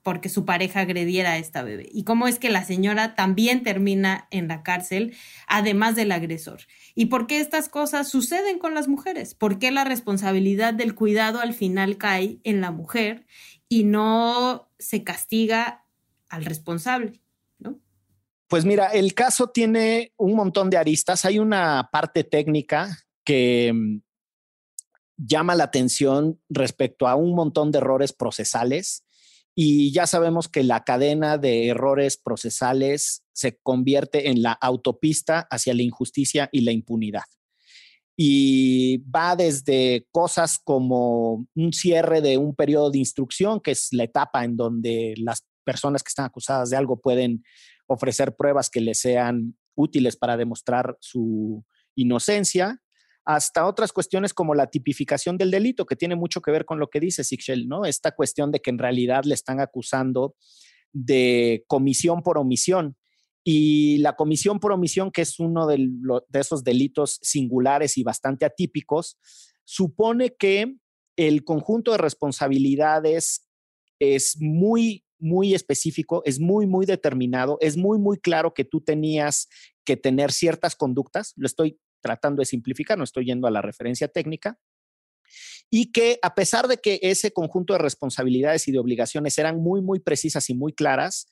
porque 0.03 0.29
su 0.29 0.45
pareja 0.45 0.81
agrediera 0.81 1.33
a 1.33 1.39
esta 1.39 1.63
bebé. 1.63 1.89
Y 1.93 2.05
cómo 2.05 2.27
es 2.27 2.39
que 2.39 2.51
la 2.51 2.65
señora 2.65 3.15
también 3.15 3.63
termina 3.63 4.27
en 4.31 4.49
la 4.49 4.63
cárcel, 4.63 5.15
además 5.47 5.95
del 5.95 6.13
agresor. 6.13 6.61
¿Y 6.95 7.07
por 7.07 7.27
qué 7.27 7.41
estas 7.41 7.69
cosas 7.69 8.09
suceden 8.09 8.59
con 8.59 8.75
las 8.75 8.89
mujeres? 8.89 9.35
¿Por 9.35 9.59
qué 9.59 9.71
la 9.71 9.85
responsabilidad 9.85 10.75
del 10.75 10.95
cuidado 10.95 11.41
al 11.41 11.55
final 11.55 11.99
cae 11.99 12.41
en 12.43 12.61
la 12.61 12.73
mujer 12.73 13.27
y 13.69 13.85
no 13.85 14.69
se 14.79 15.05
castiga 15.05 15.85
al 16.29 16.45
responsable? 16.45 17.23
¿no? 17.59 17.79
Pues 18.49 18.65
mira, 18.65 18.89
el 18.89 19.15
caso 19.15 19.51
tiene 19.51 20.13
un 20.17 20.35
montón 20.35 20.69
de 20.69 20.79
aristas. 20.79 21.25
Hay 21.25 21.39
una 21.39 21.91
parte 21.93 22.25
técnica 22.25 22.99
que 23.25 23.73
mm, 23.73 24.01
llama 25.17 25.55
la 25.55 25.65
atención 25.65 26.41
respecto 26.49 27.07
a 27.07 27.15
un 27.15 27.37
montón 27.37 27.71
de 27.71 27.79
errores 27.79 28.13
procesales 28.13 29.05
y 29.55 29.93
ya 29.93 30.07
sabemos 30.07 30.49
que 30.49 30.63
la 30.63 30.85
cadena 30.85 31.37
de 31.37 31.69
errores 31.69 32.17
procesales 32.17 33.23
se 33.33 33.59
convierte 33.63 34.31
en 34.31 34.43
la 34.43 34.53
autopista 34.53 35.47
hacia 35.51 35.75
la 35.75 35.83
injusticia 35.83 36.49
y 36.53 36.63
la 36.63 36.73
impunidad. 36.73 37.25
Y 38.17 38.99
va 39.11 39.37
desde 39.37 40.07
cosas 40.11 40.59
como 40.63 41.47
un 41.55 41.73
cierre 41.73 42.21
de 42.21 42.39
un 42.39 42.55
periodo 42.55 42.91
de 42.91 42.99
instrucción, 42.99 43.61
que 43.61 43.73
es 43.73 43.89
la 43.93 44.05
etapa 44.05 44.45
en 44.45 44.57
donde 44.57 45.15
las 45.17 45.45
personas 45.65 46.03
que 46.03 46.09
están 46.09 46.27
acusadas 46.27 46.71
de 46.71 46.77
algo 46.77 47.01
pueden 47.01 47.43
ofrecer 47.87 48.37
pruebas 48.37 48.71
que 48.71 48.81
les 48.81 49.01
sean 49.01 49.57
útiles 49.75 50.17
para 50.17 50.37
demostrar 50.37 50.97
su 51.01 51.65
inocencia, 51.95 52.81
hasta 53.25 53.67
otras 53.67 53.93
cuestiones 53.93 54.35
como 54.35 54.55
la 54.55 54.69
tipificación 54.69 55.37
del 55.39 55.51
delito, 55.51 55.87
que 55.87 55.97
tiene 55.97 56.17
mucho 56.17 56.41
que 56.41 56.51
ver 56.51 56.65
con 56.65 56.79
lo 56.79 56.89
que 56.89 57.01
dice 57.01 57.25
Sixel, 57.25 57.69
¿no? 57.69 57.85
Esta 57.85 58.13
cuestión 58.13 58.51
de 58.51 58.61
que 58.61 58.71
en 58.71 58.79
realidad 58.79 59.25
le 59.25 59.35
están 59.35 59.61
acusando 59.61 60.35
de 60.93 61.65
comisión 61.69 62.23
por 62.23 62.39
omisión. 62.39 62.97
Y 63.45 63.99
la 63.99 64.15
comisión 64.15 64.61
por 64.61 64.73
omisión, 64.73 65.11
que 65.11 65.23
es 65.23 65.41
uno 65.41 65.67
de, 65.67 65.89
de 66.29 66.41
esos 66.41 66.63
delitos 66.63 67.19
singulares 67.23 67.99
y 67.99 68.03
bastante 68.03 68.45
atípicos, 68.45 69.19
supone 69.65 70.35
que 70.37 70.77
el 71.17 71.45
conjunto 71.45 71.93
de 71.93 71.99
responsabilidades 71.99 73.49
es 73.99 74.37
muy, 74.41 75.05
muy 75.19 75.55
específico, 75.55 76.23
es 76.25 76.41
muy, 76.41 76.67
muy 76.67 76.87
determinado, 76.87 77.59
es 77.61 77.77
muy, 77.77 77.99
muy 77.99 78.19
claro 78.19 78.55
que 78.55 78.65
tú 78.65 78.81
tenías 78.81 79.49
que 79.85 79.97
tener 79.97 80.33
ciertas 80.33 80.75
conductas. 80.77 81.33
Lo 81.37 81.47
estoy 81.47 81.79
tratando 82.03 82.41
de 82.41 82.47
simplificar, 82.47 82.99
no 82.99 83.05
estoy 83.05 83.25
yendo 83.25 83.47
a 83.47 83.51
la 83.51 83.63
referencia 83.63 84.09
técnica, 84.09 84.59
y 85.71 85.91
que 85.91 86.19
a 86.21 86.35
pesar 86.35 86.69
de 86.69 86.77
que 86.77 87.01
ese 87.03 87.33
conjunto 87.33 87.73
de 87.73 87.79
responsabilidades 87.79 88.69
y 88.69 88.73
de 88.73 88.79
obligaciones 88.79 89.39
eran 89.39 89.59
muy, 89.59 89.81
muy 89.81 90.01
precisas 90.01 90.51
y 90.51 90.55
muy 90.55 90.75
claras, 90.75 91.27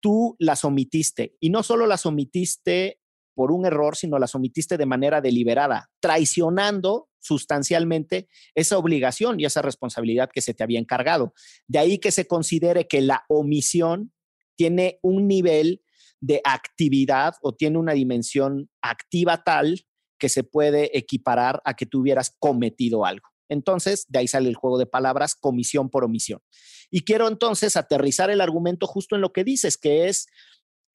tú 0.00 0.36
las 0.38 0.64
omitiste. 0.64 1.36
Y 1.40 1.50
no 1.50 1.64
solo 1.64 1.86
las 1.86 2.06
omitiste 2.06 3.00
por 3.34 3.50
un 3.50 3.66
error, 3.66 3.96
sino 3.96 4.18
las 4.18 4.34
omitiste 4.34 4.76
de 4.76 4.86
manera 4.86 5.20
deliberada, 5.20 5.90
traicionando 5.98 7.08
sustancialmente 7.18 8.28
esa 8.54 8.78
obligación 8.78 9.40
y 9.40 9.44
esa 9.44 9.62
responsabilidad 9.62 10.30
que 10.32 10.40
se 10.40 10.54
te 10.54 10.62
había 10.62 10.78
encargado. 10.78 11.34
De 11.66 11.78
ahí 11.78 11.98
que 11.98 12.12
se 12.12 12.26
considere 12.26 12.86
que 12.86 13.00
la 13.00 13.24
omisión 13.28 14.12
tiene 14.56 14.98
un 15.02 15.26
nivel 15.26 15.82
de 16.20 16.40
actividad 16.44 17.34
o 17.42 17.54
tiene 17.54 17.78
una 17.78 17.92
dimensión 17.92 18.70
activa 18.82 19.42
tal 19.42 19.86
que 20.20 20.28
se 20.28 20.44
puede 20.44 20.96
equiparar 20.96 21.60
a 21.64 21.74
que 21.74 21.86
tú 21.86 22.00
hubieras 22.00 22.36
cometido 22.38 23.04
algo. 23.04 23.28
Entonces, 23.48 24.06
de 24.08 24.20
ahí 24.20 24.28
sale 24.28 24.48
el 24.48 24.54
juego 24.54 24.78
de 24.78 24.86
palabras, 24.86 25.34
comisión 25.34 25.90
por 25.90 26.04
omisión. 26.04 26.40
Y 26.88 27.00
quiero 27.00 27.26
entonces 27.26 27.76
aterrizar 27.76 28.30
el 28.30 28.40
argumento 28.40 28.86
justo 28.86 29.16
en 29.16 29.22
lo 29.22 29.32
que 29.32 29.42
dices, 29.42 29.76
que 29.76 30.08
es, 30.08 30.28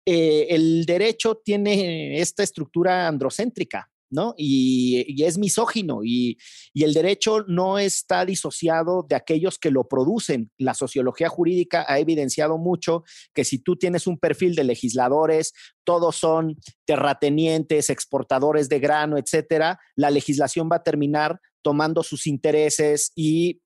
eh, 0.05 0.47
el 0.51 0.85
derecho 0.85 1.41
tiene 1.43 2.21
esta 2.21 2.43
estructura 2.43 3.07
androcéntrica. 3.07 3.91
¿No? 4.09 4.33
Y, 4.37 5.23
es 5.23 5.37
misógino 5.37 6.01
y, 6.03 6.37
el 6.73 6.93
derecho 6.93 7.43
no 7.47 7.79
está 7.79 8.25
disociado 8.25 9.05
de 9.07 9.15
aquellos 9.15 9.57
que 9.57 9.71
lo 9.71 9.87
producen. 9.87 10.51
La 10.57 10.73
sociología 10.73 11.29
jurídica 11.29 11.85
ha 11.87 11.99
evidenciado 11.99 12.57
mucho 12.57 13.03
que 13.33 13.43
si 13.43 13.57
tú 13.57 13.75
tienes 13.75 14.05
un 14.05 14.19
perfil 14.19 14.55
de 14.55 14.65
legisladores, 14.65 15.53
todos 15.83 16.15
son 16.15 16.57
terratenientes, 16.85 17.89
exportadores 17.89 18.69
de 18.69 18.79
grano, 18.79 19.17
etcétera, 19.17 19.79
la 19.95 20.11
legislación 20.11 20.69
va 20.71 20.77
a 20.77 20.83
terminar 20.83 21.39
tomando 21.63 22.03
sus 22.03 22.27
intereses 22.27 23.11
y 23.15 23.61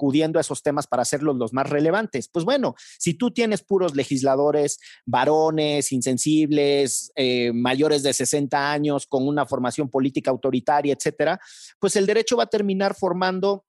acudiendo 0.00 0.38
a 0.38 0.40
esos 0.40 0.62
temas 0.62 0.86
para 0.86 1.02
hacerlos 1.02 1.36
los 1.36 1.52
más 1.52 1.68
relevantes. 1.68 2.28
Pues 2.28 2.46
bueno, 2.46 2.74
si 2.98 3.12
tú 3.12 3.30
tienes 3.30 3.62
puros 3.62 3.94
legisladores, 3.94 4.78
varones, 5.04 5.92
insensibles, 5.92 7.12
eh, 7.16 7.52
mayores 7.52 8.02
de 8.02 8.14
60 8.14 8.72
años, 8.72 9.06
con 9.06 9.28
una 9.28 9.44
formación 9.44 9.90
política 9.90 10.30
autoritaria, 10.30 10.94
etcétera, 10.94 11.38
pues 11.78 11.96
el 11.96 12.06
derecho 12.06 12.38
va 12.38 12.44
a 12.44 12.46
terminar 12.46 12.94
formando 12.94 13.66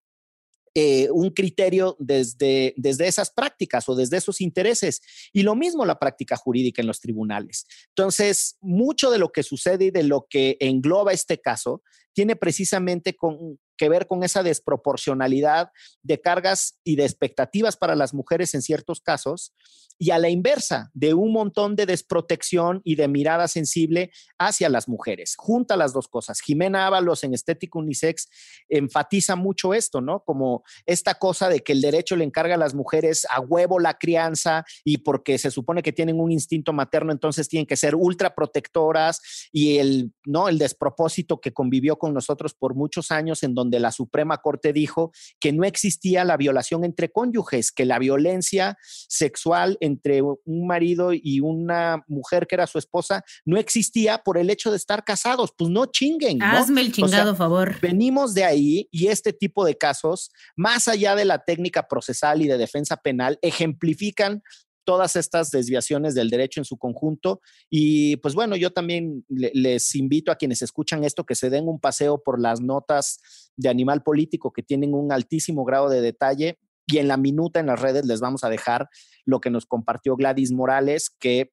eh, 0.73 1.09
un 1.11 1.31
criterio 1.31 1.97
desde, 1.99 2.73
desde 2.77 3.09
esas 3.09 3.29
prácticas 3.29 3.89
o 3.89 3.95
desde 3.95 4.15
esos 4.15 4.39
intereses. 4.39 5.01
Y 5.33 5.43
lo 5.43 5.53
mismo 5.53 5.85
la 5.85 5.99
práctica 5.99 6.37
jurídica 6.37 6.81
en 6.81 6.87
los 6.87 7.01
tribunales. 7.01 7.65
Entonces, 7.89 8.55
mucho 8.61 9.11
de 9.11 9.17
lo 9.17 9.33
que 9.33 9.43
sucede 9.43 9.85
y 9.85 9.91
de 9.91 10.03
lo 10.03 10.27
que 10.29 10.55
engloba 10.61 11.11
este 11.11 11.41
caso 11.41 11.83
tiene 12.13 12.37
precisamente 12.37 13.15
con, 13.15 13.59
que 13.81 13.89
ver 13.89 14.05
con 14.05 14.23
esa 14.23 14.43
desproporcionalidad 14.43 15.71
de 16.03 16.21
cargas 16.21 16.79
y 16.83 16.97
de 16.97 17.03
expectativas 17.03 17.77
para 17.77 17.95
las 17.95 18.13
mujeres 18.13 18.53
en 18.53 18.61
ciertos 18.61 19.01
casos 19.01 19.55
y 20.01 20.09
a 20.09 20.17
la 20.17 20.29
inversa 20.29 20.89
de 20.95 21.13
un 21.13 21.31
montón 21.31 21.75
de 21.75 21.85
desprotección 21.85 22.81
y 22.83 22.95
de 22.95 23.07
mirada 23.07 23.47
sensible 23.47 24.11
hacia 24.39 24.67
las 24.67 24.89
mujeres. 24.89 25.35
Junta 25.37 25.75
las 25.75 25.93
dos 25.93 26.07
cosas. 26.07 26.41
Jimena 26.41 26.87
Ábalos 26.87 27.23
en 27.23 27.35
Estética 27.35 27.77
Unisex 27.77 28.27
enfatiza 28.67 29.35
mucho 29.35 29.75
esto, 29.75 30.01
¿no? 30.01 30.23
Como 30.23 30.63
esta 30.87 31.15
cosa 31.15 31.49
de 31.49 31.59
que 31.59 31.73
el 31.73 31.81
derecho 31.81 32.15
le 32.15 32.23
encarga 32.23 32.55
a 32.55 32.57
las 32.57 32.73
mujeres 32.73 33.27
a 33.29 33.41
huevo 33.41 33.79
la 33.79 33.99
crianza 33.99 34.65
y 34.83 34.97
porque 34.97 35.37
se 35.37 35.51
supone 35.51 35.83
que 35.83 35.93
tienen 35.93 36.19
un 36.19 36.31
instinto 36.31 36.73
materno, 36.73 37.11
entonces 37.11 37.47
tienen 37.47 37.67
que 37.67 37.77
ser 37.77 37.93
ultra 37.93 38.33
protectoras 38.33 39.21
y 39.51 39.77
el, 39.77 40.13
¿no? 40.25 40.49
El 40.49 40.57
despropósito 40.57 41.39
que 41.39 41.53
convivió 41.53 41.99
con 41.99 42.11
nosotros 42.13 42.55
por 42.55 42.73
muchos 42.73 43.11
años 43.11 43.43
en 43.43 43.53
donde 43.53 43.70
donde 43.71 43.79
la 43.79 43.91
Suprema 43.91 44.37
Corte 44.39 44.73
dijo 44.73 45.11
que 45.39 45.53
no 45.53 45.63
existía 45.63 46.25
la 46.25 46.35
violación 46.35 46.83
entre 46.83 47.09
cónyuges, 47.09 47.71
que 47.71 47.85
la 47.85 47.99
violencia 47.99 48.77
sexual 49.07 49.77
entre 49.79 50.21
un 50.21 50.67
marido 50.67 51.11
y 51.13 51.39
una 51.39 52.03
mujer 52.07 52.47
que 52.47 52.55
era 52.55 52.67
su 52.67 52.77
esposa 52.77 53.23
no 53.45 53.57
existía 53.57 54.19
por 54.19 54.37
el 54.37 54.49
hecho 54.49 54.71
de 54.71 54.77
estar 54.77 55.05
casados. 55.05 55.51
Pues 55.57 55.69
no 55.69 55.85
chinguen. 55.85 56.43
Hazme 56.43 56.81
el 56.81 56.91
chingado 56.91 57.33
favor. 57.35 57.79
Venimos 57.81 58.33
de 58.33 58.43
ahí 58.43 58.89
y 58.91 59.07
este 59.07 59.31
tipo 59.31 59.63
de 59.63 59.77
casos, 59.77 60.31
más 60.57 60.89
allá 60.89 61.15
de 61.15 61.23
la 61.23 61.39
técnica 61.39 61.87
procesal 61.87 62.41
y 62.41 62.47
de 62.47 62.57
defensa 62.57 62.97
penal, 62.97 63.39
ejemplifican 63.41 64.43
todas 64.83 65.15
estas 65.15 65.51
desviaciones 65.51 66.15
del 66.15 66.29
derecho 66.29 66.59
en 66.59 66.65
su 66.65 66.77
conjunto. 66.77 67.41
Y 67.69 68.17
pues 68.17 68.35
bueno, 68.35 68.55
yo 68.55 68.71
también 68.71 69.25
les 69.29 69.95
invito 69.95 70.31
a 70.31 70.35
quienes 70.35 70.61
escuchan 70.61 71.03
esto 71.03 71.25
que 71.25 71.35
se 71.35 71.49
den 71.49 71.67
un 71.67 71.79
paseo 71.79 72.21
por 72.23 72.39
las 72.39 72.61
notas 72.61 73.19
de 73.55 73.69
Animal 73.69 74.03
Político 74.03 74.51
que 74.53 74.63
tienen 74.63 74.93
un 74.93 75.11
altísimo 75.11 75.65
grado 75.65 75.89
de 75.89 76.01
detalle. 76.01 76.57
Y 76.87 76.97
en 76.97 77.07
la 77.07 77.17
minuta 77.17 77.59
en 77.59 77.67
las 77.67 77.79
redes 77.79 78.05
les 78.05 78.19
vamos 78.19 78.43
a 78.43 78.49
dejar 78.49 78.89
lo 79.25 79.39
que 79.39 79.49
nos 79.49 79.65
compartió 79.65 80.15
Gladys 80.15 80.51
Morales, 80.51 81.09
que 81.09 81.51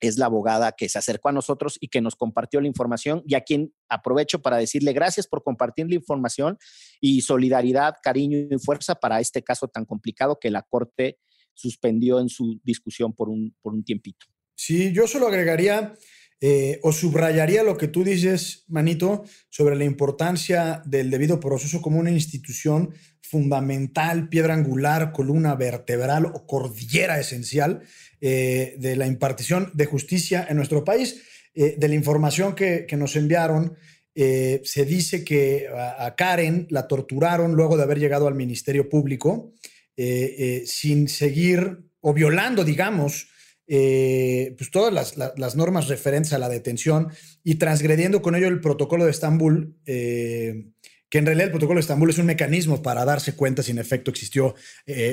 es 0.00 0.18
la 0.18 0.26
abogada 0.26 0.72
que 0.72 0.88
se 0.88 0.98
acercó 0.98 1.28
a 1.28 1.32
nosotros 1.32 1.76
y 1.80 1.88
que 1.88 2.00
nos 2.00 2.14
compartió 2.14 2.60
la 2.60 2.68
información 2.68 3.22
y 3.26 3.34
a 3.34 3.40
quien 3.40 3.72
aprovecho 3.88 4.40
para 4.40 4.56
decirle 4.56 4.92
gracias 4.92 5.26
por 5.26 5.42
compartir 5.42 5.88
la 5.88 5.96
información 5.96 6.58
y 7.00 7.22
solidaridad, 7.22 7.96
cariño 8.02 8.38
y 8.38 8.58
fuerza 8.58 8.94
para 8.94 9.20
este 9.20 9.42
caso 9.42 9.68
tan 9.68 9.84
complicado 9.84 10.38
que 10.40 10.50
la 10.50 10.62
Corte 10.62 11.18
suspendió 11.58 12.20
en 12.20 12.28
su 12.28 12.60
discusión 12.62 13.12
por 13.12 13.28
un, 13.28 13.54
por 13.60 13.74
un 13.74 13.82
tiempito. 13.82 14.26
Sí, 14.54 14.92
yo 14.92 15.06
solo 15.06 15.26
agregaría 15.28 15.94
eh, 16.40 16.78
o 16.84 16.92
subrayaría 16.92 17.64
lo 17.64 17.76
que 17.76 17.88
tú 17.88 18.04
dices, 18.04 18.64
Manito, 18.68 19.24
sobre 19.50 19.74
la 19.74 19.84
importancia 19.84 20.82
del 20.84 21.10
debido 21.10 21.40
proceso 21.40 21.82
como 21.82 21.98
una 21.98 22.12
institución 22.12 22.94
fundamental, 23.20 24.28
piedra 24.28 24.54
angular, 24.54 25.12
columna 25.12 25.56
vertebral 25.56 26.26
o 26.26 26.46
cordillera 26.46 27.18
esencial 27.18 27.82
eh, 28.20 28.76
de 28.78 28.94
la 28.94 29.08
impartición 29.08 29.72
de 29.74 29.86
justicia 29.86 30.46
en 30.48 30.56
nuestro 30.56 30.84
país. 30.84 31.22
Eh, 31.54 31.74
de 31.76 31.88
la 31.88 31.96
información 31.96 32.54
que, 32.54 32.86
nos 32.96 33.16
enviaron, 33.16 33.76
se 34.14 34.84
dice 34.84 35.22
que 35.24 35.68
a 35.72 36.12
Karen 36.16 36.66
la 36.70 36.88
torturaron 36.88 37.52
luego 37.52 37.76
de 37.76 37.84
haber 37.84 38.00
llegado 38.00 38.26
al 38.26 38.34
Ministerio 38.34 38.88
Público. 38.88 39.52
Eh, 40.00 40.36
eh, 40.38 40.62
sin 40.64 41.08
seguir 41.08 41.80
o 42.00 42.14
violando, 42.14 42.62
digamos, 42.62 43.26
eh, 43.66 44.54
pues 44.56 44.70
todas 44.70 45.16
las, 45.16 45.56
normas 45.56 45.88
referentes 45.88 46.32
a 46.32 46.38
la 46.38 46.48
detención 46.48 47.08
y 47.42 47.56
transgrediendo 47.56 48.22
con 48.22 48.36
ello 48.36 48.46
el 48.46 48.60
protocolo 48.60 49.04
de 49.04 49.10
Estambul, 49.10 49.74
que 49.84 51.18
en 51.18 51.26
realidad 51.26 51.46
el 51.46 51.50
protocolo 51.50 51.78
de 51.78 51.80
Estambul 51.80 52.10
es 52.10 52.18
un 52.18 52.26
mecanismo 52.26 52.80
para 52.80 53.04
darse 53.04 53.34
cuenta 53.34 53.64
si 53.64 53.72
en 53.72 53.78
efecto 53.78 54.12
existió 54.12 54.54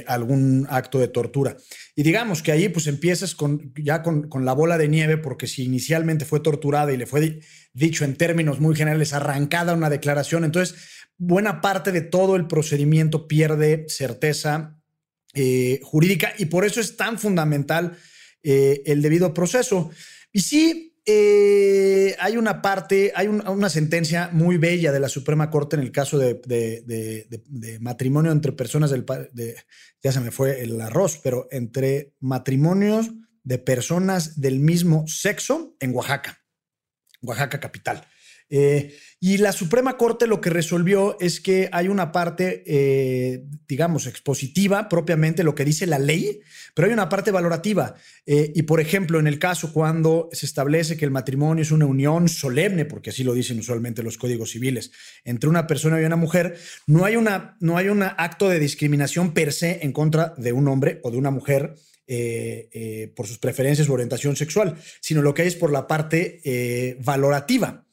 algún 0.05 0.67
acto 0.69 0.99
de 0.99 1.07
tortura. 1.07 1.57
Y 1.95 2.03
digamos 2.03 2.43
que 2.43 2.51
ahí 2.51 2.69
pues 2.69 2.85
empiezas 2.85 3.33
con, 3.33 3.73
ya 3.75 4.03
con, 4.03 4.29
con, 4.29 4.45
la 4.45 4.53
bola 4.53 4.77
de 4.77 4.87
nieve, 4.87 5.17
porque 5.17 5.47
si 5.47 5.63
inicialmente 5.63 6.25
fue 6.25 6.41
torturada 6.41 6.93
y 6.93 6.97
le 6.97 7.07
fue 7.07 7.39
dicho 7.73 8.05
en 8.05 8.15
términos 8.15 8.59
muy 8.59 8.75
generales, 8.75 9.13
arrancada 9.13 9.73
una 9.73 9.89
declaración, 9.89 10.43
entonces 10.43 10.77
buena 11.17 11.61
parte 11.61 11.91
de 11.91 12.01
todo 12.01 12.35
el 12.35 12.47
procedimiento 12.47 13.27
pierde 13.27 13.85
certeza 13.87 14.79
eh, 15.33 15.79
jurídica 15.83 16.33
y 16.37 16.45
por 16.45 16.65
eso 16.65 16.79
es 16.79 16.95
tan 16.97 17.19
fundamental 17.19 17.97
eh, 18.43 18.83
el 18.85 19.01
debido 19.01 19.33
proceso. 19.33 19.91
Y 20.31 20.41
sí, 20.41 20.95
eh, 21.05 22.15
hay 22.19 22.37
una 22.37 22.61
parte, 22.61 23.11
hay 23.15 23.27
una 23.27 23.69
sentencia 23.69 24.29
muy 24.31 24.57
bella 24.57 24.91
de 24.91 24.99
la 24.99 25.09
Suprema 25.09 25.49
Corte 25.49 25.75
en 25.75 25.83
el 25.83 25.91
caso 25.91 26.17
de, 26.17 27.77
matrimonio 27.79 28.31
entre 28.31 28.53
personas 28.53 28.91
del... 28.91 29.05
ya 30.01 30.11
se 30.11 30.19
me 30.19 30.31
fue 30.31 30.61
el 30.61 30.79
arroz, 30.81 31.19
pero 31.23 31.47
entre 31.51 32.13
matrimonios 32.19 33.11
de 33.43 33.59
personas 33.59 34.41
del 34.41 34.59
mismo 34.59 35.05
sexo 35.07 35.75
en 35.79 35.93
Oaxaca, 35.93 36.39
Oaxaca 37.21 37.59
capital. 37.59 38.07
Eh, 38.49 38.95
y 39.19 39.37
la 39.37 39.51
Suprema 39.51 39.97
Corte 39.97 40.27
lo 40.27 40.39
que 40.39 40.51
resolvió 40.51 41.17
es 41.19 41.39
que 41.39 41.67
hay 41.71 41.87
una 41.87 42.11
parte, 42.11 42.63
eh, 42.67 43.43
digamos, 43.67 44.05
expositiva 44.05 44.87
propiamente, 44.87 45.43
lo 45.43 45.55
que 45.55 45.65
dice 45.65 45.87
la 45.87 45.97
ley, 45.97 46.41
pero 46.73 46.87
hay 46.87 46.93
una 46.93 47.09
parte 47.09 47.31
valorativa. 47.31 47.95
Eh, 48.25 48.51
y 48.53 48.63
por 48.63 48.79
ejemplo, 48.79 49.19
en 49.19 49.27
el 49.27 49.39
caso 49.39 49.73
cuando 49.73 50.29
se 50.31 50.45
establece 50.45 50.97
que 50.97 51.05
el 51.05 51.11
matrimonio 51.11 51.63
es 51.63 51.71
una 51.71 51.85
unión 51.85 52.29
solemne, 52.29 52.85
porque 52.85 53.09
así 53.09 53.23
lo 53.23 53.33
dicen 53.33 53.59
usualmente 53.59 54.03
los 54.03 54.17
códigos 54.17 54.51
civiles, 54.51 54.91
entre 55.23 55.49
una 55.49 55.65
persona 55.65 55.99
y 55.99 56.05
una 56.05 56.15
mujer, 56.15 56.57
no 56.85 57.05
hay, 57.05 57.15
una, 57.15 57.57
no 57.59 57.77
hay 57.77 57.89
un 57.89 58.03
acto 58.03 58.47
de 58.49 58.59
discriminación 58.59 59.33
per 59.33 59.53
se 59.53 59.79
en 59.83 59.91
contra 59.91 60.35
de 60.37 60.53
un 60.53 60.67
hombre 60.67 60.99
o 61.03 61.11
de 61.11 61.17
una 61.17 61.31
mujer. 61.31 61.75
por 63.15 63.25
sus 63.25 63.39
preferencias 63.39 63.89
u 63.89 63.93
orientación 63.93 64.35
sexual, 64.35 64.75
sino 65.01 65.23
lo 65.23 65.33
que 65.33 65.41
hay 65.41 65.47
es 65.47 65.55
por 65.55 65.71
la 65.71 65.87
parte 65.87 66.39
valorativa. 67.03 67.84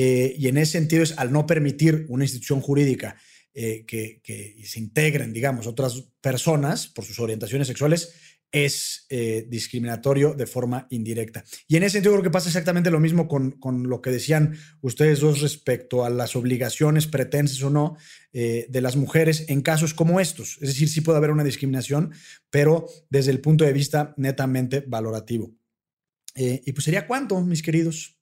Eh, 0.00 0.36
y 0.38 0.46
en 0.46 0.58
ese 0.58 0.72
sentido 0.78 1.02
es 1.02 1.18
al 1.18 1.32
no 1.32 1.44
permitir 1.44 2.06
una 2.08 2.22
institución 2.22 2.60
jurídica 2.60 3.16
eh, 3.52 3.84
que, 3.84 4.22
se 4.64 4.78
integren, 4.78 5.32
digamos, 5.32 5.66
otras 5.66 6.04
personas 6.20 6.86
por 6.86 7.04
sus 7.04 7.18
orientaciones 7.18 7.66
sexuales, 7.66 8.14
es 8.52 9.06
eh, 9.10 9.44
discriminatorio 9.48 10.34
de 10.34 10.46
forma 10.46 10.86
indirecta. 10.90 11.42
Y 11.66 11.76
en 11.76 11.82
ese 11.82 11.94
sentido 11.94 12.12
creo 12.12 12.22
que 12.22 12.30
pasa 12.30 12.48
exactamente 12.48 12.92
lo 12.92 13.00
mismo 13.00 13.26
con, 13.26 13.58
lo 13.88 14.00
que 14.00 14.12
decían 14.12 14.56
ustedes 14.82 15.18
dos 15.18 15.40
respecto 15.40 16.04
a 16.04 16.10
las 16.10 16.36
obligaciones 16.36 17.08
pretensas 17.08 17.60
o 17.62 17.70
no 17.70 17.96
de 18.32 18.80
las 18.80 18.94
mujeres 18.94 19.46
en 19.48 19.62
casos 19.62 19.94
como 19.94 20.20
estos. 20.20 20.58
Es 20.60 20.68
decir, 20.68 20.88
sí 20.88 21.00
puede 21.00 21.18
haber 21.18 21.32
una 21.32 21.42
discriminación, 21.42 22.12
pero 22.50 22.86
desde 23.10 23.32
el 23.32 23.40
punto 23.40 23.64
de 23.64 23.72
vista 23.72 24.14
netamente 24.16 24.84
valorativo. 24.86 25.56
y 26.36 26.70
pues 26.70 26.84
sería 26.84 27.08
cuánto, 27.08 27.40
mis 27.40 27.62
queridos. 27.62 28.17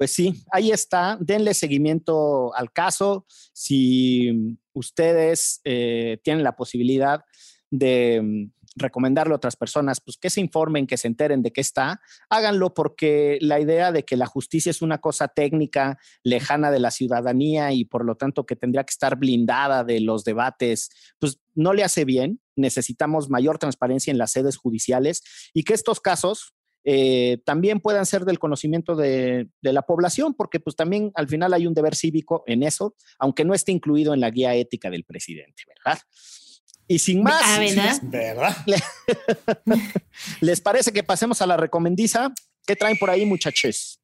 Pues 0.00 0.12
sí, 0.12 0.32
ahí 0.50 0.70
está. 0.70 1.18
Denle 1.20 1.52
seguimiento 1.52 2.54
al 2.54 2.72
caso. 2.72 3.26
Si 3.52 4.56
ustedes 4.72 5.60
eh, 5.64 6.16
tienen 6.24 6.42
la 6.42 6.56
posibilidad 6.56 7.22
de 7.70 8.22
mm, 8.22 8.50
recomendarle 8.76 9.34
a 9.34 9.36
otras 9.36 9.56
personas, 9.56 10.00
pues 10.00 10.16
que 10.16 10.30
se 10.30 10.40
informen, 10.40 10.86
que 10.86 10.96
se 10.96 11.06
enteren 11.06 11.42
de 11.42 11.52
qué 11.52 11.60
está, 11.60 12.00
háganlo 12.30 12.72
porque 12.72 13.36
la 13.42 13.60
idea 13.60 13.92
de 13.92 14.06
que 14.06 14.16
la 14.16 14.24
justicia 14.24 14.70
es 14.70 14.80
una 14.80 15.02
cosa 15.02 15.28
técnica, 15.28 15.98
lejana 16.24 16.70
de 16.70 16.80
la 16.80 16.92
ciudadanía 16.92 17.74
y 17.74 17.84
por 17.84 18.06
lo 18.06 18.14
tanto 18.14 18.46
que 18.46 18.56
tendría 18.56 18.84
que 18.84 18.92
estar 18.92 19.16
blindada 19.16 19.84
de 19.84 20.00
los 20.00 20.24
debates, 20.24 20.88
pues 21.18 21.40
no 21.54 21.74
le 21.74 21.84
hace 21.84 22.06
bien. 22.06 22.40
Necesitamos 22.56 23.28
mayor 23.28 23.58
transparencia 23.58 24.10
en 24.10 24.16
las 24.16 24.32
sedes 24.32 24.56
judiciales 24.56 25.22
y 25.52 25.64
que 25.64 25.74
estos 25.74 26.00
casos 26.00 26.54
eh, 26.84 27.38
también 27.44 27.80
puedan 27.80 28.06
ser 28.06 28.24
del 28.24 28.38
conocimiento 28.38 28.96
de, 28.96 29.48
la 29.60 29.82
población, 29.82 30.34
porque 30.34 30.60
pues 30.60 30.76
también 30.76 31.12
al 31.14 31.28
final 31.28 31.52
hay 31.52 31.66
un 31.66 31.74
deber 31.74 31.94
cívico 31.94 32.42
en 32.46 32.62
eso, 32.62 32.94
aunque 33.18 33.44
no 33.44 33.54
esté 33.54 33.72
incluido 33.72 34.14
en 34.14 34.20
la 34.20 34.30
guía 34.30 34.54
ética 34.54 34.90
del 34.90 35.04
presidente, 35.04 35.62
¿verdad? 35.66 36.00
Y 36.88 36.98
sin 36.98 37.22
más, 37.22 37.42
ah, 37.44 37.60
¿verdad? 38.10 38.56
¿Les 40.40 40.60
parece 40.60 40.92
que 40.92 41.04
pasemos 41.04 41.40
a 41.40 41.46
la 41.46 41.56
recomendiza? 41.56 42.32
¿Qué 42.66 42.74
traen 42.74 42.98
por 42.98 43.10
ahí, 43.10 43.24
muchachos? 43.24 44.00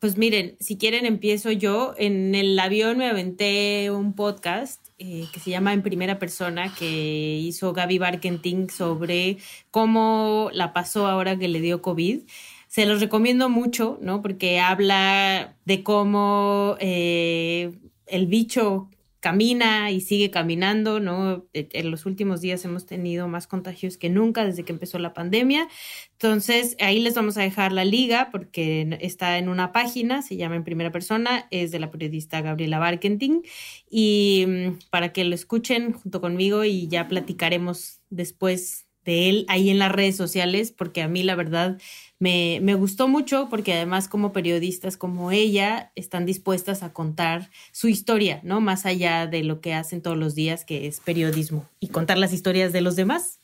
Pues 0.00 0.16
miren, 0.16 0.56
si 0.60 0.76
quieren 0.76 1.06
empiezo 1.06 1.52
yo. 1.52 1.94
En 1.96 2.34
el 2.34 2.58
avión 2.58 2.98
me 2.98 3.08
aventé 3.08 3.90
un 3.90 4.14
podcast 4.14 4.85
eh, 4.98 5.26
que 5.32 5.40
se 5.40 5.50
llama 5.50 5.72
En 5.74 5.82
Primera 5.82 6.18
Persona, 6.18 6.74
que 6.74 7.36
hizo 7.38 7.72
Gaby 7.74 7.98
Barkenting 7.98 8.70
sobre 8.70 9.38
cómo 9.70 10.48
la 10.52 10.72
pasó 10.72 11.06
ahora 11.06 11.38
que 11.38 11.48
le 11.48 11.60
dio 11.60 11.82
COVID. 11.82 12.22
Se 12.68 12.86
los 12.86 13.00
recomiendo 13.00 13.48
mucho, 13.48 13.98
¿no? 14.00 14.22
Porque 14.22 14.58
habla 14.58 15.54
de 15.66 15.82
cómo 15.82 16.76
eh, 16.80 17.72
el 18.06 18.26
bicho 18.26 18.88
camina 19.26 19.90
y 19.90 20.02
sigue 20.02 20.30
caminando, 20.30 21.00
¿no? 21.00 21.48
E, 21.52 21.68
en 21.72 21.90
los 21.90 22.06
últimos 22.06 22.40
días 22.40 22.64
hemos 22.64 22.86
tenido 22.86 23.26
más 23.26 23.48
contagios 23.48 23.96
que 23.96 24.08
nunca 24.08 24.44
desde 24.44 24.62
que 24.62 24.70
empezó 24.70 25.00
la 25.00 25.14
pandemia. 25.14 25.66
Entonces, 26.12 26.76
ahí 26.78 27.00
les 27.00 27.14
vamos 27.14 27.36
a 27.36 27.42
dejar 27.42 27.72
la 27.72 27.84
liga 27.84 28.28
porque 28.30 28.96
está 29.00 29.36
en 29.38 29.48
una 29.48 29.72
página, 29.72 30.22
se 30.22 30.36
llama 30.36 30.54
en 30.54 30.62
primera 30.62 30.92
persona, 30.92 31.48
es 31.50 31.72
de 31.72 31.80
la 31.80 31.90
periodista 31.90 32.40
Gabriela 32.40 32.78
Barkenting 32.78 33.42
y 33.90 34.44
mm, 34.46 34.90
para 34.90 35.12
que 35.12 35.24
lo 35.24 35.34
escuchen 35.34 35.92
junto 35.92 36.20
conmigo 36.20 36.62
y 36.62 36.86
ya 36.86 37.08
platicaremos 37.08 38.02
después 38.10 38.86
de 39.04 39.28
él 39.28 39.44
ahí 39.48 39.70
en 39.70 39.80
las 39.80 39.90
redes 39.90 40.16
sociales, 40.16 40.70
porque 40.70 41.02
a 41.02 41.08
mí 41.08 41.24
la 41.24 41.34
verdad 41.34 41.78
me, 42.18 42.60
me, 42.62 42.74
gustó 42.74 43.08
mucho, 43.08 43.48
porque 43.50 43.74
además 43.74 44.08
como 44.08 44.32
periodistas 44.32 44.96
como 44.96 45.32
ella 45.32 45.92
están 45.94 46.24
dispuestas 46.24 46.82
a 46.82 46.92
contar 46.92 47.50
su 47.72 47.88
historia, 47.88 48.40
¿no? 48.42 48.60
Más 48.60 48.86
allá 48.86 49.26
de 49.26 49.42
lo 49.42 49.60
que 49.60 49.74
hacen 49.74 50.00
todos 50.00 50.16
los 50.16 50.34
días, 50.34 50.64
que 50.64 50.86
es 50.86 51.00
periodismo, 51.00 51.68
y 51.78 51.88
contar 51.88 52.18
las 52.18 52.32
historias 52.32 52.72
de 52.72 52.80
los 52.80 52.96
demás. 52.96 53.40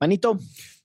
Manito. 0.00 0.38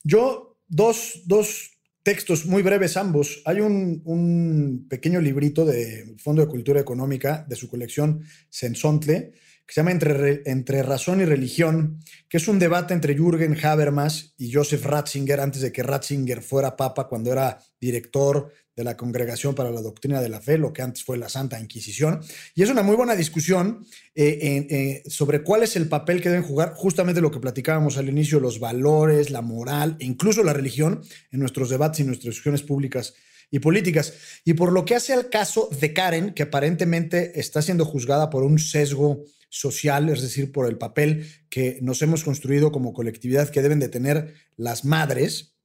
Yo, 0.03 0.57
dos, 0.67 1.21
dos 1.25 1.71
textos 2.03 2.45
muy 2.45 2.61
breves 2.61 2.97
ambos. 2.97 3.41
Hay 3.45 3.61
un, 3.61 4.01
un 4.05 4.85
pequeño 4.89 5.21
librito 5.21 5.65
de 5.65 6.15
Fondo 6.19 6.41
de 6.43 6.49
Cultura 6.49 6.79
Económica 6.79 7.45
de 7.47 7.55
su 7.55 7.67
colección 7.69 8.23
Sensontle, 8.49 9.33
que 9.65 9.73
se 9.73 9.79
llama 9.79 9.91
entre, 9.91 10.43
entre 10.45 10.83
razón 10.83 11.21
y 11.21 11.25
religión, 11.25 11.99
que 12.29 12.37
es 12.37 12.47
un 12.47 12.59
debate 12.59 12.93
entre 12.93 13.15
Jürgen 13.15 13.57
Habermas 13.63 14.33
y 14.37 14.53
Joseph 14.53 14.85
Ratzinger 14.85 15.39
antes 15.39 15.61
de 15.61 15.71
que 15.71 15.83
Ratzinger 15.83 16.41
fuera 16.41 16.75
papa 16.75 17.07
cuando 17.07 17.31
era 17.31 17.57
director 17.79 18.51
de 18.75 18.83
la 18.83 18.97
Congregación 18.97 19.55
para 19.55 19.71
la 19.71 19.81
Doctrina 19.81 20.21
de 20.21 20.29
la 20.29 20.41
Fe, 20.41 20.57
lo 20.57 20.73
que 20.73 20.81
antes 20.81 21.03
fue 21.03 21.17
la 21.17 21.29
Santa 21.29 21.59
Inquisición. 21.59 22.19
Y 22.53 22.61
es 22.61 22.69
una 22.69 22.83
muy 22.83 22.95
buena 22.95 23.15
discusión 23.15 23.85
eh, 24.13 24.67
eh, 24.69 25.09
sobre 25.09 25.43
cuál 25.43 25.63
es 25.63 25.75
el 25.77 25.87
papel 25.87 26.21
que 26.21 26.29
deben 26.29 26.43
jugar 26.43 26.73
justamente 26.75 27.21
lo 27.21 27.31
que 27.31 27.39
platicábamos 27.39 27.97
al 27.97 28.09
inicio, 28.09 28.39
los 28.39 28.59
valores, 28.59 29.29
la 29.29 29.41
moral 29.41 29.95
e 29.99 30.05
incluso 30.05 30.43
la 30.43 30.53
religión 30.53 31.01
en 31.31 31.39
nuestros 31.39 31.69
debates 31.69 32.01
y 32.01 32.03
nuestras 32.03 32.33
discusiones 32.33 32.63
públicas 32.63 33.13
y 33.55 33.59
políticas. 33.59 34.13
Y 34.43 34.53
por 34.53 34.73
lo 34.73 34.83
que 34.83 34.95
hace 34.95 35.13
al 35.13 35.29
caso 35.29 35.69
de 35.79 35.93
Karen, 35.93 36.33
que 36.33 36.43
aparentemente 36.43 37.39
está 37.39 37.61
siendo 37.61 37.85
juzgada 37.85 38.29
por 38.29 38.43
un 38.43 38.59
sesgo 38.59 39.23
social, 39.47 40.09
es 40.09 40.21
decir, 40.21 40.51
por 40.51 40.67
el 40.67 40.77
papel 40.77 41.25
que 41.49 41.79
nos 41.81 42.01
hemos 42.01 42.25
construido 42.25 42.73
como 42.73 42.91
colectividad 42.91 43.49
que 43.49 43.61
deben 43.61 43.79
de 43.79 43.87
tener 43.87 44.33
las 44.57 44.83
madres. 44.83 45.55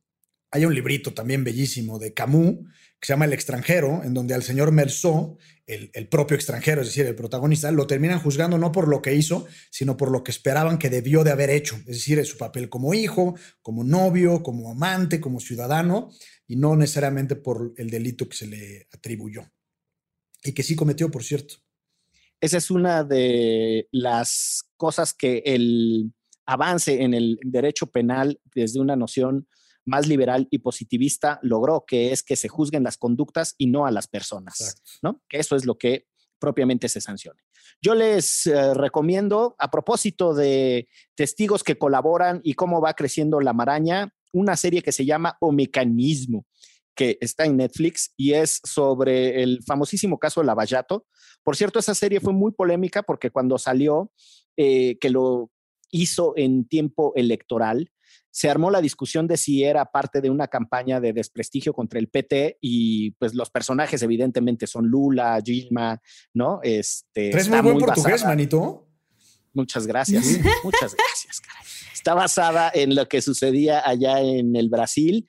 Hay 0.53 0.65
un 0.65 0.75
librito 0.75 1.15
también 1.15 1.43
bellísimo 1.43 1.99
de 1.99 2.15
Camus 2.15 2.59
que 3.01 3.07
se 3.07 3.15
llama 3.15 3.25
El 3.25 3.33
extranjero, 3.33 4.03
en 4.05 4.13
donde 4.15 4.35
al 4.35 4.43
señor 4.43 4.73
Merceau, 4.73 5.39
el, 5.67 5.91
el, 5.95 6.07
propio 6.07 6.37
extranjero, 6.37 6.83
es 6.83 6.89
decir, 6.89 7.07
el 7.07 7.15
protagonista, 7.15 7.73
lo 7.73 7.87
terminan 7.87 8.21
juzgando 8.21 8.59
no 8.59 8.73
por 8.73 8.89
lo 8.89 9.01
que 9.01 9.15
hizo, 9.15 9.47
sino 9.71 9.97
por 9.97 10.11
lo 10.11 10.23
que 10.23 10.31
esperaban 10.31 10.79
que 10.79 10.91
debió 10.91 11.25
de 11.25 11.31
haber 11.31 11.49
hecho, 11.49 11.77
es 11.87 11.97
decir, 11.97 12.25
su 12.27 12.37
papel 12.37 12.69
como 12.69 12.93
hijo, 12.93 13.37
como 13.63 13.85
novio, 13.85 14.43
como 14.43 14.71
amante, 14.71 15.19
como 15.19 15.41
ciudadano, 15.41 16.11
y 16.51 16.57
no 16.57 16.75
necesariamente 16.75 17.37
por 17.37 17.75
el 17.77 17.91
delito 17.91 18.29
que 18.29 18.37
se 18.37 18.49
le 18.49 18.89
atribuyó. 18.93 19.49
Y 20.43 20.53
que 20.53 20.65
sí 20.65 20.75
cometió, 20.75 21.09
por 21.09 21.23
cierto. 21.23 21.55
Esa 22.41 22.57
es 22.57 22.73
una 22.73 23.05
de 23.05 23.87
las 23.93 24.65
cosas 24.77 25.15
que 25.15 25.45
el 25.47 26.13
avance 26.47 27.03
en 27.03 27.15
el 27.15 27.39
derecho 27.45 27.87
penal 27.87 28.41
desde 28.53 28.81
una 28.81 28.97
noción 28.97 29.47
más 29.85 30.09
liberal 30.09 30.49
y 30.51 30.59
positivista 30.59 31.39
logró, 31.43 31.85
que 31.87 32.11
es 32.11 32.25
que 32.25 32.35
se 32.35 32.49
juzguen 32.49 32.83
las 32.83 32.97
conductas 32.97 33.55
y 33.57 33.69
no 33.69 33.87
a 33.87 33.93
las 33.93 34.09
personas, 34.09 34.83
¿no? 35.03 35.23
Que 35.29 35.39
eso 35.39 35.55
es 35.55 35.65
lo 35.65 35.79
que 35.79 36.09
propiamente 36.41 36.89
se 36.89 37.01
sancione. 37.01 37.43
Yo 37.81 37.95
les 37.95 38.49
eh, 38.49 38.75
recomiendo, 38.75 39.55
a 39.57 39.71
propósito 39.71 40.35
de 40.35 40.89
testigos 41.15 41.63
que 41.63 41.79
colaboran 41.79 42.41
y 42.43 42.55
cómo 42.55 42.81
va 42.81 42.95
creciendo 42.95 43.41
la 43.41 43.53
maraña, 43.53 44.13
una 44.33 44.57
serie 44.57 44.83
que 44.83 44.93
se 44.93 45.05
llama 45.05 45.37
O 45.41 45.53
Mecanismo, 45.53 46.47
que 46.95 47.19
está 47.21 47.45
en 47.45 47.57
Netflix 47.57 48.13
y 48.17 48.33
es 48.33 48.61
sobre 48.65 49.43
el 49.43 49.63
famosísimo 49.67 50.19
caso 50.19 50.41
de 50.41 50.47
Lavallato. 50.47 51.07
Por 51.43 51.57
cierto, 51.57 51.79
esa 51.79 51.95
serie 51.95 52.21
fue 52.21 52.33
muy 52.33 52.53
polémica 52.53 53.03
porque 53.03 53.31
cuando 53.31 53.59
salió, 53.59 54.13
eh, 54.57 54.99
que 54.99 55.11
lo 55.11 55.51
hizo 55.91 56.35
en 56.37 56.67
tiempo 56.67 57.13
electoral, 57.17 57.91
se 58.31 58.49
armó 58.49 58.71
la 58.71 58.81
discusión 58.81 59.27
de 59.27 59.37
si 59.37 59.65
era 59.65 59.85
parte 59.87 60.21
de 60.21 60.31
una 60.31 60.49
campaña 60.49 61.01
de 61.01 61.13
desprestigio 61.13 61.73
contra 61.73 61.99
el 61.99 62.09
PT 62.09 62.59
y 62.61 63.13
pues 63.13 63.35
los 63.35 63.51
personajes 63.51 64.03
evidentemente 64.03 64.67
son 64.67 64.87
Lula, 64.87 65.41
Gilma, 65.45 66.01
¿no? 66.33 66.61
Este, 66.63 67.31
¿Eres 67.31 67.49
muy 67.49 67.61
buen 67.61 67.79
portugués, 67.79 68.25
manito? 68.25 68.87
Muchas 69.53 69.87
gracias, 69.87 70.25
muchas 70.63 70.95
gracias, 70.95 71.41
caray. 71.41 71.65
Está 72.01 72.15
basada 72.15 72.71
en 72.73 72.95
lo 72.95 73.07
que 73.09 73.21
sucedía 73.21 73.87
allá 73.87 74.23
en 74.23 74.57
el 74.57 74.71
Brasil 74.71 75.27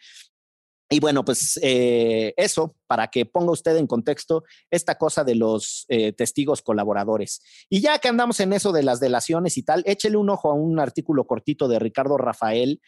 y 0.90 1.02
bueno, 1.02 1.26
pues 1.26 1.60
eh, 1.62 2.34
eso, 2.38 2.78
para 2.88 3.08
que 3.08 3.26
ponga 3.26 3.52
usted 3.52 3.76
en 3.76 3.88
contexto 3.88 4.46
esta 4.70 4.96
cosa 4.96 5.26
de 5.26 5.36
los 5.36 5.86
eh, 5.90 6.14
testigos 6.14 6.62
colaboradores. 6.62 7.42
Y 7.70 7.82
ya 7.82 8.00
que 8.00 8.08
andamos 8.08 8.40
en 8.40 8.54
eso 8.54 8.72
de 8.72 8.84
las 8.84 9.02
delaciones 9.02 9.58
y 9.58 9.64
tal, 9.64 9.84
échele 9.86 10.16
un 10.16 10.30
ojo 10.30 10.50
a 10.50 10.54
un 10.54 10.80
artículo 10.80 11.28
cortito 11.28 11.68
de 11.68 11.80
Ricardo 11.80 12.18
Rafael 12.18 12.80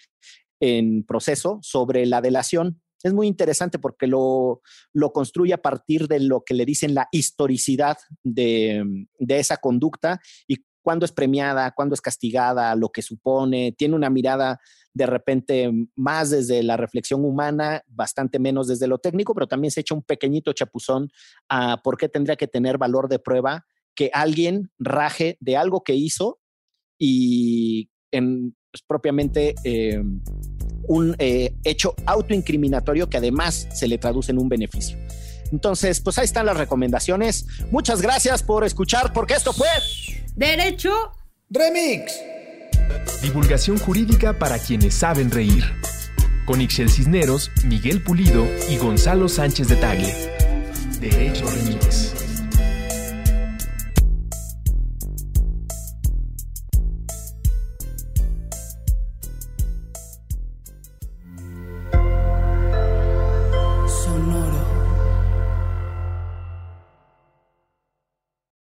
en 0.61 1.03
proceso 1.03 1.59
sobre 1.61 2.05
la 2.05 2.21
delación. 2.21 2.81
Es 3.03 3.13
muy 3.13 3.27
interesante 3.27 3.79
porque 3.79 4.07
lo, 4.07 4.61
lo 4.93 5.11
construye 5.11 5.53
a 5.53 5.61
partir 5.61 6.07
de 6.07 6.21
lo 6.21 6.45
que 6.45 6.53
le 6.53 6.65
dicen 6.65 6.93
la 6.93 7.09
historicidad 7.11 7.97
de, 8.23 9.05
de 9.19 9.39
esa 9.39 9.57
conducta 9.57 10.21
y 10.47 10.63
cuándo 10.83 11.05
es 11.05 11.11
premiada, 11.11 11.71
cuándo 11.71 11.95
es 11.95 12.01
castigada, 12.01 12.75
lo 12.75 12.89
que 12.89 13.01
supone, 13.01 13.71
tiene 13.71 13.95
una 13.95 14.09
mirada 14.09 14.59
de 14.93 15.05
repente 15.07 15.71
más 15.95 16.29
desde 16.29 16.61
la 16.61 16.77
reflexión 16.77 17.25
humana, 17.25 17.81
bastante 17.87 18.37
menos 18.37 18.67
desde 18.67 18.87
lo 18.87 18.99
técnico, 18.99 19.33
pero 19.33 19.47
también 19.47 19.71
se 19.71 19.81
echa 19.81 19.95
un 19.95 20.03
pequeñito 20.03 20.53
chapuzón 20.53 21.09
a 21.49 21.81
por 21.81 21.97
qué 21.97 22.09
tendría 22.09 22.35
que 22.35 22.47
tener 22.47 22.77
valor 22.77 23.09
de 23.09 23.17
prueba 23.17 23.65
que 23.95 24.11
alguien 24.13 24.71
raje 24.77 25.37
de 25.39 25.57
algo 25.57 25.83
que 25.83 25.95
hizo 25.95 26.39
y 26.99 27.89
en, 28.11 28.55
pues, 28.71 28.83
propiamente 28.85 29.55
eh, 29.63 30.03
un 30.87 31.15
eh, 31.17 31.55
hecho 31.63 31.95
autoincriminatorio 32.05 33.09
que 33.09 33.17
además 33.17 33.67
se 33.71 33.87
le 33.87 33.97
traduce 33.97 34.31
en 34.31 34.39
un 34.39 34.49
beneficio. 34.49 34.97
Entonces, 35.53 35.99
pues 35.99 36.17
ahí 36.17 36.25
están 36.25 36.47
las 36.47 36.57
recomendaciones. 36.57 37.45
Muchas 37.69 38.01
gracias 38.01 38.41
por 38.41 38.65
escuchar, 38.65 39.13
porque 39.13 39.35
esto 39.35 39.53
fue 39.53 39.67
Derecho 40.35 40.91
Remix. 41.51 42.11
Divulgación 43.21 43.77
jurídica 43.77 44.39
para 44.39 44.57
quienes 44.57 44.95
saben 44.95 45.29
reír. 45.29 45.63
Con 46.47 46.59
Ixel 46.59 46.89
Cisneros, 46.89 47.51
Miguel 47.65 48.03
Pulido 48.03 48.47
y 48.67 48.77
Gonzalo 48.77 49.29
Sánchez 49.29 49.67
de 49.67 49.75
Tagle. 49.75 50.31
Derecho 50.99 51.45
Remix. 51.47 52.12